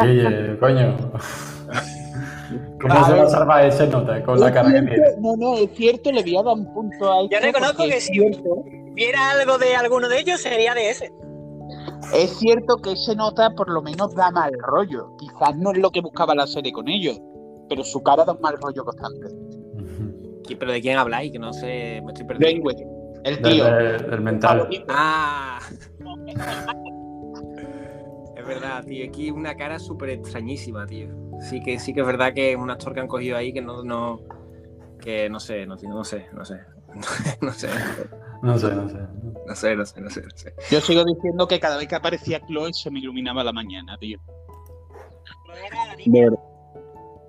Oye, 0.00 0.58
coño. 0.58 0.96
¿Cómo 2.80 3.04
se 3.04 3.12
va 3.12 3.22
a 3.22 3.28
salvar 3.28 3.66
ese 3.66 3.86
nota 3.88 4.22
con 4.22 4.40
la 4.40 4.50
cara 4.52 4.72
que 4.72 4.80
tiene? 4.80 4.96
No, 5.20 5.36
no, 5.36 5.56
es 5.56 5.70
cierto, 5.74 6.10
le 6.10 6.22
voy 6.22 6.36
a 6.36 6.42
dar 6.42 6.54
un 6.54 6.72
punto 6.72 7.12
a 7.12 7.28
Yo 7.28 7.38
reconozco 7.40 7.84
que 7.84 8.00
si 8.00 8.18
viera 8.94 9.30
algo 9.32 9.58
de 9.58 9.76
alguno 9.76 10.08
de 10.08 10.20
ellos 10.20 10.40
sería 10.40 10.74
de 10.74 10.90
ese. 10.90 11.12
Es 12.14 12.38
cierto 12.38 12.76
que 12.76 12.92
ese 12.92 13.16
nota 13.16 13.50
por 13.50 13.70
lo 13.70 13.82
menos 13.82 14.14
da 14.14 14.30
mal 14.30 14.52
rollo. 14.58 15.16
Quizás 15.18 15.56
no 15.56 15.72
es 15.72 15.78
lo 15.78 15.90
que 15.90 16.00
buscaba 16.00 16.34
la 16.34 16.46
serie 16.46 16.72
con 16.72 16.88
ellos, 16.88 17.20
pero 17.68 17.84
su 17.84 18.02
cara 18.02 18.24
da 18.24 18.32
un 18.32 18.40
mal 18.40 18.56
rollo 18.60 18.84
constante. 18.84 19.28
¿Pero 20.58 20.72
de 20.72 20.80
quién 20.80 20.98
habláis? 20.98 21.32
Que 21.32 21.38
no 21.38 21.52
sé, 21.52 22.00
me 22.04 22.12
estoy 22.12 22.26
perdiendo. 22.26 22.70
el 23.24 23.42
tío. 23.42 23.66
El, 23.66 24.20
mental. 24.20 24.68
Ah. 24.88 25.58
es 28.36 28.46
verdad, 28.46 28.84
tío. 28.84 29.08
Aquí 29.08 29.30
una 29.30 29.56
cara 29.56 29.78
súper 29.78 30.10
extrañísima, 30.10 30.86
tío. 30.86 31.08
Sí 31.40 31.62
que, 31.62 31.78
sí 31.78 31.92
que 31.92 32.00
es 32.00 32.06
verdad 32.06 32.32
que 32.32 32.52
es 32.52 32.56
un 32.56 32.70
actor 32.70 32.94
que 32.94 33.00
han 33.00 33.08
cogido 33.08 33.36
ahí 33.36 33.52
que 33.52 33.60
no, 33.60 33.82
no 33.82 34.20
que 35.00 35.28
no 35.28 35.40
sé, 35.40 35.66
no, 35.66 35.76
no 35.76 36.04
sé, 36.04 36.26
no 36.32 36.44
sé. 36.44 36.60
no 37.40 37.52
sé. 37.52 37.68
No 38.42 38.58
sé, 38.58 38.74
no 38.74 38.88
sé. 38.88 38.98
No 39.46 39.54
sé, 39.54 39.76
no 39.76 39.86
sé, 39.86 40.00
no 40.00 40.10
sé, 40.10 40.22
no 40.22 40.30
sé. 40.34 40.54
Yo 40.70 40.80
sigo 40.80 41.04
diciendo 41.04 41.46
que 41.46 41.60
cada 41.60 41.76
vez 41.76 41.88
que 41.88 41.94
aparecía 41.94 42.40
Chloe 42.46 42.72
se 42.72 42.90
me 42.90 42.98
iluminaba 42.98 43.44
la 43.44 43.52
mañana, 43.52 43.96
tío. 43.98 44.18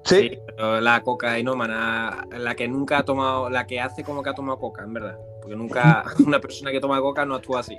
Sí. 0.04 0.30
sí 0.30 0.40
pero 0.46 0.82
la 0.82 1.02
cocainómana, 1.02 2.28
la 2.38 2.56
que 2.56 2.68
nunca 2.68 3.00
ha 3.00 3.06
tomado, 3.06 3.50
la 3.50 3.68
que 3.68 3.80
hace 3.80 4.04
como 4.04 4.24
que 4.24 4.30
ha 4.30 4.34
tomado 4.34 4.60
coca, 4.60 4.84
en 4.84 4.94
verdad. 4.94 5.18
Porque 5.42 5.56
nunca 5.56 6.04
una 6.26 6.40
persona 6.40 6.72
que 6.72 6.80
toma 6.80 7.00
coca 7.00 7.26
no 7.26 7.36
actúa 7.36 7.60
así. 7.60 7.78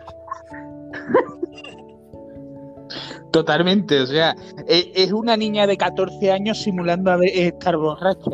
Totalmente, 3.30 4.01
o 4.01 4.07
sea, 4.07 4.34
e, 4.66 4.91
es 4.95 5.12
una 5.12 5.36
niña 5.36 5.66
de 5.66 5.76
14 5.76 6.32
años 6.32 6.62
simulando 6.62 7.14
estar 7.22 7.76
borracha, 7.76 8.30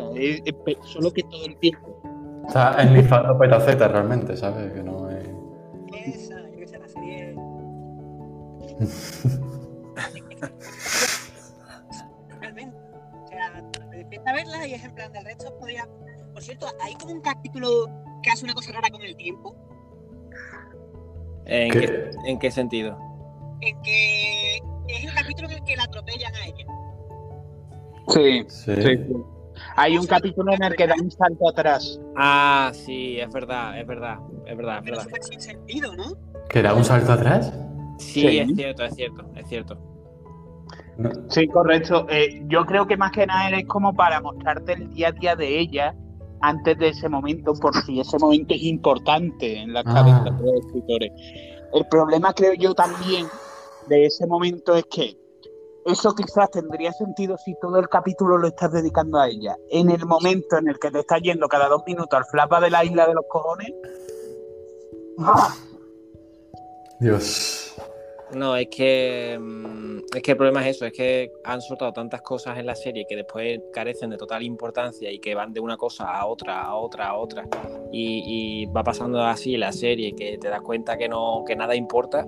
solo 0.83 1.11
que 1.11 1.23
todo 1.23 1.45
el 1.45 1.57
tiempo. 1.57 1.94
O 2.47 2.51
sea, 2.51 2.75
es 2.79 2.91
nifando 2.91 3.37
petaceta 3.37 3.87
realmente, 3.87 4.35
¿sabes? 4.37 4.71
Que 4.71 4.83
no 4.83 5.09
es. 5.09 5.27
Esa, 5.93 6.35
que 6.51 6.67
se 6.67 6.77
la 6.77 6.87
serie. 6.87 7.35
realmente. 12.39 12.77
O 13.23 13.27
sea, 13.27 13.63
empieza 13.93 14.29
a 14.29 14.33
verla 14.33 14.67
y 14.67 14.73
es 14.73 14.83
en 14.83 14.93
plan 14.93 15.11
del 15.11 15.25
resto 15.25 15.57
podría. 15.57 15.87
Por 16.33 16.43
cierto, 16.43 16.67
hay 16.81 16.93
como 16.95 17.13
un 17.13 17.21
capítulo 17.21 17.69
que 18.21 18.29
hace 18.29 18.45
una 18.45 18.53
cosa 18.53 18.73
rara 18.73 18.89
con 18.89 19.01
el 19.01 19.15
tiempo. 19.15 19.55
¿En 21.45 21.71
qué, 21.71 22.11
¿en 22.25 22.39
qué 22.39 22.51
sentido? 22.51 22.97
En 23.61 23.81
que 23.81 24.57
es 24.87 25.05
el 25.05 25.13
capítulo 25.13 25.49
en 25.49 25.57
el 25.57 25.63
que 25.63 25.75
la 25.75 25.83
atropellan 25.83 26.35
a 26.35 26.45
ella. 26.45 26.65
Sí, 28.09 28.45
sí. 28.49 29.07
Hay 29.77 29.97
un 29.97 30.05
capítulo 30.05 30.53
en 30.53 30.63
el 30.63 30.75
que 30.75 30.87
da 30.87 30.95
un 31.01 31.11
salto 31.11 31.49
atrás. 31.49 31.99
Ah, 32.15 32.71
sí, 32.73 33.19
es 33.19 33.31
verdad, 33.33 33.77
es 33.77 33.85
verdad, 33.85 34.19
es 34.45 34.55
verdad. 34.55 34.81
Pero 34.83 35.01
es 35.01 35.27
sin 35.27 35.41
sentido, 35.41 35.93
¿no? 35.95 36.05
¿Que 36.49 36.61
da 36.61 36.73
un 36.73 36.85
salto 36.85 37.11
atrás? 37.11 37.53
Sí, 37.97 38.39
es 38.39 38.55
cierto, 38.55 38.85
es 38.85 38.95
cierto, 38.95 39.25
es 39.35 39.47
cierto. 39.47 39.77
Sí, 41.27 41.47
correcto. 41.47 42.07
Eh, 42.09 42.43
yo 42.47 42.65
creo 42.65 42.87
que 42.87 42.95
más 42.95 43.11
que 43.11 43.25
nada 43.25 43.49
es 43.49 43.65
como 43.65 43.93
para 43.93 44.21
mostrarte 44.21 44.73
el 44.73 44.93
día 44.93 45.09
a 45.09 45.11
día 45.11 45.35
de 45.35 45.59
ella 45.59 45.93
antes 46.41 46.77
de 46.77 46.89
ese 46.89 47.09
momento, 47.09 47.53
por 47.53 47.75
si 47.83 47.99
ese 47.99 48.17
momento 48.17 48.53
es 48.53 48.63
importante 48.63 49.57
en 49.57 49.73
la 49.73 49.83
cabeza 49.83 50.23
ah. 50.25 50.31
de 50.31 50.45
los 50.45 50.65
escritores. 50.65 51.11
El 51.73 51.85
problema 51.89 52.33
creo 52.33 52.53
yo 52.53 52.73
también 52.73 53.27
de 53.89 54.05
ese 54.05 54.25
momento 54.25 54.75
es 54.75 54.85
que 54.85 55.17
eso 55.85 56.15
quizás 56.15 56.49
tendría 56.49 56.91
sentido 56.91 57.37
si 57.37 57.55
todo 57.61 57.77
el 57.77 57.87
capítulo 57.87 58.39
lo 58.39 58.47
estás 58.47 58.71
dedicando 58.71 59.19
a 59.19 59.29
ella. 59.29 59.55
En 59.69 59.91
el 59.91 60.03
momento 60.05 60.57
en 60.57 60.67
el 60.67 60.79
que 60.79 60.89
te 60.89 60.99
estás 60.99 61.21
yendo 61.21 61.47
cada 61.47 61.69
dos 61.69 61.83
minutos 61.85 62.17
al 62.17 62.25
flapa 62.25 62.59
de 62.59 62.71
la 62.71 62.83
isla 62.83 63.07
de 63.07 63.13
los 63.13 63.25
cojones. 63.29 63.71
Dios. 66.99 67.75
No, 68.33 68.55
es 68.55 68.67
que 68.69 69.37
mm, 69.39 69.99
es 70.15 70.23
que 70.23 70.31
el 70.31 70.37
problema 70.37 70.67
es 70.67 70.75
eso, 70.75 70.85
es 70.85 70.93
que 70.93 71.31
han 71.43 71.61
soltado 71.61 71.93
tantas 71.93 72.23
cosas 72.23 72.57
en 72.57 72.65
la 72.65 72.75
serie 72.75 73.05
que 73.07 73.15
después 73.15 73.59
carecen 73.71 74.09
de 74.09 74.17
total 74.17 74.41
importancia 74.41 75.11
y 75.11 75.19
que 75.19 75.35
van 75.35 75.53
de 75.53 75.59
una 75.59 75.77
cosa 75.77 76.05
a 76.05 76.25
otra, 76.25 76.63
a 76.63 76.75
otra, 76.75 77.09
a 77.09 77.15
otra. 77.15 77.47
Y, 77.91 78.63
y 78.63 78.65
va 78.65 78.83
pasando 78.83 79.23
así 79.23 79.53
en 79.53 79.59
la 79.59 79.71
serie 79.71 80.15
que 80.15 80.39
te 80.39 80.49
das 80.49 80.61
cuenta 80.61 80.97
que 80.97 81.07
no, 81.07 81.43
que 81.45 81.55
nada 81.55 81.75
importa 81.75 82.25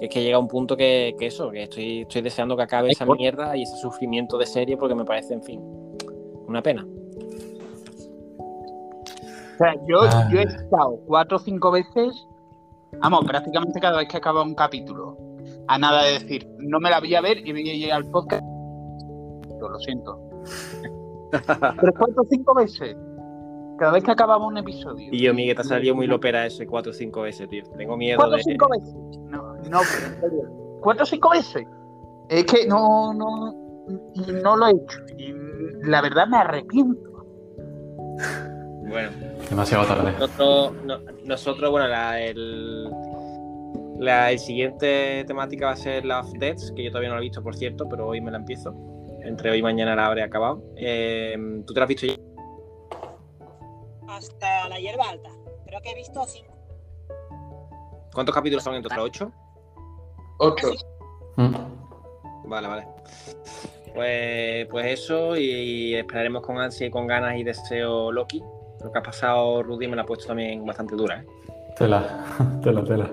es 0.00 0.08
que 0.10 0.22
llega 0.22 0.38
un 0.38 0.48
punto 0.48 0.76
que, 0.76 1.14
eso, 1.20 1.50
que 1.50 1.64
estoy, 1.64 2.02
estoy 2.02 2.22
deseando 2.22 2.56
que 2.56 2.62
acabe 2.62 2.90
esa 2.90 3.06
mierda 3.06 3.56
y 3.56 3.62
ese 3.62 3.76
sufrimiento 3.76 4.36
de 4.38 4.46
serie 4.46 4.76
porque 4.76 4.94
me 4.94 5.04
parece, 5.04 5.34
en 5.34 5.42
fin, 5.42 5.60
una 6.46 6.62
pena. 6.62 6.86
O 9.54 9.56
sea, 9.56 9.74
yo, 9.86 10.02
ah. 10.02 10.28
yo 10.32 10.40
he 10.40 10.42
estado 10.42 11.00
cuatro 11.06 11.36
o 11.36 11.40
cinco 11.40 11.70
veces, 11.70 12.26
vamos, 12.98 13.24
prácticamente 13.24 13.78
cada 13.80 13.98
vez 13.98 14.08
que 14.08 14.16
acaba 14.16 14.42
un 14.42 14.54
capítulo, 14.54 15.16
a 15.68 15.78
nada 15.78 16.04
de 16.04 16.12
decir, 16.14 16.48
no 16.58 16.80
me 16.80 16.90
la 16.90 17.00
voy 17.00 17.14
a 17.14 17.20
ver 17.20 17.46
y 17.46 17.52
voy 17.52 17.70
a 17.70 17.74
llegar 17.74 17.96
al 17.98 18.10
podcast. 18.10 18.42
Yo 19.60 19.68
lo 19.68 19.78
siento. 19.78 20.18
Pero 21.30 21.92
cuatro 21.96 22.22
o 22.22 22.26
cinco 22.28 22.54
veces. 22.54 22.96
Cada 23.78 23.92
vez 23.92 24.04
que 24.04 24.12
acabamos 24.12 24.48
un 24.48 24.58
episodio. 24.58 25.08
Y 25.10 25.20
yo, 25.20 25.34
Miguel, 25.34 25.56
te 25.56 25.62
ha 25.62 25.64
salido 25.64 25.96
muy 25.96 26.06
lopera 26.06 26.46
ese 26.46 26.66
cuatro 26.66 26.90
o 26.90 26.94
cinco 26.94 27.22
veces, 27.22 27.48
tío. 27.48 27.64
Tengo 27.76 27.96
miedo 27.96 28.18
¿Cuatro 28.18 28.36
o 28.36 28.40
cinco 28.40 28.68
veces? 28.68 28.94
No, 29.28 29.43
no, 29.70 29.80
¿Cuatro 30.80 31.04
o 31.04 31.06
cinco 31.06 31.30
veces? 31.30 31.66
Es 32.28 32.44
que 32.44 32.66
no, 32.66 33.12
no, 33.14 33.52
no 34.42 34.56
lo 34.56 34.66
he 34.66 34.70
hecho. 34.70 34.98
Y 35.18 35.34
la 35.82 36.00
verdad 36.02 36.26
me 36.26 36.38
arrepiento. 36.38 37.26
Bueno. 38.88 39.10
Demasiado 39.48 39.84
tarde. 39.86 40.12
Nosotros, 40.18 40.72
nosotros 41.24 41.70
bueno, 41.70 41.88
la, 41.88 42.20
el, 42.20 42.88
La 43.98 44.30
el 44.30 44.38
siguiente 44.38 45.24
temática 45.26 45.66
va 45.66 45.72
a 45.72 45.76
ser 45.76 46.04
Love 46.04 46.32
Deaths, 46.38 46.72
que 46.74 46.84
yo 46.84 46.90
todavía 46.90 47.10
no 47.10 47.16
la 47.16 47.20
he 47.20 47.24
visto, 47.24 47.42
por 47.42 47.54
cierto, 47.54 47.88
pero 47.88 48.08
hoy 48.08 48.20
me 48.20 48.30
la 48.30 48.38
empiezo. 48.38 48.74
Entre 49.22 49.50
hoy 49.50 49.58
y 49.58 49.62
mañana 49.62 49.94
la 49.94 50.06
habré 50.06 50.22
acabado. 50.22 50.62
Eh, 50.76 51.36
¿Tú 51.66 51.72
te 51.72 51.80
la 51.80 51.84
has 51.84 51.88
visto 51.88 52.06
ya? 52.06 52.14
Hasta 54.08 54.68
la 54.68 54.78
hierba 54.78 55.08
alta. 55.10 55.30
Creo 55.66 55.80
que 55.82 55.90
he 55.90 55.94
visto 55.94 56.24
cinco. 56.26 56.54
¿Cuántos 58.12 58.34
capítulos 58.34 58.62
son 58.62 58.74
en 58.74 58.82
total? 58.82 59.00
¿Ocho? 59.00 59.32
Ocho. 60.38 60.68
Mm. 61.36 61.54
Vale, 62.46 62.68
vale. 62.68 62.86
Pues, 63.94 64.66
pues 64.68 64.86
eso, 64.86 65.36
y 65.36 65.94
esperaremos 65.94 66.42
con 66.42 66.58
ansia 66.58 66.86
y 66.86 66.90
con 66.90 67.06
ganas 67.06 67.36
y 67.36 67.44
deseo 67.44 68.10
Loki. 68.10 68.42
Lo 68.82 68.92
que 68.92 68.98
ha 68.98 69.02
pasado 69.02 69.62
Rudy 69.62 69.88
me 69.88 69.96
la 69.96 70.02
ha 70.02 70.06
puesto 70.06 70.26
también 70.26 70.64
bastante 70.66 70.96
dura, 70.96 71.20
¿eh? 71.20 71.26
Tela, 71.76 72.24
tela, 72.62 72.84
tela. 72.84 73.10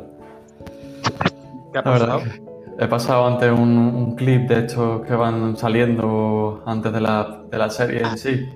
¿Qué 1.71 1.79
ha 1.79 1.81
verdad 1.81 2.19
pasado? 2.19 2.19
que 2.19 2.51
he 2.83 2.87
pasado 2.87 3.27
antes 3.27 3.51
un, 3.51 3.77
un 3.77 4.15
clip 4.15 4.49
de 4.49 4.65
estos 4.65 5.05
que 5.05 5.13
van 5.13 5.55
saliendo 5.55 6.63
antes 6.65 6.91
de 6.91 7.01
la, 7.01 7.43
de 7.49 7.57
la 7.57 7.69
serie 7.69 8.01
en 8.01 8.17
sí. 8.17 8.49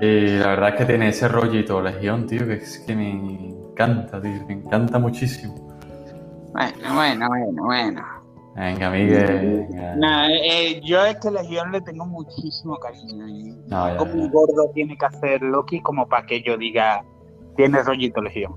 Y 0.00 0.38
la 0.38 0.48
verdad 0.48 0.70
es 0.70 0.74
que 0.76 0.84
tiene 0.86 1.08
ese 1.08 1.28
rollito 1.28 1.80
Legión, 1.80 2.26
tío, 2.26 2.46
que 2.46 2.54
es 2.54 2.78
que 2.80 2.96
me 2.96 3.10
encanta, 3.10 4.20
tío, 4.20 4.44
me 4.46 4.54
encanta 4.54 4.98
muchísimo. 4.98 5.69
Bueno, 6.60 6.94
bueno, 6.94 7.28
bueno, 7.28 7.64
bueno. 7.64 8.02
Venga, 8.56 8.90
Miguel. 8.90 9.66
venga. 9.70 9.96
Nah, 9.96 10.28
eh, 10.28 10.80
yo 10.84 11.04
es 11.04 11.16
que 11.18 11.30
Legión 11.30 11.72
le 11.72 11.80
tengo 11.80 12.04
muchísimo 12.04 12.76
cariño. 12.78 13.26
Y 13.28 13.54
No, 13.68 13.88
ya, 13.88 13.96
como 13.96 14.12
un 14.14 14.30
gordo 14.30 14.70
tiene 14.74 14.98
que 14.98 15.06
hacer 15.06 15.40
Loki 15.42 15.80
como 15.80 16.08
para 16.08 16.26
que 16.26 16.42
yo 16.42 16.56
diga, 16.58 17.02
tiene 17.56 17.82
rollito 17.82 18.20
Legión. 18.20 18.54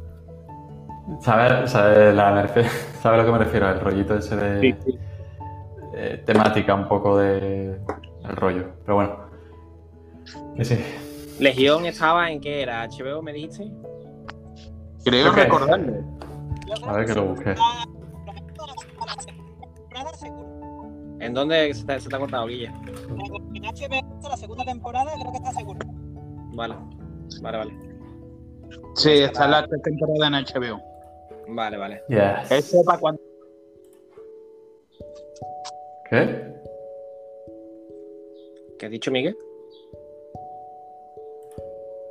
¿Sabes 1.20 1.70
sabe 1.72 2.16
sabe 2.16 2.16
a 2.16 3.18
lo 3.18 3.26
que 3.26 3.32
me 3.32 3.38
refiero? 3.38 3.70
El 3.70 3.80
rollito 3.80 4.16
ese 4.18 4.36
de 4.36 4.62
Sí, 4.62 4.76
sí. 4.86 5.00
eh, 5.96 6.24
temática 6.26 6.74
un 6.74 6.88
poco 6.88 7.18
de 7.20 7.80
el 8.24 8.36
rollo. 8.36 8.70
Pero 8.86 8.96
bueno. 8.96 9.16
Que 10.56 10.66
sí. 10.66 10.80
Legión 11.40 11.86
estaba 11.86 12.30
en 12.32 12.40
qué 12.42 12.62
era? 12.62 12.88
¿HBO 12.88 13.22
me 13.22 13.34
dijiste? 13.34 13.70
Creo 15.04 15.30
Ok. 15.32 15.38
recordarlo. 15.38 15.94
A 16.88 16.94
ver 16.94 17.06
que 17.06 17.14
lo 17.14 17.26
busque. 17.26 17.56
¿En 21.24 21.34
dónde 21.34 21.74
se 21.74 21.86
te, 21.86 22.00
se 22.00 22.14
ha 22.14 22.20
cortado, 22.20 22.48
Guille? 22.48 22.66
En 22.66 23.64
HBO 23.64 24.30
la 24.30 24.38
segunda 24.38 24.66
temporada 24.66 25.14
creo 25.18 25.32
que 25.32 25.38
está 25.38 25.52
seguro. 25.54 25.80
Vale, 26.54 26.76
vale, 27.42 27.58
vale. 27.58 27.74
Sí, 28.96 29.12
está 29.12 29.48
la 29.48 29.66
tercera 29.66 29.84
temporada 29.84 30.28
en 30.28 30.46
HBO. 30.46 30.82
Vale, 31.48 31.78
vale. 31.78 32.04
Yes. 32.10 32.52
Eso 32.52 32.84
para 32.84 33.00
cuando. 33.00 33.22
¿Qué? 36.10 36.54
¿Qué 38.78 38.86
has 38.86 38.92
dicho, 38.92 39.10
Miguel? 39.12 39.38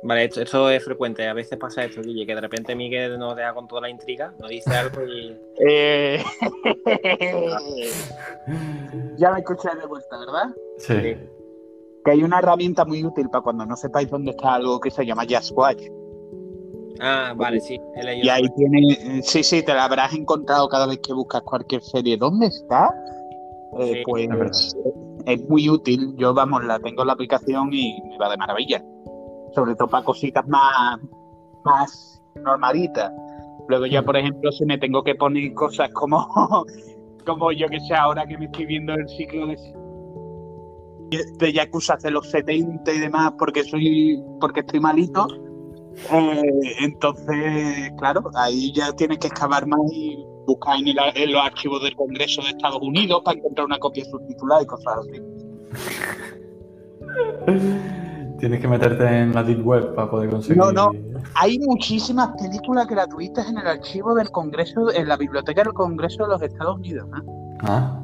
Vale, 0.03 0.25
esto, 0.25 0.41
esto 0.41 0.69
es 0.69 0.83
frecuente. 0.83 1.27
A 1.27 1.33
veces 1.33 1.57
pasa 1.57 1.85
esto, 1.85 2.01
Guille, 2.01 2.25
que 2.25 2.35
de 2.35 2.41
repente 2.41 2.75
Miguel 2.75 3.17
nos 3.17 3.35
deja 3.35 3.53
con 3.53 3.67
toda 3.67 3.81
la 3.81 3.89
intriga, 3.89 4.33
nos 4.39 4.49
dice 4.49 4.75
algo 4.75 5.01
y. 5.05 5.37
Eh... 5.59 6.23
ya 9.17 9.31
me 9.31 9.39
escucháis 9.39 9.79
de 9.79 9.85
vuelta, 9.85 10.19
¿verdad? 10.19 10.49
Sí. 10.77 10.93
Sí. 11.01 11.15
Que 12.03 12.11
hay 12.11 12.23
una 12.23 12.39
herramienta 12.39 12.83
muy 12.83 13.03
útil 13.03 13.29
para 13.29 13.43
cuando 13.43 13.65
no 13.65 13.77
sepáis 13.77 14.09
dónde 14.09 14.31
está 14.31 14.55
algo 14.55 14.79
que 14.79 14.91
se 14.91 15.05
llama 15.05 15.23
Just 15.29 15.51
Watch. 15.55 15.83
Ah, 16.99 17.33
vale, 17.35 17.59
sí. 17.61 17.79
Y 18.21 18.29
ahí 18.29 18.43
tiene, 18.55 19.21
sí, 19.23 19.43
sí, 19.43 19.63
te 19.63 19.73
la 19.73 19.85
habrás 19.85 20.13
encontrado 20.13 20.67
cada 20.67 20.85
vez 20.85 20.99
que 20.99 21.13
buscas 21.13 21.41
cualquier 21.43 21.81
serie. 21.81 22.17
¿Dónde 22.17 22.47
está? 22.47 22.93
Eh, 23.79 23.95
Sí, 23.95 24.03
pues 24.05 24.75
es 25.25 25.49
muy 25.49 25.69
útil. 25.69 26.13
Yo, 26.17 26.33
vamos, 26.33 26.63
la 26.65 26.79
tengo 26.79 27.01
en 27.01 27.07
la 27.07 27.13
aplicación 27.13 27.73
y 27.73 27.99
me 28.09 28.17
va 28.17 28.29
de 28.29 28.37
maravilla. 28.37 28.83
Sobre 29.55 29.75
todo 29.75 29.87
para 29.87 30.03
cositas 30.03 30.47
más, 30.47 30.99
más 31.63 32.21
normalitas. 32.43 33.11
Luego 33.67 33.85
ya, 33.85 34.01
por 34.03 34.17
ejemplo, 34.17 34.51
si 34.51 34.65
me 34.65 34.77
tengo 34.77 35.03
que 35.03 35.15
poner 35.15 35.53
cosas 35.53 35.89
como, 35.93 36.27
como 37.25 37.51
yo 37.51 37.67
que 37.67 37.79
sé, 37.81 37.93
ahora 37.95 38.25
que 38.25 38.37
me 38.37 38.45
estoy 38.45 38.65
viendo 38.65 38.93
el 38.93 39.07
ciclo 39.09 39.47
de 39.47 39.57
de 41.37 41.53
Yakuza 41.53 41.95
de 42.01 42.09
los 42.09 42.27
70 42.31 42.91
y 42.91 42.97
demás 42.99 43.33
porque 43.37 43.63
soy 43.63 44.19
porque 44.41 44.61
estoy 44.61 44.79
malito 44.79 45.27
eh, 46.11 46.41
entonces 46.79 47.91
claro 47.99 48.23
ahí 48.33 48.73
ya 48.73 48.91
tienes 48.93 49.19
que 49.19 49.27
excavar 49.27 49.67
más 49.67 49.79
y 49.93 50.17
buscar 50.47 50.79
en, 50.79 50.87
el- 50.87 50.97
en 51.13 51.31
los 51.33 51.41
archivos 51.43 51.83
del 51.83 51.95
Congreso 51.95 52.41
de 52.41 52.49
Estados 52.49 52.81
Unidos 52.81 53.21
para 53.23 53.37
encontrar 53.37 53.65
una 53.67 53.77
copia 53.77 54.03
subtitulada 54.05 54.63
y 54.63 54.65
cosas 54.65 54.93
así 55.01 55.21
Tienes 58.43 58.59
que 58.59 58.67
meterte 58.67 59.05
en 59.05 59.33
la 59.33 59.41
deep 59.41 59.65
web 59.65 59.95
para 59.95 60.11
poder 60.11 60.29
conseguir. 60.29 60.57
No, 60.57 60.73
no. 60.73 60.91
hay 61.35 61.57
muchísimas 61.59 62.31
películas 62.37 62.87
gratuitas 62.87 63.47
en 63.47 63.57
el 63.57 63.65
archivo 63.65 64.13
del 64.15 64.31
Congreso 64.31 64.91
en 64.91 65.07
la 65.07 65.15
biblioteca 65.15 65.63
del 65.63 65.71
Congreso 65.71 66.23
de 66.23 66.29
los 66.29 66.41
Estados 66.41 66.75
Unidos 66.75 67.07
¿eh? 67.07 67.25
Ah. 67.61 68.01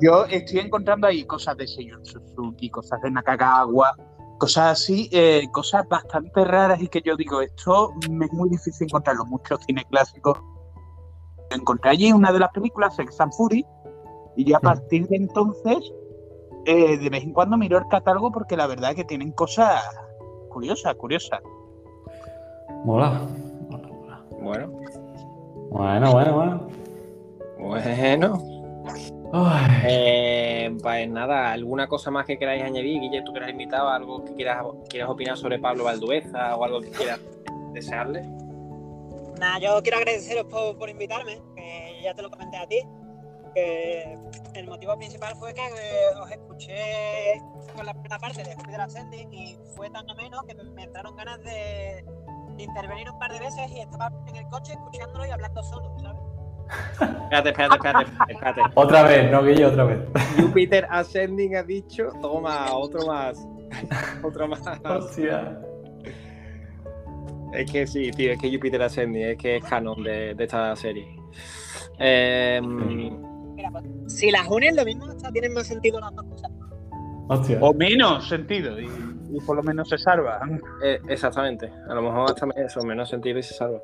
Yo 0.00 0.26
estoy 0.26 0.60
encontrando 0.60 1.08
ahí 1.08 1.24
cosas 1.24 1.56
de 1.56 1.66
Seiyun 1.66 2.06
Suzuki, 2.06 2.70
cosas 2.70 3.02
de 3.02 3.10
Nakagawa, 3.10 3.96
cosas 4.38 4.80
así, 4.80 5.08
eh, 5.10 5.48
cosas 5.50 5.88
bastante 5.88 6.44
raras 6.44 6.80
y 6.80 6.86
que 6.86 7.02
yo 7.04 7.16
digo, 7.16 7.40
esto 7.40 7.90
me 8.08 8.26
es 8.26 8.32
muy 8.32 8.50
difícil 8.50 8.86
encontrarlo. 8.86 9.24
Muchos 9.26 9.58
cine 9.66 9.84
clásicos. 9.90 10.38
Encontré 11.50 11.90
allí 11.90 12.12
una 12.12 12.30
de 12.30 12.38
las 12.38 12.52
películas, 12.52 12.94
Sex 12.94 13.20
and 13.20 13.32
Fury, 13.32 13.66
y 14.36 14.44
ya 14.44 14.58
a 14.58 14.60
partir 14.60 15.08
de 15.08 15.16
entonces, 15.16 15.78
eh, 16.68 16.98
de 16.98 17.08
vez 17.10 17.24
en 17.24 17.32
cuando 17.32 17.56
miro 17.56 17.78
el 17.78 17.88
catálogo 17.88 18.30
porque 18.30 18.56
la 18.56 18.66
verdad 18.66 18.90
es 18.90 18.96
que 18.96 19.04
tienen 19.04 19.32
cosas 19.32 19.82
curiosas, 20.50 20.94
curiosas. 20.96 21.40
Mola. 22.84 23.22
Mola, 23.70 23.88
mola. 23.88 24.24
Bueno, 24.40 24.68
Bueno, 25.70 26.12
bueno, 26.12 26.34
bueno. 26.34 26.68
bueno. 27.58 28.58
Eh, 29.84 30.76
pues 30.82 31.08
nada, 31.10 31.52
¿alguna 31.52 31.86
cosa 31.86 32.10
más 32.10 32.26
que 32.26 32.38
queráis 32.38 32.62
añadir? 32.62 33.00
Guille, 33.00 33.22
tú 33.22 33.32
que 33.32 33.38
eres 33.38 33.50
invitado, 33.50 33.88
algo 33.88 34.24
que 34.24 34.34
quieras, 34.34 34.64
quieras 34.88 35.10
opinar 35.10 35.36
sobre 35.36 35.58
Pablo 35.58 35.84
Valdueza 35.84 36.56
o 36.56 36.64
algo 36.64 36.80
que 36.80 36.90
quieras 36.90 37.20
desearle. 37.72 38.22
Nada, 39.38 39.58
yo 39.58 39.82
quiero 39.82 39.98
agradeceros 39.98 40.44
por, 40.44 40.76
por 40.78 40.88
invitarme, 40.88 41.40
que 41.54 42.00
ya 42.02 42.14
te 42.14 42.22
lo 42.22 42.30
comenté 42.30 42.56
a 42.56 42.66
ti. 42.66 42.80
Que 44.52 44.60
el 44.60 44.66
motivo 44.66 44.96
principal 44.96 45.34
fue 45.36 45.54
que 45.54 45.66
eh, 45.66 46.20
os 46.20 46.30
escuché 46.30 47.40
con 47.74 47.86
la 47.86 47.92
primera 47.92 48.18
parte 48.18 48.42
de 48.42 48.54
Jupiter 48.54 48.80
Ascending 48.80 49.32
y 49.32 49.58
fue 49.76 49.90
tan 49.90 50.08
ameno 50.10 50.42
que 50.46 50.54
me, 50.54 50.84
entraron 50.84 51.16
ganas 51.16 51.42
de, 51.42 52.04
de 52.56 52.62
intervenir 52.62 53.10
un 53.10 53.18
par 53.18 53.32
de 53.32 53.40
veces 53.40 53.70
y 53.70 53.80
estaba 53.80 54.10
en 54.26 54.36
el 54.36 54.46
coche 54.48 54.72
escuchándolo 54.72 55.26
y 55.26 55.30
hablando 55.30 55.62
solo, 55.62 55.96
¿sabes? 56.00 56.20
Espérate, 56.92 57.50
espérate, 57.50 57.74
espérate, 57.74 58.32
espérate. 58.32 58.60
Otra 58.74 59.02
vez, 59.04 59.30
no, 59.30 59.42
Guille, 59.42 59.66
otra 59.66 59.84
vez. 59.84 60.00
Jupiter 60.36 60.86
Ascending 60.90 61.56
ha 61.56 61.62
dicho, 61.62 62.10
toma, 62.20 62.72
otro 62.74 63.06
más. 63.06 63.46
Otro 64.22 64.48
más. 64.48 64.62
Hostia. 64.84 65.58
Es 67.52 67.70
que 67.70 67.86
sí, 67.86 68.10
tío, 68.10 68.32
es 68.32 68.38
que 68.38 68.52
Jupiter 68.52 68.82
Ascending 68.82 69.22
es 69.22 69.38
que 69.38 69.56
es 69.56 69.64
canon 69.64 70.02
de, 70.02 70.34
de 70.34 70.44
esta 70.44 70.76
serie. 70.76 71.16
Eh, 71.98 72.60
si 74.06 74.30
las 74.30 74.48
unen, 74.48 74.76
lo 74.76 74.84
mismo 74.84 75.06
hasta 75.06 75.30
tienen 75.30 75.54
más 75.54 75.66
sentido 75.66 76.00
las 76.00 76.14
dos 76.14 76.24
cosas. 76.24 76.50
Hostia. 77.28 77.58
O 77.60 77.74
menos 77.74 78.28
sentido, 78.28 78.80
y, 78.80 78.88
y 79.30 79.40
por 79.40 79.56
lo 79.56 79.62
menos 79.62 79.88
se 79.88 79.98
salva. 79.98 80.40
eh, 80.82 80.98
exactamente, 81.08 81.70
a 81.88 81.94
lo 81.94 82.02
mejor 82.02 82.30
hasta 82.30 82.46
eso, 82.56 82.82
menos 82.82 83.08
sentido 83.08 83.38
y 83.38 83.42
se 83.42 83.54
salva. 83.54 83.82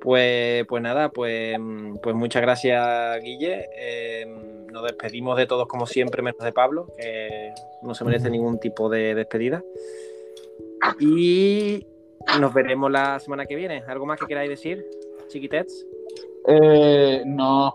Pues, 0.00 0.66
pues 0.66 0.82
nada, 0.82 1.08
pues, 1.08 1.56
pues 2.02 2.14
muchas 2.14 2.42
gracias, 2.42 3.22
Guille. 3.22 3.70
Eh, 3.74 4.26
nos 4.70 4.82
despedimos 4.82 5.38
de 5.38 5.46
todos 5.46 5.66
como 5.66 5.86
siempre, 5.86 6.20
menos 6.20 6.44
de 6.44 6.52
Pablo, 6.52 6.88
que 6.98 7.54
no 7.82 7.94
se 7.94 8.04
merece 8.04 8.28
ningún 8.28 8.60
tipo 8.60 8.90
de 8.90 9.14
despedida. 9.14 9.64
Y 11.00 11.86
nos 12.38 12.52
veremos 12.52 12.90
la 12.90 13.18
semana 13.18 13.46
que 13.46 13.54
viene. 13.54 13.82
¿Algo 13.88 14.04
más 14.04 14.20
que 14.20 14.26
queráis 14.26 14.50
decir, 14.50 14.84
chiquitets? 15.28 15.86
Eh, 16.48 17.22
no. 17.24 17.74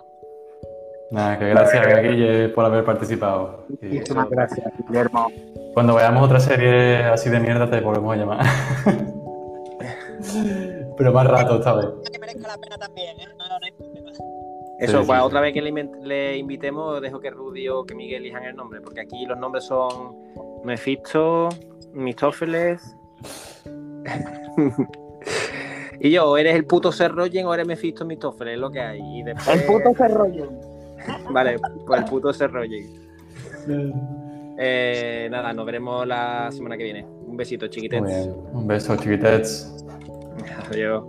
Nada, 1.11 1.39
que 1.39 1.49
gracias, 1.49 2.01
Guille, 2.03 2.49
por 2.49 2.65
haber 2.65 2.83
participado. 2.85 3.65
Muchísimas 3.81 4.29
gracias, 4.29 4.71
Guillermo. 4.87 5.27
Cuando 5.73 5.95
veamos 5.95 6.23
otra 6.23 6.39
serie 6.39 6.97
así 7.05 7.29
de 7.29 7.39
mierda, 7.39 7.69
te 7.69 7.79
volvemos 7.81 8.13
a 8.13 8.17
llamar. 8.17 8.45
Pero 10.97 11.13
más 11.13 11.27
rato 11.27 11.55
esta 11.55 11.73
vez. 11.73 11.87
Que 12.11 12.19
merezca 12.19 12.47
la 12.47 12.57
pena 12.57 12.77
también, 12.77 13.19
¿eh? 13.19 13.27
No, 13.37 13.47
no 13.47 13.59
hay 13.63 13.71
problema. 13.71 14.09
Eso, 14.79 15.01
Sí, 15.01 15.05
pues 15.07 15.19
sí, 15.19 15.25
otra 15.25 15.39
sí. 15.39 15.43
vez 15.43 15.53
que 15.53 15.61
le, 15.61 16.37
invitemos, 16.37 17.01
dejo 17.01 17.19
que 17.19 17.31
Rudy 17.31 17.69
o 17.69 17.85
que 17.85 17.95
Miguel 17.95 18.23
elijan 18.23 18.43
el 18.43 18.55
nombre, 18.55 18.79
porque 18.81 19.01
aquí 19.01 19.25
los 19.25 19.37
nombres 19.37 19.65
son 19.65 20.15
Mephisto, 20.63 21.49
Mistófeles 21.93 22.95
Y 26.01 26.11
yo, 26.11 26.31
o 26.31 26.37
eres 26.37 26.55
el 26.55 26.65
puto 26.65 26.93
Serroyen 26.93 27.45
o 27.45 27.53
eres 27.53 27.67
Mephisto 27.67 28.05
Mistófeles, 28.05 28.53
es 28.53 28.59
lo 28.59 28.71
que 28.71 28.79
hay. 28.79 29.01
Y 29.01 29.23
después... 29.23 29.49
El 29.49 29.63
puto 29.65 29.93
Serroyen. 29.97 30.68
Vale, 31.31 31.57
pues 31.85 31.99
el 32.01 32.05
puto 32.05 32.33
Serroyen. 32.33 32.87
Eh, 34.57 35.27
nada, 35.31 35.53
nos 35.53 35.65
veremos 35.65 36.05
la 36.05 36.51
semana 36.51 36.77
que 36.77 36.83
viene. 36.83 37.05
Un 37.25 37.37
besito, 37.37 37.67
chiquitets. 37.67 38.29
Un 38.51 38.67
beso, 38.67 38.95
chiquitets. 38.97 39.85
Adiós. 40.69 41.03